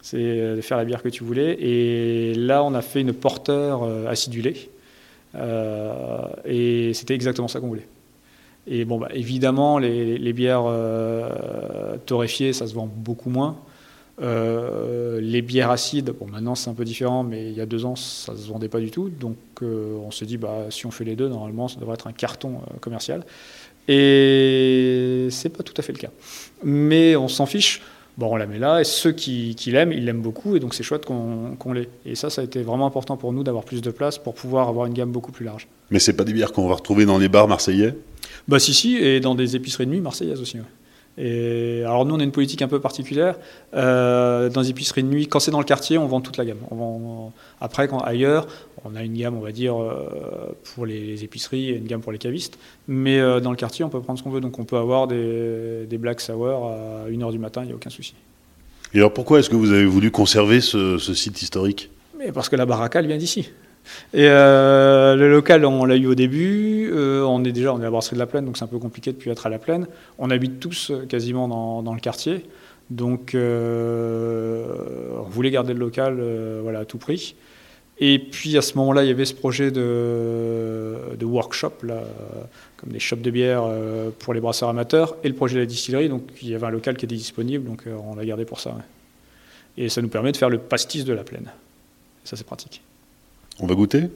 c'est 0.02 0.18
euh, 0.18 0.56
de 0.56 0.60
faire 0.60 0.76
la 0.76 0.84
bière 0.84 1.02
que 1.02 1.08
tu 1.08 1.24
voulais. 1.24 1.56
Et 1.60 2.34
là, 2.34 2.64
on 2.64 2.74
a 2.74 2.82
fait 2.82 3.00
une 3.00 3.12
porteur 3.12 3.82
euh, 3.82 4.06
acidulée. 4.06 4.70
Euh, 5.34 6.22
et 6.44 6.92
c'était 6.94 7.14
exactement 7.14 7.48
ça 7.48 7.60
qu'on 7.60 7.68
voulait. 7.68 7.86
Et 8.66 8.84
bon, 8.84 8.98
bah, 8.98 9.08
évidemment, 9.12 9.78
les, 9.78 10.32
bières 10.32 10.64
torréfiées, 12.06 12.52
ça 12.52 12.66
se 12.66 12.74
vend 12.74 12.88
beaucoup 12.92 13.30
moins. 13.30 13.56
Les 14.20 15.42
bières 15.42 15.70
acides, 15.70 16.12
bon, 16.18 16.26
maintenant 16.26 16.54
c'est 16.54 16.68
un 16.68 16.74
peu 16.74 16.84
différent, 16.84 17.24
mais 17.24 17.48
il 17.48 17.56
y 17.56 17.60
a 17.62 17.66
deux 17.66 17.86
ans, 17.86 17.96
ça 17.96 18.36
se 18.36 18.48
vendait 18.48 18.68
pas 18.68 18.78
du 18.78 18.90
tout. 18.90 19.08
Donc 19.08 19.36
on 19.62 20.10
s'est 20.10 20.26
dit, 20.26 20.36
bah, 20.36 20.66
si 20.68 20.84
on 20.84 20.90
fait 20.90 21.04
les 21.04 21.16
deux, 21.16 21.28
normalement, 21.28 21.68
ça 21.68 21.80
devrait 21.80 21.94
être 21.94 22.06
un 22.06 22.12
carton 22.12 22.60
commercial. 22.80 23.24
Et 23.88 25.28
c'est 25.30 25.48
pas 25.48 25.62
tout 25.62 25.74
à 25.78 25.82
fait 25.82 25.92
le 25.92 25.98
cas. 25.98 26.10
Mais 26.62 27.16
on 27.16 27.28
s'en 27.28 27.46
fiche. 27.46 27.80
Bon, 28.20 28.34
on 28.34 28.36
la 28.36 28.46
met 28.46 28.58
là, 28.58 28.82
et 28.82 28.84
ceux 28.84 29.12
qui, 29.12 29.54
qui 29.54 29.70
l'aiment, 29.70 29.92
ils 29.92 30.04
l'aiment 30.04 30.20
beaucoup, 30.20 30.54
et 30.54 30.60
donc 30.60 30.74
c'est 30.74 30.82
chouette 30.82 31.06
qu'on 31.06 31.56
qu'on 31.58 31.72
l'ait. 31.72 31.88
Et 32.04 32.14
ça, 32.14 32.28
ça 32.28 32.42
a 32.42 32.44
été 32.44 32.60
vraiment 32.60 32.84
important 32.84 33.16
pour 33.16 33.32
nous 33.32 33.42
d'avoir 33.42 33.64
plus 33.64 33.80
de 33.80 33.90
place 33.90 34.18
pour 34.18 34.34
pouvoir 34.34 34.68
avoir 34.68 34.84
une 34.84 34.92
gamme 34.92 35.10
beaucoup 35.10 35.32
plus 35.32 35.46
large. 35.46 35.68
Mais 35.90 36.00
c'est 36.00 36.12
pas 36.12 36.24
des 36.24 36.34
bières 36.34 36.52
qu'on 36.52 36.68
va 36.68 36.74
retrouver 36.74 37.06
dans 37.06 37.16
les 37.16 37.30
bars 37.30 37.48
marseillais? 37.48 37.94
Bah 38.46 38.58
si, 38.58 38.74
si, 38.74 38.98
et 38.98 39.20
dans 39.20 39.34
des 39.34 39.56
épiceries 39.56 39.86
de 39.86 39.92
nuit 39.92 40.02
marseillaises 40.02 40.42
aussi. 40.42 40.58
ouais. 40.58 40.64
Et 41.22 41.82
alors 41.84 42.06
nous, 42.06 42.14
on 42.14 42.20
a 42.20 42.22
une 42.24 42.32
politique 42.32 42.62
un 42.62 42.68
peu 42.68 42.80
particulière. 42.80 43.36
Euh, 43.74 44.48
dans 44.48 44.62
les 44.62 44.70
épiceries 44.70 45.02
de 45.02 45.08
nuit, 45.08 45.26
quand 45.26 45.38
c'est 45.38 45.50
dans 45.50 45.58
le 45.58 45.64
quartier, 45.66 45.98
on 45.98 46.06
vend 46.06 46.20
toute 46.22 46.38
la 46.38 46.44
gamme. 46.46 46.58
On 46.70 46.76
vend- 46.76 47.32
Après, 47.60 47.88
quand 47.88 47.98
ailleurs, 47.98 48.46
on 48.86 48.96
a 48.96 49.02
une 49.02 49.12
gamme, 49.14 49.36
on 49.36 49.40
va 49.40 49.52
dire, 49.52 49.76
euh, 49.80 50.54
pour 50.74 50.86
les 50.86 51.22
épiceries 51.22 51.68
et 51.70 51.76
une 51.76 51.84
gamme 51.86 52.00
pour 52.00 52.12
les 52.12 52.18
cavistes. 52.18 52.58
Mais 52.88 53.18
euh, 53.18 53.38
dans 53.40 53.50
le 53.50 53.56
quartier, 53.56 53.84
on 53.84 53.90
peut 53.90 54.00
prendre 54.00 54.18
ce 54.18 54.24
qu'on 54.24 54.30
veut. 54.30 54.40
Donc 54.40 54.58
on 54.58 54.64
peut 54.64 54.78
avoir 54.78 55.06
des, 55.08 55.84
des 55.86 55.98
black 55.98 56.20
sour 56.22 56.68
à 56.70 57.10
1h 57.10 57.32
du 57.32 57.38
matin, 57.38 57.62
il 57.62 57.66
n'y 57.66 57.72
a 57.72 57.76
aucun 57.76 57.90
souci. 57.90 58.14
Et 58.94 58.98
alors 58.98 59.12
pourquoi 59.12 59.38
est-ce 59.40 59.50
que 59.50 59.56
vous 59.56 59.72
avez 59.72 59.84
voulu 59.84 60.10
conserver 60.10 60.60
ce, 60.62 60.96
ce 60.96 61.12
site 61.14 61.42
historique? 61.42 61.90
Mais 62.18 62.32
parce 62.32 62.48
que 62.48 62.56
la 62.56 62.64
baraka, 62.66 62.98
elle 63.00 63.06
vient 63.06 63.18
d'ici. 63.18 63.50
Et 64.12 64.26
euh, 64.28 65.14
le 65.16 65.30
local, 65.30 65.64
on 65.64 65.84
l'a 65.84 65.96
eu 65.96 66.06
au 66.06 66.14
début. 66.14 66.90
Euh, 66.92 67.22
on 67.22 67.44
est 67.44 67.52
déjà 67.52 67.72
on 67.72 67.80
est 67.80 67.86
à 67.86 67.90
brasserie 67.90 68.16
de 68.16 68.20
la 68.20 68.26
Plaine, 68.26 68.44
donc 68.44 68.56
c'est 68.56 68.64
un 68.64 68.68
peu 68.68 68.78
compliqué 68.78 69.12
de 69.12 69.16
plus 69.16 69.30
être 69.30 69.46
à 69.46 69.50
la 69.50 69.58
Plaine. 69.58 69.86
On 70.18 70.30
habite 70.30 70.60
tous 70.60 70.90
euh, 70.90 71.06
quasiment 71.06 71.48
dans, 71.82 71.94
le 71.94 72.00
quartier. 72.00 72.46
Donc 72.90 73.36
on 73.36 73.38
voulait 75.28 75.50
garder 75.50 75.74
le 75.74 75.78
local 75.78 76.20
voilà, 76.62 76.80
à 76.80 76.84
tout 76.84 76.98
prix. 76.98 77.36
Et 77.98 78.18
puis 78.18 78.56
à 78.56 78.62
ce 78.62 78.76
moment-là, 78.78 79.04
il 79.04 79.08
y 79.08 79.12
avait 79.12 79.26
ce 79.26 79.34
projet 79.34 79.70
de, 79.70 80.96
workshop, 81.22 81.74
comme 81.80 82.90
des 82.90 82.98
shops 82.98 83.20
de 83.20 83.30
bière 83.30 83.62
pour 84.18 84.34
les 84.34 84.40
brasseurs 84.40 84.70
amateurs, 84.70 85.14
et 85.22 85.28
le 85.28 85.34
projet 85.34 85.54
de 85.54 85.60
la 85.60 85.66
distillerie. 85.66 86.08
Donc 86.08 86.22
il 86.42 86.48
y 86.48 86.54
avait 86.54 86.66
un 86.66 86.70
local 86.70 86.96
qui 86.96 87.04
était 87.04 87.14
disponible, 87.14 87.64
donc 87.64 87.84
on 87.86 88.16
l'a 88.16 88.24
gardé 88.24 88.44
pour 88.44 88.58
ça. 88.58 88.74
Et 89.76 89.88
ça 89.88 90.02
nous 90.02 90.08
permet 90.08 90.32
de 90.32 90.36
faire 90.36 90.50
le 90.50 90.58
pastis 90.58 91.04
de 91.04 91.12
la 91.12 91.22
plaine. 91.22 91.48
Ça, 92.24 92.36
c'est 92.36 92.46
pratique. 92.46 92.82
On 93.60 93.66
va 93.66 93.74
goûter? 93.74 94.10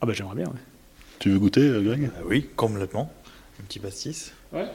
Ah 0.00 0.06
bah 0.06 0.12
j'aimerais 0.12 0.36
bien, 0.36 0.46
ouais. 0.46 0.60
Tu 1.18 1.30
veux 1.30 1.38
goûter, 1.38 1.62
euh, 1.62 1.82
Greg? 1.82 2.10
Ah 2.16 2.20
oui, 2.26 2.48
complètement. 2.54 3.12
Un 3.60 3.64
petit 3.64 3.78
pastis. 3.80 4.32
Ouais. 4.52 4.66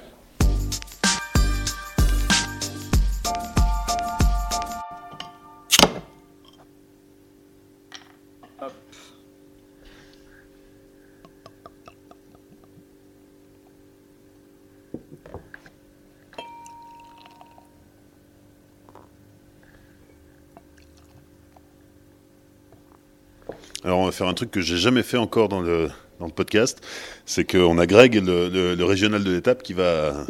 Alors 23.84 24.00
on 24.00 24.06
va 24.06 24.12
faire 24.12 24.28
un 24.28 24.34
truc 24.34 24.52
que 24.52 24.62
j'ai 24.62 24.78
jamais 24.78 25.04
fait 25.04 25.18
encore 25.18 25.48
dans 25.50 25.62
le, 25.62 25.90
dans 26.20 26.26
le 26.26 26.32
podcast, 26.32 26.82
c'est 27.26 27.50
qu'on 27.50 27.78
a 27.78 27.86
Greg, 27.86 28.16
le, 28.16 28.50
le- 28.50 28.76
le 28.76 28.86
régional 28.86 29.24
de 29.24 29.32
l'étape, 29.32 29.64
qui 29.64 29.74
va 29.74 30.26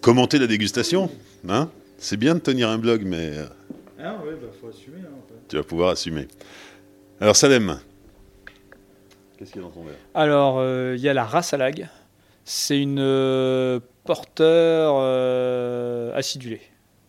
commenter 0.00 0.38
la 0.38 0.46
dégustation. 0.46 1.10
Hein? 1.48 1.68
C'est 1.98 2.16
bien 2.16 2.34
de 2.34 2.40
tenir 2.40 2.68
un 2.68 2.78
blog, 2.78 3.02
mais 3.04 3.30
euh, 3.32 3.46
Ah 4.00 4.16
ouais, 4.24 4.32
bah 4.40 4.48
faut 4.60 4.68
assumer. 4.68 4.98
tu 5.48 5.56
vas 5.56 5.62
pouvoir 5.62 5.90
assumer. 5.90 6.26
Alors 7.20 7.36
Salem, 7.36 7.78
qu'est-ce 9.38 9.52
qu'il 9.52 9.62
y 9.62 9.64
a 9.64 9.68
dans 9.68 9.72
ton 9.72 9.84
verre? 9.84 9.94
Alors, 10.14 10.56
euh, 10.58 10.94
il 10.96 11.02
y 11.02 11.08
a 11.08 11.14
la 11.14 11.24
Rassalag. 11.24 11.88
C'est 12.44 12.78
une 12.80 12.98
euh, 13.00 13.80
porteur 14.04 14.96
euh, 14.98 16.12
acidulée. 16.14 16.60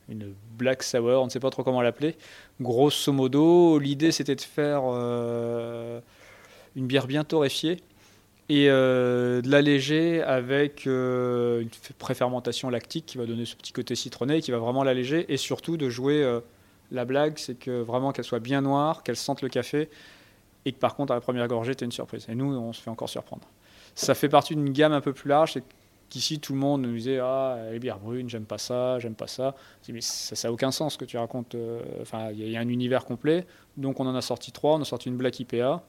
Une 0.09 0.33
black 0.57 0.83
sour, 0.83 1.21
on 1.21 1.25
ne 1.25 1.29
sait 1.29 1.39
pas 1.39 1.49
trop 1.49 1.63
comment 1.63 1.81
l'appeler. 1.81 2.15
Grosso 2.59 3.11
modo, 3.11 3.79
l'idée 3.79 4.11
c'était 4.11 4.35
de 4.35 4.41
faire 4.41 4.81
euh, 4.85 5.99
une 6.75 6.87
bière 6.87 7.07
bien 7.07 7.23
torréfiée 7.23 7.77
et 8.49 8.69
euh, 8.69 9.41
de 9.41 9.49
l'alléger 9.49 10.21
avec 10.23 10.87
euh, 10.87 11.61
une 11.61 11.69
préfermentation 11.99 12.69
lactique 12.69 13.05
qui 13.05 13.17
va 13.17 13.25
donner 13.25 13.45
ce 13.45 13.55
petit 13.55 13.73
côté 13.73 13.95
citronné 13.95 14.41
qui 14.41 14.51
va 14.51 14.57
vraiment 14.57 14.83
l'alléger 14.83 15.31
et 15.31 15.37
surtout 15.37 15.77
de 15.77 15.89
jouer 15.89 16.39
la 16.91 17.05
blague, 17.05 17.37
c'est 17.37 17.59
que 17.59 17.81
vraiment 17.81 18.11
qu'elle 18.11 18.25
soit 18.25 18.39
bien 18.39 18.61
noire, 18.61 19.03
qu'elle 19.03 19.17
sente 19.17 19.41
le 19.41 19.49
café 19.49 19.89
et 20.65 20.71
que 20.71 20.79
par 20.79 20.95
contre 20.95 21.11
à 21.11 21.15
la 21.15 21.21
première 21.21 21.47
gorgée 21.47 21.75
tu 21.75 21.83
une 21.83 21.91
surprise. 21.91 22.25
Et 22.29 22.35
nous 22.35 22.55
on 22.55 22.73
se 22.73 22.81
fait 22.81 22.89
encore 22.89 23.09
surprendre. 23.09 23.47
Ça 23.95 24.13
fait 24.13 24.29
partie 24.29 24.55
d'une 24.55 24.71
gamme 24.71 24.93
un 24.93 25.01
peu 25.01 25.11
plus 25.11 25.27
large, 25.27 25.57
qu'ici 26.09 26.39
tout 26.39 26.53
le 26.53 26.59
monde 26.59 26.81
nous 26.83 26.93
disait 26.93 27.19
ah 27.21 27.57
les 27.71 27.79
bières 27.79 27.99
brunes 27.99 28.29
j'aime 28.29 28.45
pas 28.45 28.57
ça, 28.57 28.99
j'aime 28.99 29.15
pas 29.15 29.27
ça. 29.27 29.55
Dis, 29.83 29.93
mais 29.93 30.01
ça 30.01 30.35
ça 30.35 30.47
a 30.47 30.51
aucun 30.51 30.71
sens 30.71 30.97
que 30.97 31.05
tu 31.05 31.17
racontes. 31.17 31.55
euh, 31.55 31.81
Enfin 32.01 32.29
il 32.31 32.49
y, 32.49 32.55
a- 32.55 32.59
un 32.59 32.67
univers 32.69 33.05
complet, 33.05 33.45
donc 33.77 33.99
on 33.99 34.07
en 34.07 34.15
a 34.15 34.21
sorti 34.21 34.51
trois. 34.51 34.75
On 34.75 34.81
a 34.81 34.85
sorti 34.85 35.09
une 35.09 35.17
Black 35.17 35.39
IPA, 35.39 35.83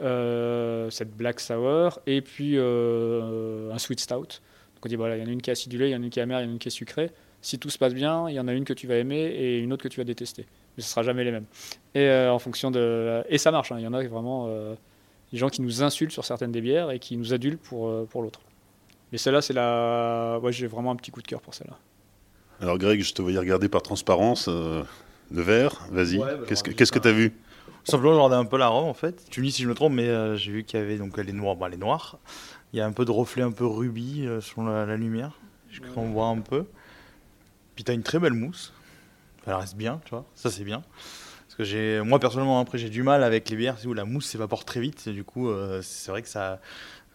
euh, 0.00 0.90
cette 0.90 1.14
Black 1.16 1.40
Sour 1.40 2.00
et 2.06 2.22
puis 2.22 2.54
euh, 2.56 3.70
un 3.72 3.78
Sweet 3.78 4.00
Stout. 4.00 4.14
Donc 4.20 4.86
on 4.86 4.88
dit 4.88 4.96
voilà 4.96 5.16
il 5.16 5.22
y 5.22 5.24
en 5.24 5.28
a 5.28 5.32
une 5.32 5.42
qui 5.42 5.50
est 5.50 5.52
acidulée, 5.52 5.88
il 5.88 5.92
y 5.92 5.96
en 5.96 6.00
a 6.02 6.04
une 6.04 6.10
qui 6.10 6.18
est 6.18 6.22
amère, 6.22 6.40
il 6.40 6.44
y 6.44 6.46
en 6.46 6.50
a 6.50 6.52
une 6.52 6.58
qui 6.58 6.68
est 6.68 6.70
sucrée. 6.72 7.10
Si 7.40 7.58
tout 7.58 7.70
se 7.70 7.78
passe 7.78 7.92
bien, 7.94 8.28
il 8.28 8.34
y 8.34 8.40
en 8.40 8.46
a 8.48 8.52
une 8.52 8.64
que 8.64 8.72
tu 8.72 8.86
vas 8.86 8.96
aimer 8.96 9.20
et 9.24 9.58
une 9.58 9.72
autre 9.72 9.82
que 9.82 9.88
tu 9.88 9.98
vas 9.98 10.04
détester. 10.04 10.46
Mais 10.76 10.82
ce 10.82 10.88
sera 10.88 11.02
jamais 11.02 11.24
les 11.24 11.32
mêmes. 11.32 11.46
Et 11.94 12.08
en 12.28 12.38
fonction 12.38 12.70
de 12.70 13.22
et 13.28 13.36
ça 13.38 13.50
marche. 13.50 13.72
hein. 13.72 13.76
Il 13.78 13.82
y 13.82 13.86
en 13.86 13.92
a 13.92 14.02
vraiment 14.06 14.48
des 15.32 15.38
gens 15.38 15.48
qui 15.48 15.60
nous 15.60 15.82
insultent 15.82 16.12
sur 16.12 16.24
certaines 16.24 16.52
des 16.52 16.60
bières 16.60 16.90
et 16.92 16.98
qui 17.00 17.16
nous 17.16 17.34
adulent 17.34 17.58
pour, 17.58 18.06
pour 18.08 18.22
l'autre. 18.22 18.40
Mais 19.12 19.18
celle-là, 19.18 19.42
c'est 19.42 19.52
la. 19.52 20.40
Ouais, 20.42 20.52
j'ai 20.52 20.66
vraiment 20.66 20.90
un 20.90 20.96
petit 20.96 21.10
coup 21.10 21.22
de 21.22 21.26
cœur 21.26 21.40
pour 21.40 21.54
celle-là. 21.54 21.76
Alors 22.60 22.78
Greg, 22.78 23.02
je 23.02 23.12
te 23.12 23.20
voyais 23.20 23.38
regarder 23.38 23.68
par 23.68 23.82
transparence 23.82 24.46
euh, 24.48 24.82
le 25.30 25.42
verre. 25.42 25.86
Vas-y. 25.90 26.18
Ouais, 26.18 26.36
bah, 26.36 26.44
qu'est-ce 26.48 26.62
que 26.62 26.70
qu'est-ce 26.70 26.90
que 26.92 26.96
juste 26.96 27.04
t'as 27.04 27.12
vu? 27.12 27.34
Simplement, 27.84 28.12
je 28.14 28.18
regardais 28.18 28.36
un 28.36 28.44
peu 28.44 28.56
l'arôme 28.56 28.88
en 28.88 28.94
fait. 28.94 29.24
Tu 29.30 29.40
me 29.40 29.46
dis 29.46 29.52
si 29.52 29.62
je 29.62 29.68
me 29.68 29.74
trompe, 29.74 29.92
mais 29.92 30.08
euh, 30.08 30.36
j'ai 30.36 30.52
vu 30.52 30.64
qu'il 30.64 30.78
y 30.78 30.82
avait 30.82 30.96
donc 30.96 31.16
les 31.18 31.32
noirs, 31.32 31.56
bah, 31.56 31.68
les 31.68 31.76
noirs. 31.76 32.18
Il 32.72 32.78
y 32.78 32.80
a 32.80 32.86
un 32.86 32.92
peu 32.92 33.04
de 33.04 33.10
reflet 33.10 33.42
un 33.42 33.50
peu 33.50 33.66
rubis 33.66 34.26
euh, 34.26 34.40
sur 34.40 34.62
la, 34.62 34.86
la 34.86 34.96
lumière. 34.96 35.32
Je 35.70 35.80
crois 35.80 35.94
qu'on 35.94 36.10
voit 36.10 36.26
un 36.26 36.38
peu. 36.38 36.64
Puis 37.74 37.84
t'as 37.84 37.94
une 37.94 38.02
très 38.02 38.18
belle 38.18 38.34
mousse. 38.34 38.72
Elle 39.46 39.54
reste 39.54 39.76
bien, 39.76 40.00
tu 40.04 40.10
vois. 40.10 40.24
Ça 40.34 40.50
c'est 40.50 40.64
bien. 40.64 40.82
Parce 41.46 41.56
que 41.56 41.64
j'ai, 41.64 42.00
moi 42.00 42.18
personnellement, 42.18 42.60
après 42.60 42.78
j'ai 42.78 42.88
du 42.88 43.02
mal 43.02 43.24
avec 43.24 43.50
les 43.50 43.56
bières 43.56 43.76
où 43.84 43.92
la 43.92 44.04
mousse 44.04 44.26
s'évapore 44.26 44.64
très 44.64 44.80
vite. 44.80 45.06
Et 45.06 45.12
du 45.12 45.24
coup, 45.24 45.50
euh, 45.50 45.82
c'est 45.82 46.10
vrai 46.10 46.22
que 46.22 46.28
ça, 46.28 46.60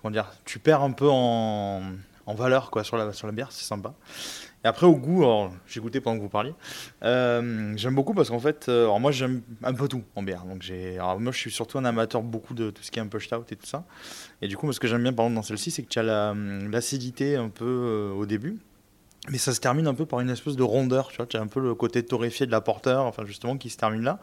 comment 0.01 0.11
dire, 0.11 0.31
tu 0.45 0.59
perds 0.59 0.83
un 0.83 0.91
peu 0.91 1.09
en, 1.09 1.81
en 2.25 2.33
valeur 2.33 2.71
quoi 2.71 2.83
sur 2.83 2.97
la 2.97 3.13
sur 3.13 3.27
la 3.27 3.33
bière. 3.33 3.51
C'est 3.51 3.65
sympa. 3.65 3.93
Et 4.63 4.67
après 4.67 4.87
au 4.87 4.95
goût, 4.95 5.23
j'ai 5.67 5.79
goûté 5.79 6.01
pendant 6.01 6.17
que 6.17 6.23
vous 6.23 6.29
parliez. 6.29 6.53
Euh, 7.03 7.73
j'aime 7.75 7.93
beaucoup 7.95 8.13
parce 8.13 8.29
qu'en 8.29 8.39
fait, 8.39 8.67
euh, 8.69 8.85
alors 8.85 8.99
moi 8.99 9.11
j'aime 9.11 9.41
un 9.63 9.73
peu 9.73 9.87
tout 9.87 10.03
en 10.15 10.23
bière. 10.23 10.45
Donc 10.45 10.61
j'ai, 10.61 10.97
moi 10.97 11.31
je 11.31 11.37
suis 11.37 11.51
surtout 11.51 11.77
un 11.77 11.85
amateur 11.85 12.23
beaucoup 12.23 12.53
de 12.53 12.71
tout 12.71 12.81
ce 12.81 12.91
qui 12.91 12.99
est 12.99 13.01
un 13.01 13.07
peu 13.07 13.19
stout 13.19 13.45
et 13.51 13.55
tout 13.55 13.67
ça. 13.67 13.85
Et 14.41 14.47
du 14.47 14.57
coup, 14.57 14.71
ce 14.73 14.79
que 14.79 14.87
j'aime 14.87 15.03
bien 15.03 15.13
par 15.13 15.25
exemple 15.25 15.35
dans 15.35 15.43
celle-ci, 15.43 15.71
c'est 15.71 15.83
que 15.83 15.89
tu 15.89 15.99
as 15.99 16.03
la, 16.03 16.33
l'acidité 16.69 17.35
un 17.35 17.49
peu 17.49 17.65
euh, 17.65 18.11
au 18.13 18.25
début. 18.25 18.57
Mais 19.29 19.37
ça 19.37 19.53
se 19.53 19.59
termine 19.59 19.87
un 19.87 19.93
peu 19.93 20.05
par 20.05 20.21
une 20.21 20.29
espèce 20.29 20.55
de 20.55 20.63
rondeur, 20.63 21.09
tu 21.09 21.17
vois. 21.17 21.27
Tu 21.27 21.37
as 21.37 21.41
un 21.41 21.47
peu 21.47 21.59
le 21.59 21.75
côté 21.75 22.03
torréfié 22.03 22.45
de 22.45 22.51
la 22.51 22.61
porteur, 22.61 23.05
enfin 23.05 23.25
justement, 23.25 23.57
qui 23.57 23.69
se 23.69 23.77
termine 23.77 24.01
là. 24.03 24.19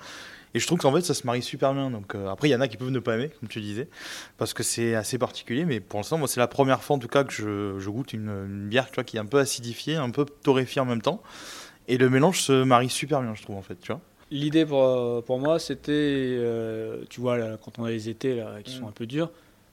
Et 0.54 0.60
je 0.60 0.66
trouve 0.66 0.78
qu'en 0.78 0.92
fait, 0.94 1.00
ça 1.02 1.14
se 1.14 1.26
marie 1.26 1.42
super 1.42 1.74
bien. 1.74 1.90
Donc 1.90 2.14
euh, 2.14 2.28
après, 2.28 2.48
il 2.48 2.52
y 2.52 2.54
en 2.54 2.60
a 2.60 2.68
qui 2.68 2.76
peuvent 2.76 2.90
ne 2.90 3.00
pas 3.00 3.14
aimer, 3.16 3.30
comme 3.40 3.48
tu 3.48 3.60
disais, 3.60 3.88
parce 4.38 4.54
que 4.54 4.62
c'est 4.62 4.94
assez 4.94 5.18
particulier. 5.18 5.64
Mais 5.64 5.80
pour 5.80 5.98
l'instant, 5.98 6.16
moi, 6.18 6.28
c'est 6.28 6.40
la 6.40 6.46
première 6.48 6.82
fois 6.82 6.96
en 6.96 6.98
tout 7.00 7.08
cas 7.08 7.24
que 7.24 7.32
je, 7.32 7.78
je 7.78 7.90
goûte 7.90 8.12
une, 8.12 8.28
une 8.28 8.68
bière, 8.68 8.86
tu 8.88 8.94
vois, 8.94 9.04
qui 9.04 9.16
est 9.16 9.20
un 9.20 9.26
peu 9.26 9.38
acidifiée, 9.38 9.96
un 9.96 10.10
peu 10.10 10.24
torréfiée 10.24 10.80
en 10.80 10.84
même 10.86 11.02
temps. 11.02 11.22
Et 11.88 11.98
le 11.98 12.08
mélange 12.08 12.40
se 12.40 12.62
marie 12.62 12.88
super 12.88 13.20
bien, 13.20 13.34
je 13.34 13.42
trouve, 13.42 13.56
en 13.56 13.62
fait, 13.62 13.78
tu 13.80 13.92
vois. 13.92 14.00
L'idée 14.30 14.64
pour, 14.64 14.82
euh, 14.84 15.20
pour 15.20 15.38
moi, 15.38 15.58
c'était. 15.58 15.90
euh, 15.92 17.04
tu 17.10 17.20
vois, 17.20 17.36
là, 17.36 17.58
quand 17.62 17.78
on 17.78 17.84
a 17.84 17.90
les 17.90 18.08
étés 18.08 18.36
là, 18.36 18.62
qui 18.64 18.72
sont 18.72 18.84
Mm. 18.86 18.88
un 18.88 18.92
peu 18.92 19.06
durs, 19.06 19.30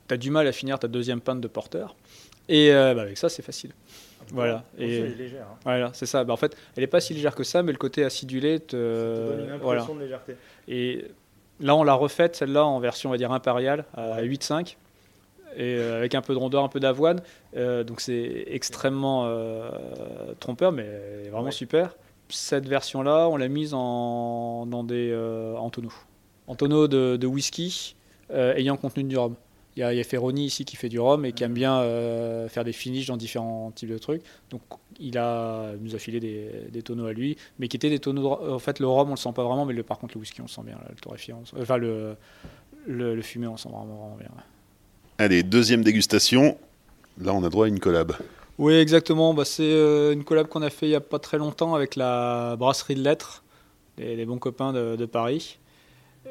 tu 0.07 0.13
as 0.13 0.17
du 0.17 0.29
mal 0.29 0.45
à 0.47 0.51
finir 0.51 0.77
ta 0.77 0.87
deuxième 0.87 1.21
pinte 1.21 1.39
de 1.41 1.47
porteur. 1.47 1.95
Et 2.49 2.73
euh, 2.73 2.93
bah, 2.93 3.03
avec 3.03 3.17
ça, 3.17 3.29
c'est 3.29 3.41
facile. 3.43 3.71
Voilà. 4.31 4.63
Et 4.77 5.01
légère. 5.01 5.45
hein. 5.51 5.57
voilà, 5.63 5.89
c'est 5.93 6.05
ça. 6.05 6.23
Bah, 6.23 6.33
en 6.33 6.37
fait, 6.37 6.55
elle 6.75 6.81
n'est 6.83 6.87
pas 6.87 7.01
si 7.01 7.13
légère 7.13 7.35
que 7.35 7.43
ça, 7.43 7.63
mais 7.63 7.71
le 7.71 7.77
côté 7.77 8.03
acidulé 8.03 8.59
te. 8.59 9.57
voilà. 9.61 9.85
de 9.85 9.99
légèreté. 9.99 10.35
Et 10.67 11.05
là, 11.59 11.75
on 11.75 11.83
l'a 11.83 11.93
refaite, 11.93 12.35
celle-là, 12.35 12.65
en 12.65 12.79
version, 12.79 13.09
on 13.09 13.11
va 13.11 13.17
dire, 13.17 13.31
impériale, 13.31 13.85
à 13.93 14.21
8,5. 14.23 14.77
Et 15.57 15.75
euh, 15.75 15.97
avec 15.97 16.15
un 16.15 16.21
peu 16.21 16.33
de 16.33 16.39
rondeur, 16.39 16.63
un 16.63 16.69
peu 16.69 16.79
d'avoine. 16.79 17.21
Euh, 17.57 17.83
donc 17.83 17.99
c'est 17.99 18.45
extrêmement 18.47 19.23
euh, 19.25 19.69
trompeur, 20.39 20.71
mais 20.71 20.87
vraiment 21.29 21.45
Ouais. 21.45 21.51
super. 21.51 21.95
Cette 22.29 22.65
version-là, 22.69 23.27
on 23.27 23.35
l'a 23.35 23.49
mise 23.49 23.73
en, 23.73 24.65
dans 24.65 24.85
des 24.85 25.13
en 25.57 25.69
tonneaux. 25.69 25.91
En 26.47 26.55
tonneaux 26.55 26.87
de, 26.87 27.17
de 27.17 27.27
whisky 27.27 27.97
ayant 28.33 28.77
contenu 28.77 29.03
du 29.03 29.17
rhum. 29.17 29.35
Il 29.77 29.79
y, 29.79 29.83
a, 29.83 29.93
il 29.93 29.97
y 29.97 30.01
a 30.01 30.03
Ferroni 30.03 30.45
ici 30.45 30.65
qui 30.65 30.75
fait 30.75 30.89
du 30.89 30.99
rhum 30.99 31.23
et 31.23 31.31
qui 31.31 31.45
aime 31.45 31.53
bien 31.53 31.79
euh, 31.79 32.49
faire 32.49 32.65
des 32.65 32.73
finishes 32.73 33.07
dans 33.07 33.15
différents 33.15 33.71
types 33.71 33.89
de 33.89 33.97
trucs. 33.97 34.21
Donc 34.49 34.61
il, 34.99 35.17
a, 35.17 35.71
il 35.77 35.83
nous 35.83 35.95
a 35.95 35.97
filé 35.97 36.19
des, 36.19 36.49
des 36.69 36.81
tonneaux 36.81 37.05
à 37.05 37.13
lui, 37.13 37.37
mais 37.57 37.69
qui 37.69 37.77
étaient 37.77 37.89
des 37.89 37.99
tonneaux. 37.99 38.21
de 38.21 38.51
en 38.51 38.59
fait, 38.59 38.79
le 38.79 38.87
rhum, 38.87 39.07
on 39.07 39.11
le 39.11 39.17
sent 39.17 39.31
pas 39.33 39.45
vraiment, 39.45 39.65
mais 39.65 39.73
le, 39.73 39.83
par 39.83 39.97
contre, 39.97 40.15
le 40.15 40.19
whisky, 40.19 40.41
on 40.41 40.45
le 40.45 40.49
sent 40.49 40.63
bien. 40.65 40.75
là, 40.75 40.91
le 40.91 41.33
on 41.33 41.45
sent- 41.45 41.55
enfin 41.57 41.77
le, 41.77 42.17
le, 42.85 43.15
le 43.15 43.21
fumé, 43.21 43.47
on 43.47 43.53
le 43.53 43.57
sent 43.57 43.69
vraiment, 43.69 43.95
vraiment 43.95 44.17
bien. 44.17 44.29
Allez, 45.17 45.41
deuxième 45.41 45.83
dégustation. 45.83 46.57
Là, 47.19 47.33
on 47.33 47.43
a 47.43 47.49
droit 47.49 47.65
à 47.65 47.69
une 47.69 47.79
collab. 47.79 48.13
Oui, 48.57 48.73
exactement. 48.73 49.33
Bah, 49.33 49.45
c'est 49.45 49.63
euh, 49.63 50.11
une 50.11 50.25
collab 50.25 50.47
qu'on 50.47 50.63
a 50.63 50.69
fait 50.69 50.87
il 50.87 50.89
n'y 50.89 50.95
a 50.95 51.01
pas 51.01 51.19
très 51.19 51.37
longtemps 51.37 51.75
avec 51.75 51.95
la 51.95 52.55
brasserie 52.57 52.95
de 52.95 53.01
lettres, 53.03 53.43
les, 53.97 54.17
les 54.17 54.25
bons 54.25 54.37
copains 54.37 54.73
de, 54.73 54.97
de 54.97 55.05
Paris. 55.05 55.59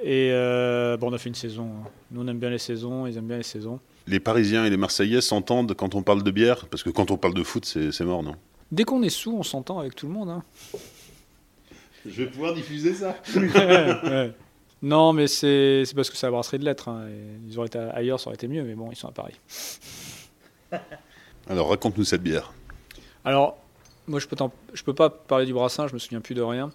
Et 0.03 0.31
euh, 0.33 0.97
bon, 0.97 1.11
on 1.11 1.13
a 1.13 1.19
fait 1.19 1.29
une 1.29 1.35
saison. 1.35 1.65
hein. 1.85 1.89
Nous, 2.11 2.21
on 2.23 2.27
aime 2.29 2.39
bien 2.39 2.51
les 2.51 2.59
saisons, 2.59 3.07
ils 3.07 3.17
aiment 3.19 3.27
bien 3.27 3.37
les 3.37 3.43
saisons. 3.43 3.81
Les 4.07 4.21
Parisiens 4.21 4.65
et 4.65 4.71
les 4.71 4.77
Marseillais 4.77 5.21
s'entendent 5.21 5.75
quand 5.75 5.95
on 5.95 6.03
parle 6.03 6.23
de 6.23 6.31
bière? 6.31 6.67
Parce 6.67 6.83
que 6.83 6.91
quand 6.91 7.11
on 7.11 7.17
parle 7.17 7.35
de 7.35 7.43
foot, 7.43 7.65
c'est 7.65 8.01
mort, 8.05 8.23
non? 8.23 8.35
Dès 8.73 8.85
qu'on 8.85 9.03
est 9.03 9.11
sous, 9.11 9.33
on 9.37 9.43
s'entend 9.43 9.79
avec 9.81 9.95
tout 9.95 10.07
le 10.07 10.13
monde. 10.13 10.31
hein. 10.31 10.43
Je 12.07 12.23
vais 12.23 12.27
pouvoir 12.31 12.55
diffuser 12.55 12.95
ça. 12.95 13.17
Ouais. 13.37 14.33
Non, 14.83 15.13
mais 15.13 15.27
c'est 15.27 15.85
parce 15.95 16.09
que 16.09 16.17
c'est 16.17 16.27
la 16.27 16.31
brasserie 16.31 16.59
de 16.59 16.65
lettres. 16.65 16.89
hein, 16.89 17.07
Ils 17.47 17.59
auraient 17.59 17.67
été 17.67 17.79
ailleurs, 17.79 18.19
ça 18.19 18.29
aurait 18.29 18.37
été 18.37 18.49
mieux, 18.49 18.63
mais 18.63 18.75
bon, 18.75 18.91
ils 18.91 18.97
sont 18.97 19.09
à 19.09 19.13
Paris. 19.13 19.35
Alors, 21.49 21.69
raconte-nous 21.69 22.05
cette 22.05 22.23
bière. 22.23 22.53
Alors, 23.25 23.59
moi, 24.07 24.21
je 24.21 24.27
peux, 24.27 24.37
je 24.73 24.83
peux 24.83 24.95
pas 24.95 25.11
parler 25.11 25.45
du 25.45 25.53
brassin, 25.53 25.87
je 25.89 25.93
me 25.93 25.99
souviens 25.99 26.23
plus 26.23 26.35
de 26.35 26.41
rien. 26.43 26.71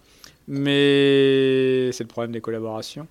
Mais 0.48 1.92
c'est 1.92 2.04
le 2.04 2.08
problème 2.08 2.32
des 2.32 2.42
collaborations. 2.42 3.08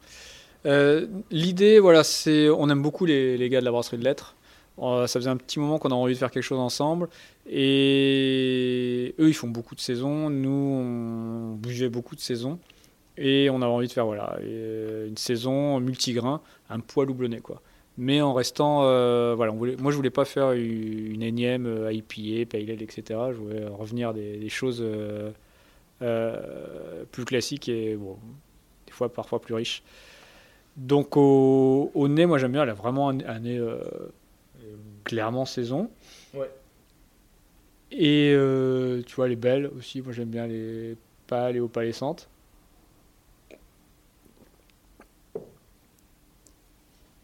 Euh, 0.66 1.06
l'idée, 1.30 1.78
voilà, 1.78 2.04
c'est, 2.04 2.48
on 2.48 2.68
aime 2.70 2.82
beaucoup 2.82 3.04
les, 3.04 3.36
les, 3.36 3.48
gars 3.48 3.60
de 3.60 3.64
la 3.64 3.70
brasserie 3.70 3.98
de 3.98 4.04
lettres. 4.04 4.36
Euh, 4.80 5.06
ça 5.06 5.20
faisait 5.20 5.30
un 5.30 5.36
petit 5.36 5.60
moment 5.60 5.78
qu'on 5.78 5.90
a 5.90 5.94
envie 5.94 6.14
de 6.14 6.18
faire 6.18 6.30
quelque 6.30 6.42
chose 6.42 6.58
ensemble. 6.58 7.08
Et 7.48 9.14
eux, 9.18 9.28
ils 9.28 9.34
font 9.34 9.48
beaucoup 9.48 9.74
de 9.74 9.80
saisons. 9.80 10.30
Nous, 10.30 10.50
on 10.50 11.54
bougeait 11.54 11.88
beaucoup 11.88 12.14
de 12.16 12.20
saisons. 12.20 12.58
Et 13.16 13.48
on 13.50 13.62
avait 13.62 13.72
envie 13.72 13.86
de 13.86 13.92
faire 13.92 14.06
voilà, 14.06 14.38
une 14.42 15.16
saison 15.16 15.78
multigrain, 15.78 16.40
un 16.68 16.80
poil 16.80 17.08
houblonné. 17.10 17.38
Quoi. 17.38 17.62
Mais 17.96 18.20
en 18.20 18.32
restant. 18.34 18.80
voilà, 19.36 19.52
moi, 19.52 19.92
je 19.92 19.96
voulais 19.96 20.10
pas 20.10 20.24
faire 20.24 20.52
une, 20.52 21.22
énième 21.22 21.88
IPA, 21.92 22.46
Pale 22.50 22.70
Ale, 22.70 22.82
etc. 22.82 23.04
Je 23.30 23.36
voulais 23.36 23.66
revenir 23.66 24.14
des, 24.14 24.38
des 24.38 24.48
choses 24.48 24.84
plus 25.98 27.24
classiques 27.24 27.68
et 27.68 27.96
bon, 27.96 28.18
des 28.86 28.92
fois 28.92 29.12
parfois 29.12 29.40
plus 29.40 29.54
riches. 29.54 29.82
Donc 30.76 31.16
au, 31.16 31.90
nez, 32.08 32.26
moi 32.26 32.38
j'aime 32.38 32.52
bien, 32.52 32.62
elle 32.62 32.70
a 32.70 32.74
vraiment 32.74 33.10
un, 33.10 33.38
nez 33.38 33.58
euh, 33.58 33.78
clairement 35.04 35.44
saison. 35.44 35.90
Ouais. 36.34 36.50
Et 37.92 38.32
euh, 38.34 39.02
tu 39.06 39.14
vois, 39.14 39.26
elle 39.26 39.32
est 39.32 39.36
belle 39.36 39.70
aussi, 39.78 40.02
moi 40.02 40.12
j'aime 40.12 40.30
bien 40.30 40.46
les 40.46 40.96
pâles 41.28 41.56
et 41.56 41.60
opalescentes. 41.60 42.28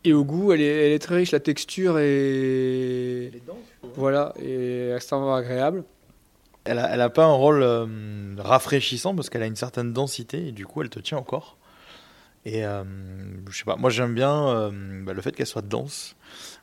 Et 0.03 0.15
au 0.15 0.25
goût, 0.25 0.53
elle 0.53 0.63
est, 0.63 0.87
elle 0.87 0.93
est, 0.93 0.99
très 0.99 1.17
riche, 1.17 1.33
la 1.33 1.41
texture 1.41 1.99
est. 1.99 3.27
Elle 3.27 3.37
est 3.37 3.47
dense, 3.47 3.57
Voilà, 3.97 4.33
et 4.41 4.93
extrêmement 4.95 5.35
agréable. 5.35 5.85
Elle 6.65 6.79
a 6.79 7.11
pas 7.11 7.25
un 7.25 7.33
rôle 7.33 7.63
euh, 7.63 7.87
rafraîchissant 8.39 9.15
parce 9.15 9.31
qu'elle 9.31 9.43
a 9.43 9.47
une 9.47 9.57
certaine 9.57 9.93
densité 9.93 10.49
et 10.49 10.53
du 10.53 10.67
coup 10.67 10.83
elle 10.83 10.91
te 10.91 11.01
tient 11.01 11.19
encore. 11.19 11.57
Et 12.47 12.65
euh, 12.65 12.85
je 13.51 13.59
sais 13.59 13.65
pas, 13.65 13.77
moi 13.77 13.91
j'aime 13.91 14.15
bien 14.15 14.49
euh, 14.49 14.71
bah, 15.05 15.13
le 15.13 15.21
fait 15.21 15.33
qu'elle 15.33 15.47
soit 15.47 15.63
dense. 15.63 16.17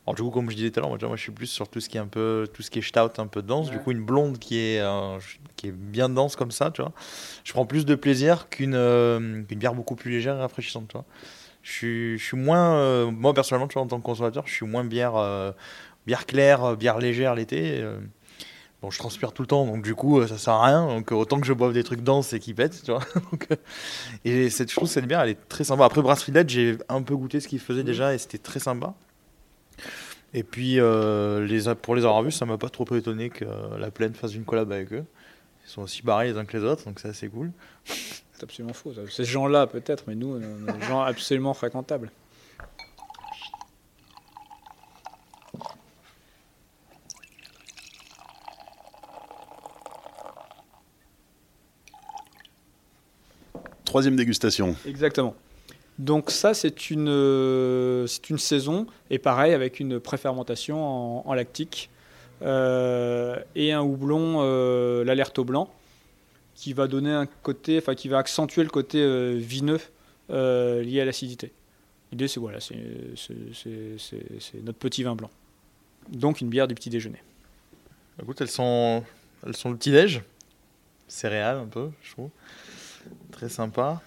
Alors 0.06 0.14
du 0.14 0.22
coup, 0.22 0.30
comme 0.30 0.50
je 0.50 0.56
disais 0.56 0.70
tout 0.70 0.80
à 0.80 0.82
l'heure, 0.82 0.90
moi, 0.90 1.16
je 1.16 1.22
suis 1.22 1.32
plus 1.32 1.46
sur 1.46 1.68
tout 1.68 1.80
ce 1.80 1.88
qui 1.88 1.98
est 1.98 2.00
un 2.00 2.08
peu, 2.08 2.48
tout 2.52 2.62
ce 2.62 2.70
qui 2.70 2.80
est 2.80 2.82
stout, 2.82 3.20
un 3.20 3.26
peu 3.26 3.42
dense. 3.42 3.70
Du 3.70 3.78
coup, 3.78 3.92
une 3.92 4.04
blonde 4.04 4.38
qui 4.38 4.58
est, 4.58 4.80
euh, 4.80 5.18
qui 5.56 5.68
est 5.68 5.72
bien 5.72 6.08
dense 6.08 6.34
comme 6.34 6.50
ça, 6.50 6.70
tu 6.72 6.82
vois. 6.82 6.92
Je 7.44 7.52
prends 7.52 7.66
plus 7.66 7.84
de 7.84 7.94
plaisir 7.94 8.48
qu'une 8.48 8.72
qu'une 9.48 9.58
bière 9.58 9.74
beaucoup 9.74 9.94
plus 9.94 10.10
légère 10.10 10.36
et 10.36 10.40
rafraîchissante, 10.40 10.88
tu 10.88 10.94
vois. 10.94 11.04
Je 11.62 11.72
suis, 11.72 12.18
je 12.18 12.24
suis 12.24 12.36
moins, 12.36 13.10
moi 13.10 13.34
personnellement, 13.34 13.68
tu 13.68 13.74
vois, 13.74 13.82
en 13.82 13.86
tant 13.86 13.98
que 13.98 14.04
consommateur, 14.04 14.46
je 14.46 14.54
suis 14.54 14.66
moins 14.66 14.84
bière, 14.84 15.54
bière 16.06 16.26
claire, 16.26 16.76
bière 16.76 16.98
légère 16.98 17.34
l'été. 17.34 17.84
Bon, 18.80 18.90
je 18.90 18.98
transpire 18.98 19.32
tout 19.32 19.42
le 19.42 19.48
temps, 19.48 19.66
donc 19.66 19.82
du 19.82 19.96
coup, 19.96 20.24
ça 20.28 20.38
sert 20.38 20.54
à 20.54 20.66
rien. 20.66 20.86
Donc 20.86 21.10
autant 21.10 21.40
que 21.40 21.46
je 21.46 21.52
boive 21.52 21.72
des 21.72 21.82
trucs 21.82 22.02
denses 22.02 22.32
et 22.32 22.38
qui 22.38 22.54
pètent, 22.54 22.82
tu 22.84 22.92
vois. 22.92 23.02
Euh, 23.50 23.56
et 24.24 24.50
cette, 24.50 24.70
je 24.70 24.76
trouve 24.76 24.88
cette 24.88 25.06
bière, 25.06 25.20
elle 25.20 25.30
est 25.30 25.48
très 25.48 25.64
sympa. 25.64 25.84
Après 25.84 26.02
Brasserie 26.02 26.32
Led, 26.32 26.48
j'ai 26.48 26.76
un 26.88 27.02
peu 27.02 27.16
goûté 27.16 27.40
ce 27.40 27.48
qu'ils 27.48 27.60
faisaient 27.60 27.82
déjà 27.82 28.14
et 28.14 28.18
c'était 28.18 28.38
très 28.38 28.60
sympa. 28.60 28.94
Et 30.34 30.42
puis, 30.42 30.78
euh, 30.78 31.46
les, 31.46 31.74
pour 31.74 31.96
les 31.96 32.04
avoir 32.04 32.22
vus, 32.22 32.32
ça 32.32 32.46
m'a 32.46 32.58
pas 32.58 32.68
trop 32.68 32.84
étonné 32.94 33.30
que 33.30 33.44
la 33.78 33.90
plaine 33.90 34.14
fasse 34.14 34.34
une 34.34 34.44
collab 34.44 34.70
avec 34.70 34.92
eux. 34.92 35.04
Ils 35.66 35.70
sont 35.70 35.82
aussi 35.82 36.02
barrés 36.02 36.32
les 36.32 36.38
uns 36.38 36.44
que 36.44 36.56
les 36.56 36.64
autres, 36.64 36.84
donc 36.84 37.00
c'est 37.00 37.08
assez 37.08 37.28
cool. 37.28 37.50
C'est 37.84 38.42
absolument 38.42 38.74
faux. 38.74 38.92
Ces 39.08 39.24
gens-là, 39.24 39.66
peut-être, 39.66 40.04
mais 40.06 40.14
nous, 40.14 40.38
des 40.38 40.86
gens 40.86 41.00
absolument 41.00 41.54
fréquentables. 41.54 42.10
Troisième 53.88 54.16
dégustation. 54.16 54.76
Exactement. 54.84 55.34
Donc 55.98 56.30
ça, 56.30 56.52
c'est 56.52 56.90
une, 56.90 57.08
euh, 57.08 58.06
c'est 58.06 58.28
une 58.28 58.36
saison, 58.36 58.86
et 59.08 59.18
pareil, 59.18 59.54
avec 59.54 59.80
une 59.80 59.98
préfermentation 59.98 61.26
en, 61.26 61.32
lactique, 61.32 61.88
euh, 62.42 63.38
et 63.54 63.72
un 63.72 63.80
houblon, 63.80 64.40
euh, 64.42 65.04
l'alerte 65.04 65.38
au 65.38 65.44
blanc, 65.44 65.72
qui 66.54 66.74
va 66.74 66.86
donner 66.86 67.14
un 67.14 67.24
côté, 67.24 67.78
enfin 67.78 67.94
qui 67.94 68.08
va 68.08 68.18
accentuer 68.18 68.62
le 68.62 68.68
côté 68.68 69.00
vineux 69.38 69.80
lié 70.28 71.00
à 71.00 71.06
l'acidité. 71.06 71.50
L'idée, 72.12 72.28
c'est 72.28 72.40
voilà, 72.40 72.58
c'est, 72.60 72.76
notre 74.62 74.78
petit 74.78 75.02
vin 75.02 75.14
blanc. 75.14 75.30
Donc 76.10 76.42
une 76.42 76.50
bière 76.50 76.68
du 76.68 76.74
petit 76.74 76.90
déjeuner. 76.90 77.22
Écoute, 78.20 78.38
elles 78.42 78.50
sont, 78.50 79.02
elles 79.46 79.56
sont 79.56 79.70
le 79.70 79.78
petit 79.78 79.92
déj, 79.92 80.20
céréales 81.06 81.56
un 81.56 81.66
peu, 81.66 81.88
je 82.02 82.12
trouve. 82.12 82.28
Très 83.30 83.48
sympa. 83.48 84.02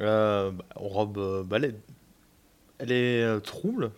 Euh, 0.00 0.50
bah, 0.50 0.64
robe 0.74 1.18
euh, 1.18 1.42
balai. 1.42 1.74
Elle 2.78 2.92
est 2.92 3.22
euh, 3.22 3.40
trouble. 3.40 3.90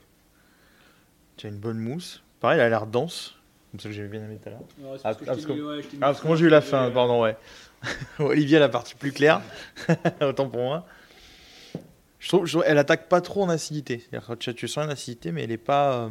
Tu 1.37 1.47
as 1.47 1.51
une 1.51 1.59
bonne 1.59 1.79
mousse. 1.79 2.23
Pareil, 2.41 2.59
elle 2.59 2.67
a 2.67 2.69
l'air 2.69 2.87
dense. 2.87 3.37
Comme 3.71 3.81
ça 3.81 3.89
que 3.89 3.95
j'ai 3.95 4.07
bien 4.07 4.23
aimé 4.23 4.39
tout 4.43 4.49
à 4.49 4.53
l'heure. 4.53 4.61
Ah, 5.05 5.11
ah, 5.11 5.15
parce, 5.25 5.47
que, 5.47 6.27
moi 6.27 6.37
j'ai 6.37 6.47
eu 6.47 6.49
la 6.49 6.61
fin, 6.61 6.91
pardon, 6.91 7.23
ouais. 7.23 7.37
Olivier, 8.19 8.59
la 8.59 8.69
partie 8.69 8.95
plus 8.95 9.13
claire. 9.13 9.41
Autant 10.21 10.49
pour 10.49 10.63
moi. 10.63 10.87
Je 12.21 12.29
trouve, 12.29 12.65
elle 12.67 12.79
attaque 12.79 13.09
pas 13.09 13.21
trop 13.21 13.43
en 13.43 13.49
acidité. 13.49 14.07
Tu, 14.39 14.55
tu 14.55 14.69
sens 14.69 14.85
une 14.85 14.91
acidité, 14.91 15.33
mais 15.33 15.43
elle 15.45 15.51
est 15.51 15.59
pas. 15.59 16.09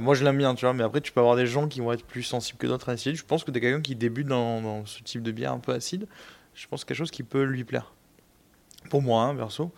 Moi 0.00 0.14
je 0.14 0.24
l'aime 0.24 0.38
bien, 0.38 0.54
tu 0.54 0.64
vois, 0.64 0.74
mais 0.74 0.84
après 0.84 1.00
tu 1.00 1.12
peux 1.12 1.20
avoir 1.20 1.36
des 1.36 1.46
gens 1.46 1.68
qui 1.68 1.80
vont 1.80 1.92
être 1.92 2.04
plus 2.04 2.22
sensibles 2.22 2.58
que 2.58 2.66
d'autres 2.66 2.88
à 2.88 2.92
l'acide. 2.92 3.16
Je 3.16 3.24
pense 3.24 3.44
que 3.44 3.50
tu 3.50 3.58
es 3.58 3.60
quelqu'un 3.60 3.82
qui 3.82 3.96
débute 3.96 4.26
dans, 4.26 4.86
ce 4.86 5.02
type 5.02 5.22
de 5.22 5.32
bière 5.32 5.52
un 5.52 5.58
peu 5.58 5.72
acide 5.72 6.06
je 6.54 6.66
pense 6.66 6.84
quelque 6.84 6.96
chose 6.96 7.10
qui 7.10 7.22
peut 7.22 7.44
lui 7.44 7.64
plaire. 7.64 7.92
Pour 8.90 9.02
moi, 9.02 9.24
hein, 9.24 9.34
perso. 9.34 9.72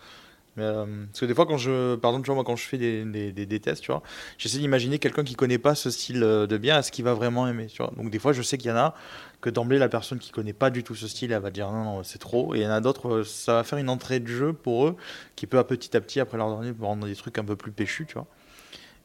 Euh, 0.57 1.05
parce 1.07 1.19
que 1.19 1.25
des 1.25 1.35
fois, 1.35 1.45
quand 1.45 1.57
je, 1.57 1.95
pardon, 1.95 2.21
tu 2.21 2.27
vois, 2.27 2.35
moi, 2.35 2.43
quand 2.45 2.55
je 2.55 2.63
fais 2.63 2.77
des, 2.77 3.59
tests, 3.59 3.83
tu 3.83 3.91
vois, 3.91 4.01
j'essaie 4.37 4.57
d'imaginer 4.57 4.99
quelqu'un 4.99 5.23
qui 5.23 5.35
connaît 5.35 5.57
pas 5.57 5.75
ce 5.75 5.89
style 5.89 6.23
euh, 6.23 6.47
de 6.47 6.57
bière, 6.57 6.77
est-ce 6.77 6.91
qu'il 6.91 7.03
va 7.03 7.13
vraiment 7.13 7.47
aimer, 7.47 7.67
tu 7.67 7.83
vois. 7.83 7.91
Donc 7.97 8.09
des 8.09 8.19
fois, 8.19 8.31
je 8.31 8.41
sais 8.41 8.57
qu'il 8.57 8.69
y 8.69 8.73
en 8.73 8.77
a 8.77 8.95
que 9.41 9.49
d'emblée, 9.49 9.77
la 9.77 9.89
personne 9.89 10.17
qui 10.17 10.31
connaît 10.31 10.53
pas 10.53 10.69
du 10.69 10.83
tout 10.83 10.95
ce 10.95 11.07
style, 11.07 11.33
elle 11.33 11.41
va 11.41 11.51
dire 11.51 11.71
non, 11.71 11.83
non, 11.83 12.03
c'est 12.03 12.19
trop. 12.19 12.55
Et 12.55 12.59
il 12.59 12.63
y 12.63 12.67
en 12.67 12.71
a 12.71 12.79
d'autres, 12.79 13.09
euh, 13.09 13.23
ça 13.23 13.53
va 13.55 13.63
faire 13.63 13.79
une 13.79 13.89
entrée 13.89 14.19
de 14.19 14.27
jeu 14.27 14.53
pour 14.53 14.87
eux, 14.87 14.95
qui 15.35 15.45
peut 15.45 15.59
à 15.59 15.65
petit 15.65 15.95
à 15.95 16.01
petit, 16.01 16.19
après 16.19 16.37
leur 16.37 16.49
donner, 16.49 16.73
rendre 16.79 17.05
des 17.05 17.15
trucs 17.15 17.37
un 17.37 17.45
peu 17.45 17.57
plus 17.57 17.71
péchus, 17.71 18.05
tu 18.07 18.13
vois. 18.13 18.27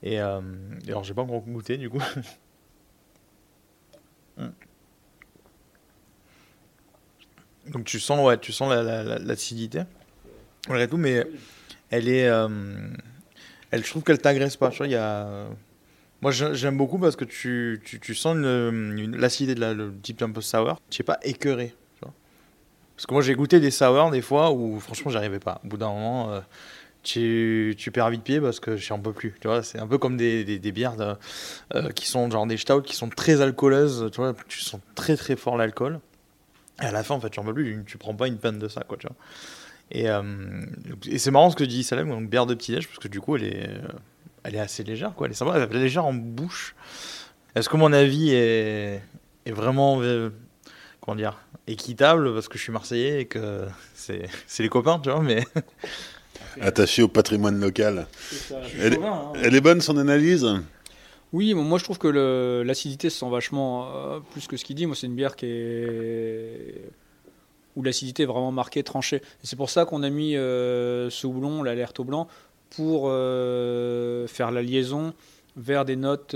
Et, 0.02 0.20
euh, 0.20 0.40
et 0.86 0.90
alors, 0.90 1.04
j'ai 1.04 1.14
pas 1.14 1.22
encore 1.22 1.42
goûté, 1.42 1.76
du 1.76 1.90
coup. 1.90 2.02
Hmm. 4.36 4.52
Donc 7.66 7.84
tu 7.84 8.00
sens, 8.00 8.24
ouais, 8.24 8.38
tu 8.38 8.52
sens 8.52 8.72
l'acidité, 8.72 9.78
la, 9.78 9.86
malgré 10.68 10.88
tout, 10.88 10.96
mais 10.96 11.26
elle 11.90 12.08
est, 12.08 12.26
euh, 12.26 12.48
elle, 13.70 13.84
je 13.84 13.90
trouve 13.90 14.02
qu'elle 14.02 14.18
t'agresse 14.18 14.56
pas. 14.56 14.70
Il 14.80 14.90
y 14.90 14.96
a, 14.96 15.48
moi 16.20 16.30
j'aime 16.30 16.76
beaucoup 16.76 16.98
parce 16.98 17.16
que 17.16 17.24
tu, 17.24 17.82
tu, 17.84 18.14
sens 18.14 18.36
l'acidité 18.36 19.54
de 19.54 19.60
la, 19.60 19.74
le 19.74 19.94
type 20.02 20.22
un 20.22 20.30
peu 20.30 20.40
sour. 20.40 20.80
Tu 20.88 20.98
sais 20.98 21.02
pas 21.02 21.18
écœuré. 21.22 21.74
Parce 22.96 23.06
que 23.06 23.14
moi 23.14 23.22
j'ai 23.22 23.34
goûté 23.34 23.60
des 23.60 23.70
sour 23.70 24.10
des 24.10 24.20
fois 24.20 24.52
où 24.52 24.78
franchement 24.78 25.10
j'arrivais 25.10 25.38
pas. 25.38 25.60
Au 25.64 25.68
bout 25.68 25.78
d'un 25.78 25.88
moment, 25.88 26.32
euh, 26.32 26.40
tu, 27.02 27.74
tu, 27.78 27.90
perds 27.90 28.10
vite 28.10 28.22
pied 28.22 28.40
parce 28.40 28.60
que 28.60 28.76
j'en 28.76 28.98
peux 28.98 29.12
plus. 29.12 29.34
Tu 29.40 29.48
vois, 29.48 29.62
c'est 29.62 29.78
un 29.78 29.86
peu 29.86 29.98
comme 29.98 30.16
des, 30.16 30.44
des, 30.44 30.72
bières 30.72 30.96
euh, 31.74 31.90
qui 31.90 32.06
sont 32.06 32.30
genre 32.30 32.46
des 32.46 32.56
stouts 32.56 32.82
qui 32.82 32.94
sont 32.94 33.08
très 33.08 33.40
alcooleuses. 33.40 34.10
Tu 34.12 34.20
vois, 34.20 34.34
tu 34.48 34.60
sens 34.60 34.80
très 34.94 35.16
très 35.16 35.36
fort 35.36 35.56
l'alcool. 35.56 36.00
Et 36.82 36.86
à 36.86 36.92
la 36.92 37.02
fin, 37.02 37.14
en 37.14 37.20
fait, 37.20 37.34
veux 37.38 37.54
plus, 37.54 37.84
tu 37.86 37.98
prends 37.98 38.14
pas 38.14 38.26
une 38.26 38.38
panne 38.38 38.58
de 38.58 38.68
ça, 38.68 38.82
quoi, 38.82 38.96
tu 38.96 39.06
vois. 39.06 39.16
Et, 39.90 40.08
euh, 40.08 40.22
et 41.06 41.18
c'est 41.18 41.30
marrant 41.30 41.50
ce 41.50 41.56
que 41.56 41.64
dit 41.64 41.82
Salem, 41.82 42.08
donc 42.08 42.28
bière 42.28 42.46
de 42.46 42.54
petit-déj, 42.54 42.86
parce 42.86 42.98
que 42.98 43.08
du 43.08 43.20
coup, 43.20 43.36
elle 43.36 43.44
est, 43.44 43.68
euh, 43.68 43.88
elle 44.44 44.54
est 44.54 44.60
assez 44.60 44.82
légère, 44.82 45.14
quoi. 45.14 45.26
Elle 45.26 45.32
est 45.32 45.36
sympa, 45.36 45.54
elle 45.56 45.76
est 45.76 45.80
légère 45.80 46.06
en 46.06 46.14
bouche. 46.14 46.74
Est-ce 47.54 47.68
que 47.68 47.76
mon 47.76 47.92
avis 47.92 48.30
est, 48.30 49.02
est 49.44 49.52
vraiment, 49.52 50.00
comment 51.00 51.16
dire, 51.16 51.38
équitable, 51.66 52.32
parce 52.32 52.48
que 52.48 52.56
je 52.56 52.62
suis 52.62 52.72
marseillais 52.72 53.22
et 53.22 53.24
que 53.26 53.66
c'est 53.94 54.28
les 54.58 54.68
copains, 54.68 55.00
tu 55.00 55.10
vois, 55.10 55.22
mais... 55.22 55.44
Attaché 56.60 57.02
au 57.02 57.08
patrimoine 57.08 57.60
local. 57.60 58.06
elle, 58.80 58.94
hein. 58.94 59.32
elle 59.42 59.54
est 59.54 59.60
bonne 59.60 59.80
son 59.80 59.96
analyse? 59.96 60.46
Oui, 61.32 61.54
moi 61.54 61.78
je 61.78 61.84
trouve 61.84 61.98
que 61.98 62.62
l'acidité 62.66 63.08
se 63.08 63.20
sent 63.20 63.30
vachement 63.30 63.88
euh, 63.94 64.20
plus 64.32 64.48
que 64.48 64.56
ce 64.56 64.64
qu'il 64.64 64.76
dit. 64.76 64.86
Moi, 64.86 64.96
c'est 64.96 65.06
une 65.06 65.14
bière 65.14 65.36
qui 65.36 65.46
est 65.46 66.82
où 67.76 67.82
l'acidité 67.82 68.24
est 68.24 68.26
vraiment 68.26 68.50
marquée, 68.50 68.82
tranchée. 68.82 69.22
c'est 69.44 69.54
pour 69.54 69.70
ça 69.70 69.84
qu'on 69.84 70.02
a 70.02 70.10
mis 70.10 70.36
euh, 70.36 71.08
ce 71.08 71.28
houblon, 71.28 71.62
l'alerte 71.62 72.00
au 72.00 72.04
blanc, 72.04 72.26
pour 72.70 73.04
euh, 73.06 74.26
faire 74.26 74.50
la 74.50 74.60
liaison 74.60 75.14
vers 75.56 75.84
des 75.84 75.94
notes 75.94 76.34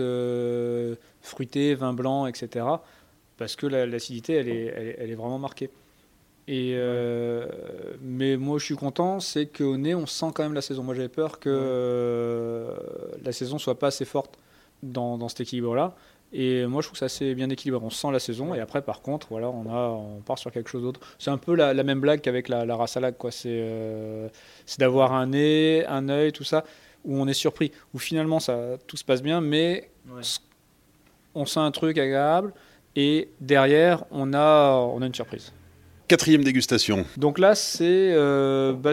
fruitées, 1.22 1.74
vin 1.74 1.92
blanc, 1.92 2.26
etc. 2.26 2.66
Parce 3.36 3.56
que 3.56 3.66
l'acidité, 3.66 4.34
elle 4.34 4.48
est, 4.48 4.96
elle, 4.98 5.10
est, 5.10 5.14
vraiment 5.16 5.40
marquée. 5.40 5.70
Et 6.46 6.76
mais 8.02 8.36
moi, 8.36 8.58
je 8.58 8.64
suis 8.64 8.76
content, 8.76 9.20
c'est 9.20 9.46
qu'au 9.46 9.76
nez, 9.76 9.94
on 9.94 10.06
sent 10.06 10.26
quand 10.34 10.42
même 10.42 10.54
la 10.54 10.62
saison. 10.62 10.82
Moi, 10.82 10.94
j'avais 10.94 11.08
peur 11.08 11.38
que 11.40 12.68
la 13.22 13.32
saison 13.32 13.58
soit 13.58 13.78
pas 13.78 13.88
assez 13.88 14.04
forte 14.04 14.38
dans, 14.84 15.28
cet 15.28 15.40
équilibre-là. 15.40 15.94
Et 16.32 16.66
moi, 16.66 16.82
je 16.82 16.88
trouve 16.88 16.94
que 16.94 16.98
c'est 16.98 17.04
assez 17.04 17.34
bien 17.34 17.48
équilibré. 17.48 17.80
On 17.84 17.90
sent 17.90 18.10
la 18.10 18.18
saison. 18.18 18.54
Et 18.54 18.60
après, 18.60 18.82
par 18.82 19.02
contre, 19.02 19.28
voilà, 19.30 19.48
on, 19.48 19.70
a, 19.70 19.88
on 19.90 20.20
part 20.20 20.38
sur 20.38 20.50
quelque 20.50 20.68
chose 20.68 20.82
d'autre. 20.82 21.00
C'est 21.18 21.30
un 21.30 21.38
peu 21.38 21.54
la, 21.54 21.74
même 21.84 22.00
blague 22.00 22.20
qu'avec 22.20 22.48
la, 22.48 22.64
la 22.66 22.76
race 22.76 22.96
à 22.96 23.00
lag. 23.00 23.14
C'est 23.30 23.48
euh, 23.48 24.28
c'est 24.66 24.80
d'avoir 24.80 25.12
un 25.12 25.28
nez, 25.28 25.86
un 25.86 26.08
œil, 26.08 26.32
tout 26.32 26.44
ça, 26.44 26.64
où 27.04 27.16
on 27.16 27.28
est 27.28 27.34
surpris. 27.34 27.70
Où 27.94 27.98
finalement, 27.98 28.40
ça, 28.40 28.76
tout 28.86 28.96
se 28.96 29.04
passe 29.04 29.22
bien, 29.22 29.40
mais 29.40 29.90
on 31.34 31.46
sent 31.46 31.60
un 31.60 31.70
truc 31.70 31.98
agréable. 31.98 32.52
Et 32.96 33.28
derrière, 33.40 34.04
on 34.10 34.34
a, 34.34 34.72
on 34.72 35.02
a 35.02 35.06
une 35.06 35.14
surprise. 35.14 35.52
Quatrième 36.14 36.44
dégustation. 36.44 37.04
Donc 37.16 37.40
là, 37.40 37.56
c'est 37.56 38.12
euh, 38.12 38.72
bah, 38.72 38.92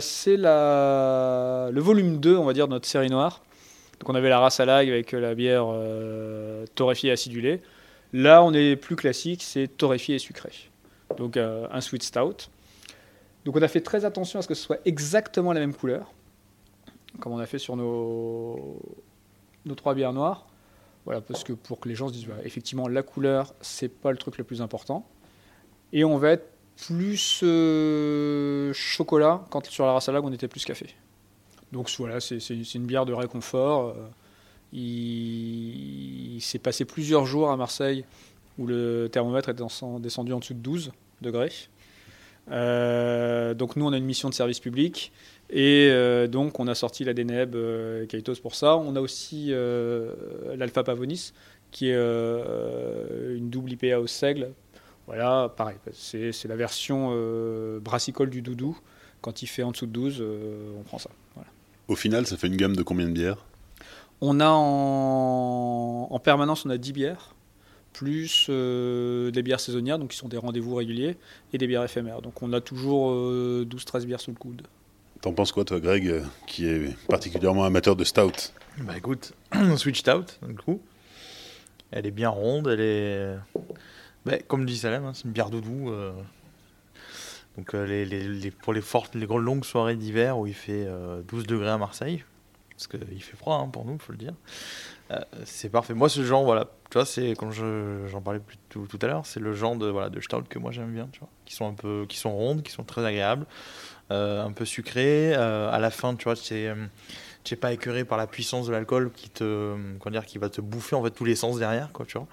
le 1.70 1.80
volume 1.80 2.18
2, 2.18 2.36
on 2.36 2.46
va 2.46 2.54
dire, 2.54 2.68
de 2.68 2.74
notre 2.74 2.88
série 2.88 3.12
noire. 3.12 3.44
Donc 4.00 4.10
on 4.10 4.16
avait 4.16 4.30
la 4.30 4.40
race 4.40 4.60
à 4.60 4.66
lag 4.66 4.90
avec 4.90 5.12
la 5.12 5.36
bière 5.36 5.66
euh, 5.68 6.66
torréfiée 6.74 7.12
et 7.12 7.14
acidulée. 7.14 7.62
Là, 8.12 8.44
on 8.44 8.56
est 8.56 8.76
plus 8.76 8.96
classique, 8.96 9.44
c'est 9.44 9.68
torréfié 9.68 10.16
et 10.16 10.18
sucré. 10.18 10.50
Donc 11.20 11.38
euh, 11.38 11.68
un 11.72 11.80
sweet 11.80 12.02
stout. 12.02 12.50
Donc 13.46 13.56
on 13.56 13.62
a 13.62 13.68
fait 13.68 13.82
très 13.82 14.04
attention 14.04 14.40
à 14.40 14.42
ce 14.42 14.48
que 14.48 14.56
ce 14.56 14.64
soit 14.64 14.80
exactement 14.86 15.54
la 15.54 15.60
même 15.60 15.76
couleur, 15.76 16.12
comme 17.20 17.34
on 17.34 17.40
a 17.40 17.46
fait 17.46 17.60
sur 17.60 17.76
nos, 17.76 18.82
nos 19.68 19.76
trois 19.76 19.94
bières 19.94 20.14
noires. 20.14 20.48
Voilà, 21.06 21.22
parce 21.22 21.44
que 21.44 21.54
pour 21.54 21.80
que 21.80 21.88
les 21.88 21.94
gens 21.94 22.08
se 22.08 22.14
disent, 22.14 22.26
bah, 22.26 22.38
effectivement, 22.44 22.88
la 22.88 23.04
couleur, 23.04 23.54
c'est 23.62 23.90
pas 23.90 24.10
le 24.10 24.18
truc 24.18 24.40
le 24.40 24.44
plus 24.44 24.64
important. 24.64 25.06
Et 25.94 26.04
on 26.04 26.18
va 26.18 26.32
être 26.32 26.51
plus 26.88 27.42
euh, 27.44 28.74
chocolat, 28.74 29.46
quand 29.50 29.66
sur 29.68 29.86
la 29.86 29.94
race 29.94 30.10
à 30.10 30.12
lag, 30.12 30.24
on 30.24 30.32
était 30.32 30.48
plus 30.48 30.66
café. 30.66 30.88
Donc 31.72 31.90
voilà, 31.98 32.20
c'est 32.20 32.76
une 32.76 32.86
bière 32.86 33.06
de 33.06 33.14
réconfort. 33.14 33.90
Euh, 33.90 33.94
il, 34.74 36.40
s'est 36.42 36.60
passé 36.60 36.86
plusieurs 36.86 37.26
jours 37.26 37.52
à 37.52 37.58
Marseille 37.58 38.04
où 38.58 38.68
le 38.68 39.08
thermomètre 39.12 39.50
est 39.50 39.62
descendu 40.00 40.34
en 40.34 40.40
dessous 40.40 40.54
de 40.54 40.60
12 40.60 40.92
degrés. 41.22 41.52
Euh, 42.50 43.54
donc 43.54 43.76
nous, 43.76 43.86
on 43.86 43.94
a 43.94 43.98
une 43.98 44.06
mission 44.06 44.28
de 44.28 44.34
service 44.34 44.60
public 44.60 45.12
et 45.50 45.92
donc 46.30 46.60
on 46.60 46.68
a 46.68 46.76
sorti 46.76 47.04
la 47.04 47.14
Deneb 47.14 47.56
euh, 47.56 48.06
Kaitos 48.08 48.36
pour 48.42 48.56
ça. 48.56 48.76
On 48.76 48.96
a 48.96 49.02
aussi 49.02 49.52
l'Alpha 50.56 50.84
Pavonis 50.84 51.32
qui 51.70 51.90
est 51.90 51.96
une 51.96 53.50
double 53.50 53.72
IPA 53.74 54.00
au 54.00 54.08
seigle. 54.08 54.52
Voilà, 55.08 55.52
pareil, 55.56 55.76
c'est 55.94 56.46
la 56.46 56.56
version 56.56 57.12
brassicole 57.82 58.30
du 58.30 58.42
doudou. 58.42 58.78
Quand 59.22 59.42
il 59.42 59.48
fait 59.48 59.64
en 59.64 59.72
dessous 59.72 59.86
de 59.86 59.92
12, 59.92 60.24
on 60.80 60.84
prend 60.84 60.98
ça. 60.98 61.10
Au 61.92 61.96
final, 61.96 62.26
ça 62.26 62.38
fait 62.38 62.48
une 62.48 62.56
gamme 62.56 62.76
de 62.76 62.84
combien 62.84 63.06
de 63.06 63.12
bières? 63.12 63.46
On 64.22 64.40
a 64.40 64.48
en, 64.48 66.20
permanence, 66.24 66.66
on 66.66 66.70
a 66.70 66.78
10 66.78 66.94
bières, 66.94 67.36
plus 67.92 68.48
euh, 68.50 69.32
des 69.32 69.42
bières 69.42 69.60
saisonnières, 69.60 70.00
donc 70.00 70.12
qui 70.12 70.18
sont 70.18 70.30
des 70.30 70.38
rendez-vous 70.38 70.76
réguliers, 70.76 71.18
et 71.52 71.58
des 71.58 71.68
bières 71.68 71.84
éphémères. 71.84 72.22
Donc 72.22 72.42
on 72.44 72.54
a 72.54 72.62
toujours 72.62 73.12
12-13 73.12 73.14
euh, 73.16 74.06
bières 74.06 74.22
sous 74.22 74.32
le 74.32 74.38
coude. 74.38 74.62
T'en 75.22 75.34
penses 75.34 75.52
quoi, 75.52 75.66
toi, 75.66 75.80
Greg, 75.80 76.08
euh, 76.08 76.22
qui 76.48 76.66
est 76.66 76.96
particulièrement 77.08 77.66
amateur 77.66 77.96
de 77.96 78.04
stout? 78.04 78.54
Bah 78.78 78.96
écoute, 78.96 79.34
Switch 79.76 80.00
Stout, 80.00 80.40
du 80.48 80.56
coup. 80.56 80.82
Elle 81.92 82.06
est 82.06 82.12
bien 82.12 82.30
ronde, 82.30 82.70
elle 82.70 82.80
est. 82.80 83.36
Bah, 84.26 84.38
comme 84.48 84.66
dit 84.66 84.78
Salem, 84.78 85.06
hein, 85.06 85.14
c'est 85.14 85.26
une 85.26 85.32
bière 85.32 85.50
doudou. 85.50 85.92
Donc 87.58 87.74
euh, 87.74 88.50
pour 88.62 88.74
les 88.74 88.82
fortes, 88.82 89.16
les 89.16 89.26
longues 89.26 89.66
soirées 89.66 89.96
d'hiver 89.96 90.38
où 90.38 90.48
il 90.48 90.54
fait 90.54 90.86
12 90.86 90.90
euh, 90.90 91.46
degrés 91.46 91.70
à 91.70 91.78
Marseille, 91.78 92.24
parce 92.72 92.88
qu'il 92.88 93.22
fait 93.22 93.36
froid 93.36 93.56
hein, 93.56 93.68
pour 93.68 93.86
nous, 93.86 93.94
il 93.94 94.00
faut 94.00 94.14
le 94.14 94.18
dire. 94.18 94.34
Euh, 95.12 95.20
c'est 95.44 95.70
parfait. 95.70 95.94
Moi, 95.94 96.08
ce 96.08 96.24
genre, 96.24 96.46
voilà, 96.46 96.68
tu 96.90 96.98
vois, 96.98 97.06
c'est 97.06 97.36
comme 97.36 97.52
j'en 97.52 98.22
parlais 98.22 98.40
tout, 98.70 98.88
tout 98.88 99.00
à 99.02 99.08
l'heure, 99.08 99.26
c'est 99.26 99.42
le 99.42 99.54
genre 99.54 99.76
de 99.76 99.88
voilà 99.88 100.10
de 100.10 100.22
stout 100.22 100.44
que 100.48 100.60
moi 100.60 100.72
j'aime 100.72 100.94
bien, 100.94 101.10
tu 101.12 101.20
vois, 101.20 101.30
qui 101.46 101.54
sont 101.54 101.68
un 101.68 101.74
peu, 101.74 102.06
qui 102.08 102.18
sont 102.18 102.32
rondes, 102.32 102.64
qui 102.64 102.72
sont 102.72 102.84
très 102.84 103.06
agréables, 103.06 103.46
un 104.10 104.52
peu 104.54 104.66
sucrées. 104.66 105.34
à 105.34 105.80
la 105.80 105.90
fin, 105.90 106.16
tu 106.16 106.26
vois, 106.26 106.38
c'est 106.38 106.74
tu 107.44 107.54
n'es 107.54 107.60
pas 107.60 107.74
écœuré 107.74 108.06
par 108.06 108.18
la 108.18 108.28
puissance 108.28 108.68
de 108.68 108.72
l'alcool 108.72 109.12
qui 109.16 109.30
te 109.30 109.76
comment 110.00 110.12
dire 110.12 110.26
qui 110.26 110.38
va 110.38 110.50
te 110.50 110.62
bouffer 110.62 110.96
en 110.96 111.04
fait 111.04 111.12
tous 111.12 111.26
les 111.26 111.36
sens 111.36 111.60
derrière 111.60 111.92
quoi 111.92 112.06
tu 112.06 112.18
vois. 112.18 112.28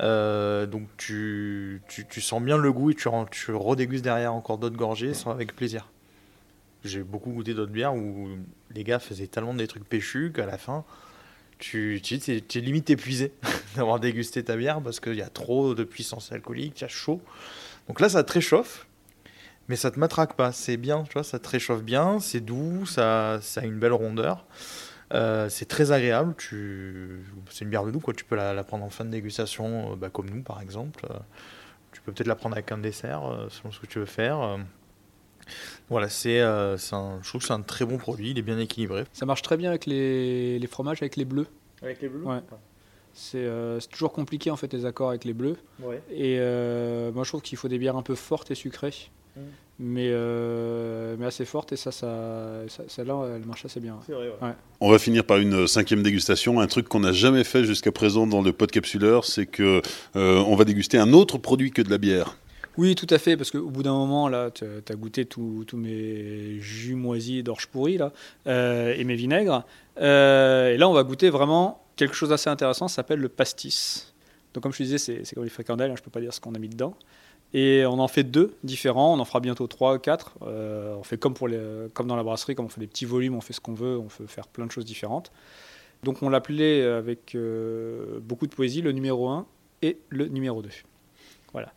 Euh, 0.00 0.66
donc 0.66 0.88
tu, 0.96 1.82
tu, 1.88 2.20
sens 2.20 2.42
bien 2.42 2.56
le 2.56 2.72
goût 2.72 2.90
et 2.90 2.94
tu, 2.94 3.08
tu 3.30 3.52
redégustes 3.52 4.04
derrière 4.04 4.34
encore 4.34 4.58
d'autres 4.58 4.76
gorgées 4.76 5.12
avec 5.26 5.54
plaisir. 5.54 5.88
J'ai 6.84 7.02
beaucoup 7.02 7.30
goûté 7.30 7.54
d'autres 7.54 7.72
bières 7.72 7.94
où 7.94 8.28
les 8.74 8.84
gars 8.84 8.98
faisaient 8.98 9.28
tellement 9.28 9.54
des 9.54 9.68
trucs 9.68 9.88
péchus 9.88 10.32
qu'à 10.34 10.46
la 10.46 10.58
fin 10.58 10.84
tu, 11.62 12.00
tu, 12.02 12.16
es, 12.16 12.60
limite 12.60 12.90
épuisé 12.90 13.32
d'avoir 13.76 14.00
dégusté 14.00 14.42
ta 14.42 14.56
bière 14.56 14.82
parce 14.82 14.98
qu'il 14.98 15.14
y 15.14 15.22
a 15.22 15.28
trop 15.28 15.74
de 15.74 15.84
puissance 15.84 16.32
alcoolique, 16.32 16.80
il 16.80 16.82
y 16.82 16.84
a 16.84 16.88
chaud. 16.88 17.20
Donc 17.86 18.00
là, 18.00 18.08
ça 18.08 18.24
te 18.24 18.32
réchauffe, 18.32 18.86
mais 19.68 19.76
ça 19.76 19.90
te 19.90 19.98
matraque 19.98 20.34
pas. 20.34 20.52
C'est 20.52 20.76
bien, 20.76 21.04
tu 21.04 21.12
vois, 21.12 21.24
ça 21.24 21.38
te 21.38 21.48
réchauffe 21.48 21.82
bien, 21.82 22.20
c'est 22.20 22.40
doux, 22.40 22.86
ça, 22.86 23.38
ça 23.40 23.60
a 23.62 23.64
une 23.64 23.78
belle 23.78 23.92
rondeur. 23.92 24.46
Euh, 25.14 25.48
c'est 25.48 25.66
très 25.66 25.92
agréable. 25.92 26.34
Tu... 26.36 27.22
C'est 27.50 27.64
une 27.64 27.70
bière 27.70 27.84
de 27.84 27.90
doux, 27.90 28.00
quoi. 28.00 28.14
Tu 28.14 28.24
peux 28.24 28.36
la, 28.36 28.64
prendre 28.64 28.84
en 28.84 28.90
fin 28.90 29.04
de 29.04 29.10
dégustation, 29.10 29.92
euh, 29.92 29.96
bah, 29.96 30.10
comme 30.10 30.30
nous 30.30 30.42
par 30.42 30.60
exemple. 30.60 31.06
Euh, 31.10 31.18
tu 31.92 32.00
peux 32.00 32.12
peut-être 32.12 32.28
la 32.28 32.36
prendre 32.36 32.54
avec 32.54 32.72
un 32.72 32.78
dessert, 32.78 33.22
selon 33.50 33.70
ce 33.70 33.78
que 33.78 33.86
tu 33.86 33.98
veux 33.98 34.06
faire. 34.06 34.58
Voilà, 35.90 36.08
c'est, 36.08 36.40
un, 36.40 36.76
je 36.78 37.28
trouve 37.28 37.42
que 37.42 37.46
c'est 37.46 37.52
un 37.52 37.60
très 37.60 37.84
bon 37.84 37.98
produit, 37.98 38.30
il 38.30 38.38
est 38.38 38.42
bien 38.42 38.58
équilibré. 38.58 39.04
Ça 39.12 39.26
marche 39.26 39.42
très 39.42 39.58
bien 39.58 39.68
avec 39.68 39.84
les, 39.84 40.58
les 40.58 40.66
fromages, 40.66 41.02
avec 41.02 41.16
les 41.16 41.26
bleus. 41.26 41.48
Avec 41.82 42.00
les 42.00 42.08
bleus? 42.08 42.24
Ouais. 42.24 42.40
C'est, 43.14 43.48
toujours 43.90 44.12
compliqué 44.12 44.50
en 44.50 44.56
fait 44.56 44.72
les 44.72 44.86
accords 44.86 45.10
avec 45.10 45.24
les 45.24 45.34
bleus. 45.34 45.56
Et 46.10 46.38
moi 46.38 47.24
je 47.24 47.28
trouve 47.28 47.42
qu'il 47.42 47.58
faut 47.58 47.68
des 47.68 47.78
bières 47.78 47.96
un 47.96 48.02
peu 48.02 48.14
fortes 48.14 48.50
et 48.50 48.54
sucrées. 48.54 49.10
Mm 49.36 49.40
mais, 49.82 50.10
euh, 50.10 51.16
mais 51.18 51.26
assez 51.26 51.44
forte 51.44 51.72
et 51.72 51.76
ça, 51.76 51.90
ça, 51.90 52.08
celle-là, 52.86 53.34
elle 53.36 53.44
marche 53.44 53.64
assez 53.64 53.80
bien. 53.80 53.98
Vrai, 54.08 54.28
ouais. 54.28 54.52
On 54.80 54.90
va 54.90 54.98
finir 54.98 55.24
par 55.24 55.38
une 55.38 55.66
cinquième 55.66 56.02
dégustation. 56.02 56.60
Un 56.60 56.66
truc 56.66 56.88
qu'on 56.88 57.00
n'a 57.00 57.12
jamais 57.12 57.44
fait 57.44 57.64
jusqu'à 57.64 57.90
présent 57.90 58.26
dans 58.26 58.42
le 58.42 58.52
podcapsuleur, 58.52 59.24
c'est 59.24 59.46
que 59.46 59.82
euh, 60.16 60.44
on 60.46 60.54
va 60.54 60.64
déguster 60.64 60.98
un 60.98 61.12
autre 61.12 61.38
produit 61.38 61.72
que 61.72 61.82
de 61.82 61.90
la 61.90 61.98
bière. 61.98 62.36
Oui, 62.78 62.94
tout 62.94 63.08
à 63.10 63.18
fait, 63.18 63.36
parce 63.36 63.50
qu'au 63.50 63.68
bout 63.68 63.82
d'un 63.82 63.92
moment, 63.92 64.28
là, 64.28 64.50
tu 64.50 64.64
as 64.64 64.94
goûté 64.94 65.26
tous 65.26 65.66
mes 65.74 66.58
jus 66.60 66.94
moisis 66.94 67.42
d'orge 67.42 67.66
pourri 67.66 67.98
là, 67.98 68.12
euh, 68.46 68.94
et 68.96 69.04
mes 69.04 69.14
vinaigres. 69.14 69.66
et 69.98 70.76
là, 70.78 70.88
on 70.88 70.94
va 70.94 71.02
goûter 71.02 71.28
vraiment 71.28 71.81
quelque 71.96 72.14
chose 72.14 72.30
d'assez 72.30 72.50
intéressant, 72.50 72.88
s'appelle 72.88 73.20
le 73.20 73.28
pastis. 73.28 74.12
Donc, 74.54 74.62
comme 74.62 74.72
je 74.72 74.82
disais, 74.82 74.98
c'est 74.98 75.34
comme 75.34 75.44
les 75.44 75.50
fricandelles, 75.50 75.90
hein, 75.90 75.96
je 75.96 76.00
ne 76.00 76.04
peux 76.04 76.10
pas 76.10 76.20
dire 76.20 76.34
ce 76.34 76.40
qu'on 76.40 76.54
a 76.54 76.58
mis 76.58 76.68
dedans. 76.68 76.94
Et 77.54 77.84
on 77.86 77.98
en 77.98 78.08
fait 78.08 78.24
deux 78.24 78.54
différents, 78.64 79.14
on 79.14 79.20
en 79.20 79.24
fera 79.24 79.40
bientôt 79.40 79.66
trois, 79.66 79.98
quatre. 79.98 80.38
Euh, 80.42 80.94
on 80.94 81.02
fait 81.02 81.18
comme, 81.18 81.34
pour 81.34 81.48
comme 81.92 82.06
dans 82.06 82.16
la 82.16 82.22
brasserie, 82.22 82.54
comme 82.54 82.66
on 82.66 82.70
fait 82.70 82.80
des 82.80 82.86
petits 82.86 83.04
volumes, 83.04 83.34
on 83.34 83.40
fait 83.42 83.52
ce 83.52 83.60
qu'on 83.60 83.74
veut, 83.74 83.98
on 83.98 84.08
peut 84.08 84.26
faire 84.26 84.48
plein 84.48 84.66
de 84.66 84.72
choses 84.72 84.86
différentes. 84.86 85.30
Donc 86.02 86.22
on 86.22 86.30
l'appelait 86.30 86.82
avec 86.82 87.34
euh, 87.34 88.18
beaucoup 88.20 88.46
de 88.46 88.54
poésie 88.54 88.80
le 88.80 88.92
numéro 88.92 89.28
1 89.28 89.46
et 89.82 89.98
le 90.08 90.26
numéro 90.28 90.62
2. 90.62 90.70
Voilà. 91.52 91.72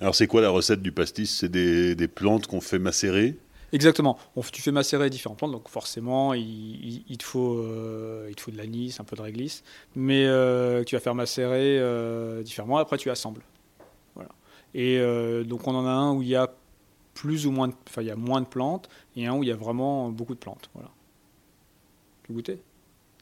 Alors 0.00 0.14
c'est 0.14 0.26
quoi 0.26 0.40
la 0.40 0.50
recette 0.50 0.82
du 0.82 0.92
pastis? 0.92 1.38
C'est 1.38 1.48
des, 1.48 2.08
plantes 2.08 2.46
qu'on 2.46 2.60
fait 2.60 2.78
macérer? 2.78 3.36
Exactement. 3.72 4.18
On, 4.36 4.42
tu 4.42 4.62
fais 4.62 4.72
macérer 4.72 5.10
différentes 5.10 5.38
plantes, 5.38 5.52
donc 5.52 5.68
forcément 5.68 6.34
il, 6.34 7.04
il, 7.08 7.18
te, 7.18 7.24
faut, 7.24 7.58
euh, 7.58 8.26
il 8.28 8.34
te 8.34 8.40
faut 8.40 8.50
de 8.50 8.56
l'anis, 8.56 8.98
un 8.98 9.04
peu 9.04 9.16
de 9.16 9.22
réglisse, 9.22 9.62
mais 9.94 10.24
tu 10.84 10.96
vas 10.96 11.00
faire 11.00 11.14
macérer 11.14 11.78
différemment. 12.42 12.78
Après 12.78 12.96
tu 12.96 13.10
assembles. 13.10 13.42
Et 14.74 14.98
euh, 14.98 15.44
donc 15.44 15.66
on 15.66 15.74
en 15.74 15.86
a 15.86 15.90
un 15.90 16.14
où 16.14 16.22
il 16.22 16.28
y 16.28 16.36
a 16.36 16.52
plus 17.14 17.46
ou 17.46 17.50
moins, 17.50 17.68
de, 17.68 17.74
enfin 17.88 18.02
il 18.02 18.08
y 18.08 18.10
a 18.10 18.16
moins 18.16 18.40
de 18.40 18.46
plantes 18.46 18.88
et 19.16 19.26
un 19.26 19.34
où 19.34 19.42
il 19.42 19.48
y 19.48 19.52
a 19.52 19.56
vraiment 19.56 20.10
beaucoup 20.10 20.34
de 20.34 20.38
plantes. 20.38 20.70
Voilà. 20.74 20.90
Tu 22.22 22.32
veux 22.32 22.36
goûter? 22.36 22.62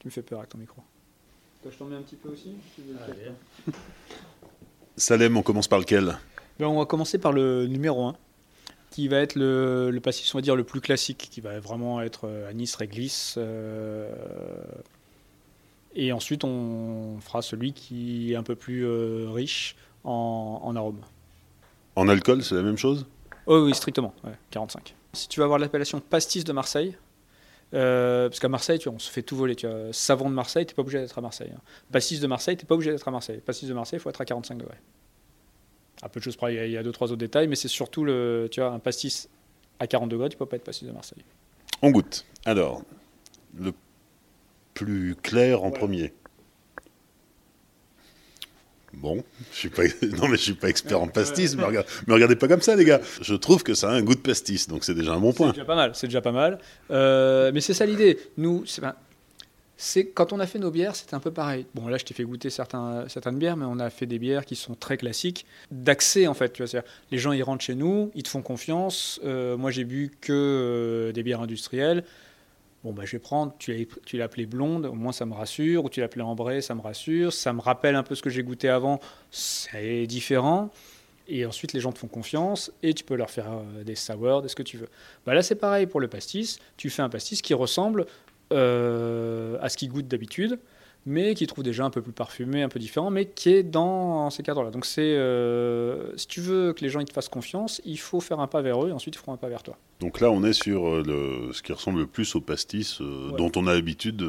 Tu 0.00 0.06
me 0.06 0.10
fais 0.12 0.22
peur 0.22 0.40
avec 0.40 0.50
ton 0.50 0.58
micro. 0.58 0.82
je 1.68 1.76
t'en 1.76 1.86
mets 1.86 1.96
un 1.96 2.02
petit 2.02 2.16
peu 2.16 2.28
aussi 2.28 2.54
Salem, 4.96 5.36
on 5.36 5.42
commence 5.42 5.68
par 5.68 5.78
lequel? 5.78 6.18
Ben, 6.58 6.66
On 6.66 6.78
va 6.78 6.86
commencer 6.86 7.18
par 7.18 7.32
le 7.32 7.66
numéro 7.66 8.04
1, 8.06 8.16
qui 8.90 9.08
va 9.08 9.18
être 9.18 9.34
le, 9.34 9.90
le 9.90 10.00
passif, 10.00 10.34
on 10.34 10.38
va 10.38 10.42
dire, 10.42 10.56
le 10.56 10.64
plus 10.64 10.80
classique, 10.80 11.28
qui 11.30 11.40
va 11.40 11.60
vraiment 11.60 12.00
être 12.00 12.26
euh, 12.26 12.48
anis, 12.50 12.74
réglisse. 12.74 13.34
Euh, 13.38 14.10
et 15.94 16.12
ensuite, 16.12 16.44
on 16.44 17.18
fera 17.20 17.42
celui 17.42 17.72
qui 17.72 18.32
est 18.32 18.36
un 18.36 18.42
peu 18.42 18.54
plus 18.54 18.86
riche 19.28 19.76
en, 20.04 20.60
en 20.62 20.76
arômes. 20.76 21.00
En 21.96 22.08
alcool, 22.08 22.44
c'est 22.44 22.54
la 22.54 22.62
même 22.62 22.76
chose? 22.76 23.06
Oh, 23.46 23.64
Oui, 23.64 23.74
strictement, 23.74 24.14
45. 24.50 24.94
Si 25.14 25.28
tu 25.28 25.40
vas 25.40 25.44
avoir 25.44 25.58
l'appellation 25.58 26.00
pastis 26.00 26.44
de 26.44 26.52
Marseille, 26.52 26.96
euh, 27.74 28.28
parce 28.28 28.40
qu'à 28.40 28.48
Marseille, 28.48 28.78
tu 28.78 28.88
on 28.88 28.98
se 28.98 29.10
fait 29.10 29.22
tout 29.22 29.36
voler. 29.36 29.54
Tu 29.56 29.66
vois, 29.66 29.92
savon 29.92 30.30
de 30.30 30.34
Marseille, 30.34 30.66
tu 30.66 30.72
n'es 30.72 30.76
pas 30.76 30.82
obligé 30.82 30.98
d'être 30.98 31.18
à 31.18 31.20
Marseille. 31.20 31.50
Hein. 31.54 31.60
Pastis 31.92 32.20
de 32.20 32.26
Marseille, 32.26 32.56
tu 32.56 32.64
n'es 32.64 32.68
pas 32.68 32.74
obligé 32.74 32.92
d'être 32.92 33.08
à 33.08 33.10
Marseille. 33.10 33.40
Pastis 33.44 33.68
de 33.68 33.74
Marseille, 33.74 33.98
il 33.98 34.02
faut 34.02 34.10
être 34.10 34.20
à 34.20 34.24
45 34.24 34.58
degrés. 34.58 34.78
À 36.02 36.08
peu 36.08 36.20
de 36.20 36.24
choses 36.24 36.36
près, 36.36 36.54
il 36.54 36.70
y 36.70 36.76
a 36.76 36.82
deux, 36.82 36.92
trois 36.92 37.08
autres 37.08 37.18
détails, 37.18 37.48
mais 37.48 37.56
c'est 37.56 37.68
surtout 37.68 38.04
le, 38.04 38.48
tu 38.50 38.60
vois, 38.60 38.70
un 38.70 38.78
pastis 38.78 39.28
à 39.80 39.86
40 39.86 40.08
degrés, 40.08 40.28
tu 40.28 40.36
ne 40.36 40.38
peux 40.38 40.46
pas 40.46 40.56
être 40.56 40.64
pastis 40.64 40.86
de 40.86 40.92
Marseille. 40.92 41.24
On 41.82 41.90
goûte. 41.90 42.24
Alors, 42.44 42.82
le 43.58 43.72
plus 44.74 45.16
clair 45.16 45.62
en 45.64 45.70
premier. 45.70 46.12
Bon, 48.94 49.22
je 49.52 49.56
suis 49.56 49.68
pas, 49.68 49.82
non 50.02 50.28
mais 50.28 50.36
je 50.36 50.42
suis 50.42 50.54
pas 50.54 50.68
expert 50.68 51.00
en 51.00 51.08
pastis, 51.08 51.56
mais, 51.56 51.64
mais 52.06 52.14
regardez 52.14 52.36
pas 52.36 52.48
comme 52.48 52.62
ça 52.62 52.74
les 52.74 52.84
gars. 52.84 53.00
Je 53.20 53.34
trouve 53.34 53.62
que 53.62 53.74
ça 53.74 53.90
a 53.90 53.92
un 53.92 54.02
goût 54.02 54.14
de 54.14 54.20
pastis, 54.20 54.66
donc 54.66 54.84
c'est 54.84 54.94
déjà 54.94 55.12
un 55.12 55.20
bon 55.20 55.32
point. 55.32 55.48
C'est 55.48 55.54
déjà 55.54 55.66
pas 55.66 55.76
mal, 55.76 55.90
c'est 55.94 56.06
déjà 56.06 56.20
pas 56.20 56.32
mal. 56.32 56.58
Euh, 56.90 57.50
mais 57.52 57.60
c'est 57.60 57.74
ça 57.74 57.86
l'idée. 57.86 58.18
Nous, 58.38 58.64
c'est 58.66 58.80
quand 60.14 60.32
on 60.32 60.40
a 60.40 60.46
fait 60.46 60.58
nos 60.58 60.70
bières, 60.70 60.96
c'était 60.96 61.14
un 61.14 61.20
peu 61.20 61.30
pareil. 61.30 61.66
Bon, 61.74 61.86
là, 61.86 61.98
je 61.98 62.04
t'ai 62.04 62.14
fait 62.14 62.24
goûter 62.24 62.50
certaines 62.50 63.38
bières, 63.38 63.56
mais 63.56 63.64
on 63.64 63.78
a 63.78 63.90
fait 63.90 64.06
des 64.06 64.18
bières 64.18 64.44
qui 64.44 64.56
sont 64.56 64.74
très 64.74 64.96
classiques 64.96 65.46
d'accès 65.70 66.26
en 66.26 66.34
fait. 66.34 66.52
Tu 66.52 66.64
vois, 66.64 66.82
les 67.10 67.18
gens 67.18 67.32
ils 67.32 67.42
rentrent 67.42 67.64
chez 67.64 67.74
nous, 67.74 68.10
ils 68.14 68.22
te 68.22 68.28
font 68.28 68.42
confiance. 68.42 69.20
Euh, 69.24 69.56
moi, 69.56 69.70
j'ai 69.70 69.84
bu 69.84 70.10
que 70.20 70.32
euh, 70.32 71.12
des 71.12 71.22
bières 71.22 71.40
industrielles. 71.40 72.04
Bon, 72.84 72.92
bah, 72.92 73.02
je 73.04 73.12
vais 73.12 73.18
prendre, 73.18 73.54
tu 73.58 73.86
l'as 74.12 74.24
appelé 74.24 74.46
blonde, 74.46 74.86
au 74.86 74.94
moins 74.94 75.12
ça 75.12 75.26
me 75.26 75.34
rassure, 75.34 75.84
ou 75.84 75.88
tu 75.88 76.00
l'as 76.00 76.06
appelé 76.06 76.22
ambré, 76.22 76.60
ça 76.60 76.76
me 76.76 76.80
rassure, 76.80 77.32
ça 77.32 77.52
me 77.52 77.60
rappelle 77.60 77.96
un 77.96 78.04
peu 78.04 78.14
ce 78.14 78.22
que 78.22 78.30
j'ai 78.30 78.44
goûté 78.44 78.68
avant, 78.68 79.00
c'est 79.30 80.06
différent. 80.06 80.70
Et 81.28 81.44
ensuite, 81.44 81.74
les 81.74 81.80
gens 81.80 81.92
te 81.92 81.98
font 81.98 82.06
confiance 82.06 82.72
et 82.82 82.94
tu 82.94 83.04
peux 83.04 83.14
leur 83.14 83.30
faire 83.30 83.46
euh, 83.50 83.84
des 83.84 83.94
sours, 83.96 84.42
des 84.42 84.48
ce 84.48 84.56
que 84.56 84.62
tu 84.62 84.78
veux. 84.78 84.88
Bah, 85.26 85.34
là, 85.34 85.42
c'est 85.42 85.56
pareil 85.56 85.86
pour 85.86 86.00
le 86.00 86.08
pastis. 86.08 86.58
Tu 86.76 86.88
fais 86.88 87.02
un 87.02 87.10
pastis 87.10 87.42
qui 87.42 87.52
ressemble 87.52 88.06
euh, 88.52 89.58
à 89.60 89.68
ce 89.68 89.76
qu'ils 89.76 89.90
goûtent 89.90 90.08
d'habitude, 90.08 90.58
mais 91.04 91.34
qui 91.34 91.46
trouve 91.46 91.64
déjà 91.64 91.84
un 91.84 91.90
peu 91.90 92.00
plus 92.00 92.12
parfumé, 92.12 92.62
un 92.62 92.70
peu 92.70 92.78
différent, 92.78 93.10
mais 93.10 93.26
qui 93.26 93.50
est 93.50 93.62
dans 93.62 94.30
ces 94.30 94.42
cadres-là. 94.42 94.70
Donc 94.70 94.86
c'est, 94.86 95.02
euh, 95.02 96.16
si 96.16 96.26
tu 96.26 96.40
veux 96.40 96.72
que 96.72 96.82
les 96.82 96.88
gens 96.88 97.00
ils 97.00 97.06
te 97.06 97.12
fassent 97.12 97.28
confiance, 97.28 97.82
il 97.84 97.98
faut 97.98 98.20
faire 98.20 98.40
un 98.40 98.46
pas 98.46 98.62
vers 98.62 98.82
eux 98.82 98.88
et 98.88 98.92
ensuite 98.92 99.16
ils 99.16 99.18
feront 99.18 99.34
un 99.34 99.36
pas 99.36 99.48
vers 99.48 99.62
toi. 99.62 99.76
Donc 100.00 100.20
là, 100.20 100.30
on 100.30 100.42
est 100.44 100.54
sur 100.54 100.88
euh, 100.88 101.02
le, 101.06 101.52
ce 101.52 101.62
qui 101.62 101.72
ressemble 101.72 102.00
le 102.00 102.06
plus 102.06 102.34
au 102.36 102.40
pastis 102.40 103.00
dont 103.00 103.52
on 103.56 103.66
a 103.66 103.74
l'habitude. 103.74 104.24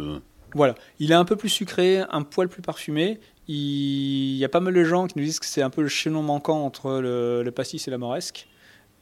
Voilà, 0.54 0.76
il 1.00 1.12
est 1.12 1.16
un 1.16 1.26
peu 1.26 1.38
plus 1.38 1.50
sucré, 1.50 2.00
un 2.10 2.24
poil 2.24 2.50
plus 2.50 2.62
parfumé. 2.62 3.20
Il, 3.48 4.36
y 4.36 4.44
a 4.44 4.50
pas 4.50 4.60
mal 4.60 4.74
de 4.74 4.84
gens 4.84 5.08
qui 5.08 5.18
nous 5.18 5.24
disent 5.24 5.40
que 5.40 5.46
c'est 5.46 5.62
un 5.62 5.70
peu 5.70 5.82
le 5.82 5.88
chaînon 5.88 6.24
manquant 6.24 6.66
entre 6.66 7.00
le, 7.00 7.50
pastis 7.52 7.88
et 7.88 7.92
la 7.92 7.98
moresque. 7.98 8.48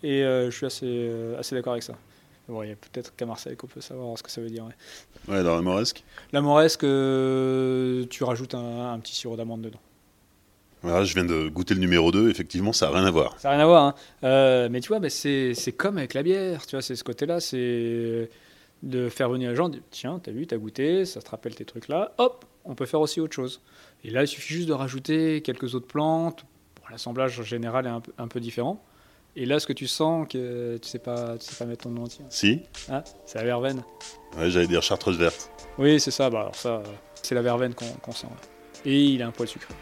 Et 0.03 0.21
je 0.21 0.51
suis 0.51 0.65
assez, 0.65 1.12
assez 1.39 1.56
d'accord 1.56 1.73
avec 1.73 1.84
ça. 1.84 1.93
Bon, 2.47 2.63
il 2.63 2.69
y 2.69 2.71
a 2.71 2.75
peut-être 2.75 3.15
qu'à 3.15 3.25
Marseille 3.25 3.57
qu'on 3.57 3.67
peut 3.67 3.81
savoir 3.81 4.17
ce 4.17 4.23
que 4.23 4.31
ça 4.31 4.41
veut 4.41 4.49
dire. 4.49 4.65
Ouais, 4.65 5.36
ouais 5.36 5.43
dans 5.43 5.55
la 5.55 5.62
moresque 5.62 6.03
La 6.31 6.41
moresque, 6.41 6.83
euh, 6.83 8.05
tu 8.10 8.23
rajoutes 8.23 8.55
un, 8.55 8.97
petit 8.99 9.15
sirop 9.15 9.36
d'amande 9.36 9.62
dedans. 9.62 9.79
Voilà, 10.81 11.03
je 11.03 11.13
viens 11.13 11.25
de 11.25 11.49
goûter 11.49 11.73
le 11.73 11.81
numéro 11.81 12.12
2, 12.12 12.29
effectivement, 12.29 12.71
ça 12.71 12.88
n'a 12.88 12.99
rien 12.99 13.05
à 13.05 13.12
voir. 13.12 13.38
Ça 13.39 13.49
n'a 13.49 13.55
rien 13.55 13.63
à 13.63 13.67
voir, 13.67 13.83
hein. 13.83 13.95
euh, 14.23 14.69
mais 14.71 14.79
tu 14.79 14.89
vois, 14.89 15.01
c'est 15.10 15.75
comme 15.75 15.97
avec 15.97 16.13
la 16.13 16.23
bière, 16.23 16.65
tu 16.65 16.75
vois, 16.75 16.81
c'est 16.81 16.95
ce 16.95 17.03
côté-là, 17.03 17.39
c'est 17.39 18.29
de 18.83 19.10
faire 19.10 19.27
venir 19.29 19.49
les 19.49 19.55
gens, 19.55 19.71
tiens, 19.89 20.19
t'as 20.23 20.31
vu, 20.31 20.45
t'as 20.45 20.57
goûté, 20.57 21.03
ça 21.03 21.19
te 21.21 21.29
rappelle 21.31 21.55
tes 21.55 21.65
trucs 21.65 21.88
là, 21.88 22.13
hop, 22.19 22.45
on 22.63 22.75
peut 22.75 22.86
faire 22.86 23.01
aussi 23.01 23.19
autre 23.19 23.33
chose. 23.33 23.62
Et 24.03 24.12
là, 24.12 24.21
il 24.21 24.27
suffit 24.27 24.53
juste 24.53 24.67
de 24.67 24.73
rajouter 24.73 25.41
quelques 25.41 25.73
autres 25.73 25.88
plantes, 25.88 26.45
l'assemblage 26.91 27.39
en 27.39 27.43
général 27.43 27.88
est 27.88 27.89
un 27.89 28.01
peu, 28.01 28.13
un 28.17 28.27
peu 28.27 28.39
différent. 28.39 28.81
Et 29.39 29.45
là, 29.45 29.60
ce 29.60 29.67
que 29.67 29.73
tu 29.73 29.86
sens, 29.86 30.28
que 30.28 30.80
tu 30.82 30.89
sais 30.89 30.97
pas, 30.97 31.38
tu 31.38 31.45
sais 31.45 31.56
pas 31.56 31.65
mettre 31.65 31.84
ton 31.84 31.91
nom 31.91 32.06
entier. 32.06 32.26
Si. 32.28 32.63
Ah, 32.89 33.04
c'est 33.28 33.38
la 33.38 33.43
verveine. 33.43 33.84
Ouais, 34.36 34.50
j'allais 34.50 34.65
dire 34.65 34.82
chartreuse 34.82 35.19
verte. 35.19 35.52
Oui, 35.78 36.00
c'est 36.00 36.10
ça. 36.10 36.32
Bah, 36.32 36.39
alors 36.39 36.56
ça, 36.56 36.82
c'est 37.21 37.36
la 37.36 37.43
verveine 37.43 37.76
qu'on 37.76 38.12
sent. 38.12 38.26
Et 38.84 39.00
il 39.00 39.21
a 39.21 39.28
un 39.28 39.32
poil 39.32 39.47
sucré. 39.47 39.76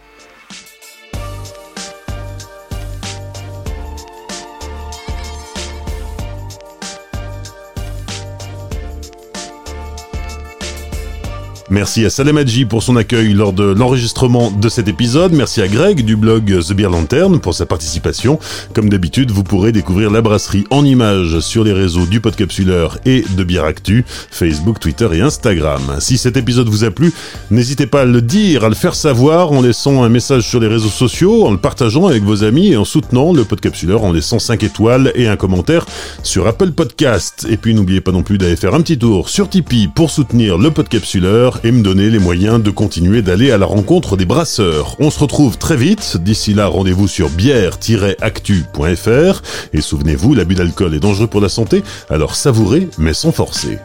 Merci 11.75 12.05
à 12.05 12.09
Salem 12.09 12.37
Hadji 12.37 12.63
pour 12.63 12.83
son 12.83 12.95
accueil 12.95 13.33
lors 13.33 13.51
de 13.51 13.65
l'enregistrement 13.65 14.49
de 14.49 14.69
cet 14.69 14.87
épisode. 14.87 15.33
Merci 15.33 15.61
à 15.61 15.67
Greg 15.67 16.05
du 16.05 16.15
blog 16.15 16.45
The 16.45 16.71
Beer 16.71 16.89
Lantern 16.89 17.41
pour 17.41 17.53
sa 17.53 17.65
participation. 17.65 18.39
Comme 18.73 18.87
d'habitude, 18.87 19.29
vous 19.31 19.43
pourrez 19.43 19.73
découvrir 19.73 20.09
la 20.09 20.21
brasserie 20.21 20.63
en 20.69 20.85
images 20.85 21.41
sur 21.41 21.65
les 21.65 21.73
réseaux 21.73 22.05
du 22.05 22.21
Podcapsuleur 22.21 22.97
et 23.05 23.25
de 23.35 23.43
Bière 23.43 23.65
Actu, 23.65 24.05
Facebook, 24.07 24.79
Twitter 24.79 25.09
et 25.15 25.19
Instagram. 25.19 25.97
Si 25.99 26.17
cet 26.17 26.37
épisode 26.37 26.69
vous 26.69 26.85
a 26.85 26.91
plu, 26.91 27.11
n'hésitez 27.51 27.87
pas 27.87 28.03
à 28.03 28.05
le 28.05 28.21
dire, 28.21 28.63
à 28.63 28.69
le 28.69 28.75
faire 28.75 28.95
savoir 28.95 29.51
en 29.51 29.61
laissant 29.61 30.01
un 30.01 30.09
message 30.09 30.47
sur 30.47 30.61
les 30.61 30.69
réseaux 30.69 30.87
sociaux, 30.87 31.45
en 31.45 31.51
le 31.51 31.57
partageant 31.57 32.05
avec 32.05 32.23
vos 32.23 32.45
amis 32.45 32.71
et 32.71 32.77
en 32.77 32.85
soutenant 32.85 33.33
le 33.33 33.43
Podcapsuleur 33.43 34.05
en 34.05 34.13
laissant 34.13 34.39
5 34.39 34.63
étoiles 34.63 35.11
et 35.15 35.27
un 35.27 35.35
commentaire 35.35 35.85
sur 36.23 36.47
Apple 36.47 36.71
Podcast. 36.71 37.45
Et 37.49 37.57
puis 37.57 37.73
n'oubliez 37.75 37.99
pas 37.99 38.13
non 38.13 38.23
plus 38.23 38.37
d'aller 38.37 38.55
faire 38.55 38.75
un 38.75 38.81
petit 38.81 38.97
tour 38.97 39.27
sur 39.27 39.49
Tipeee 39.49 39.89
pour 39.93 40.09
soutenir 40.09 40.57
le 40.57 40.71
Podcapsuleur 40.71 41.59
et 41.65 41.71
me 41.71 41.81
donner 41.81 42.11
les 42.11 42.19
moyens 42.19 42.61
de 42.61 42.69
continuer 42.69 43.23
d'aller 43.23 43.49
à 43.49 43.57
la 43.57 43.65
rencontre 43.65 44.17
des 44.17 44.25
brasseurs. 44.25 44.95
On 44.99 45.09
se 45.09 45.19
retrouve 45.19 45.57
très 45.57 45.75
vite. 45.75 46.17
D'ici 46.17 46.53
là, 46.53 46.67
rendez-vous 46.67 47.07
sur 47.07 47.29
bière-actu.fr. 47.29 49.41
Et 49.73 49.81
souvenez-vous, 49.81 50.35
l'abus 50.35 50.53
d'alcool 50.53 50.93
est 50.93 50.99
dangereux 50.99 51.27
pour 51.27 51.41
la 51.41 51.49
santé, 51.49 51.83
alors 52.09 52.35
savourez 52.35 52.87
mais 52.99 53.13
sans 53.13 53.31
forcer. 53.31 53.79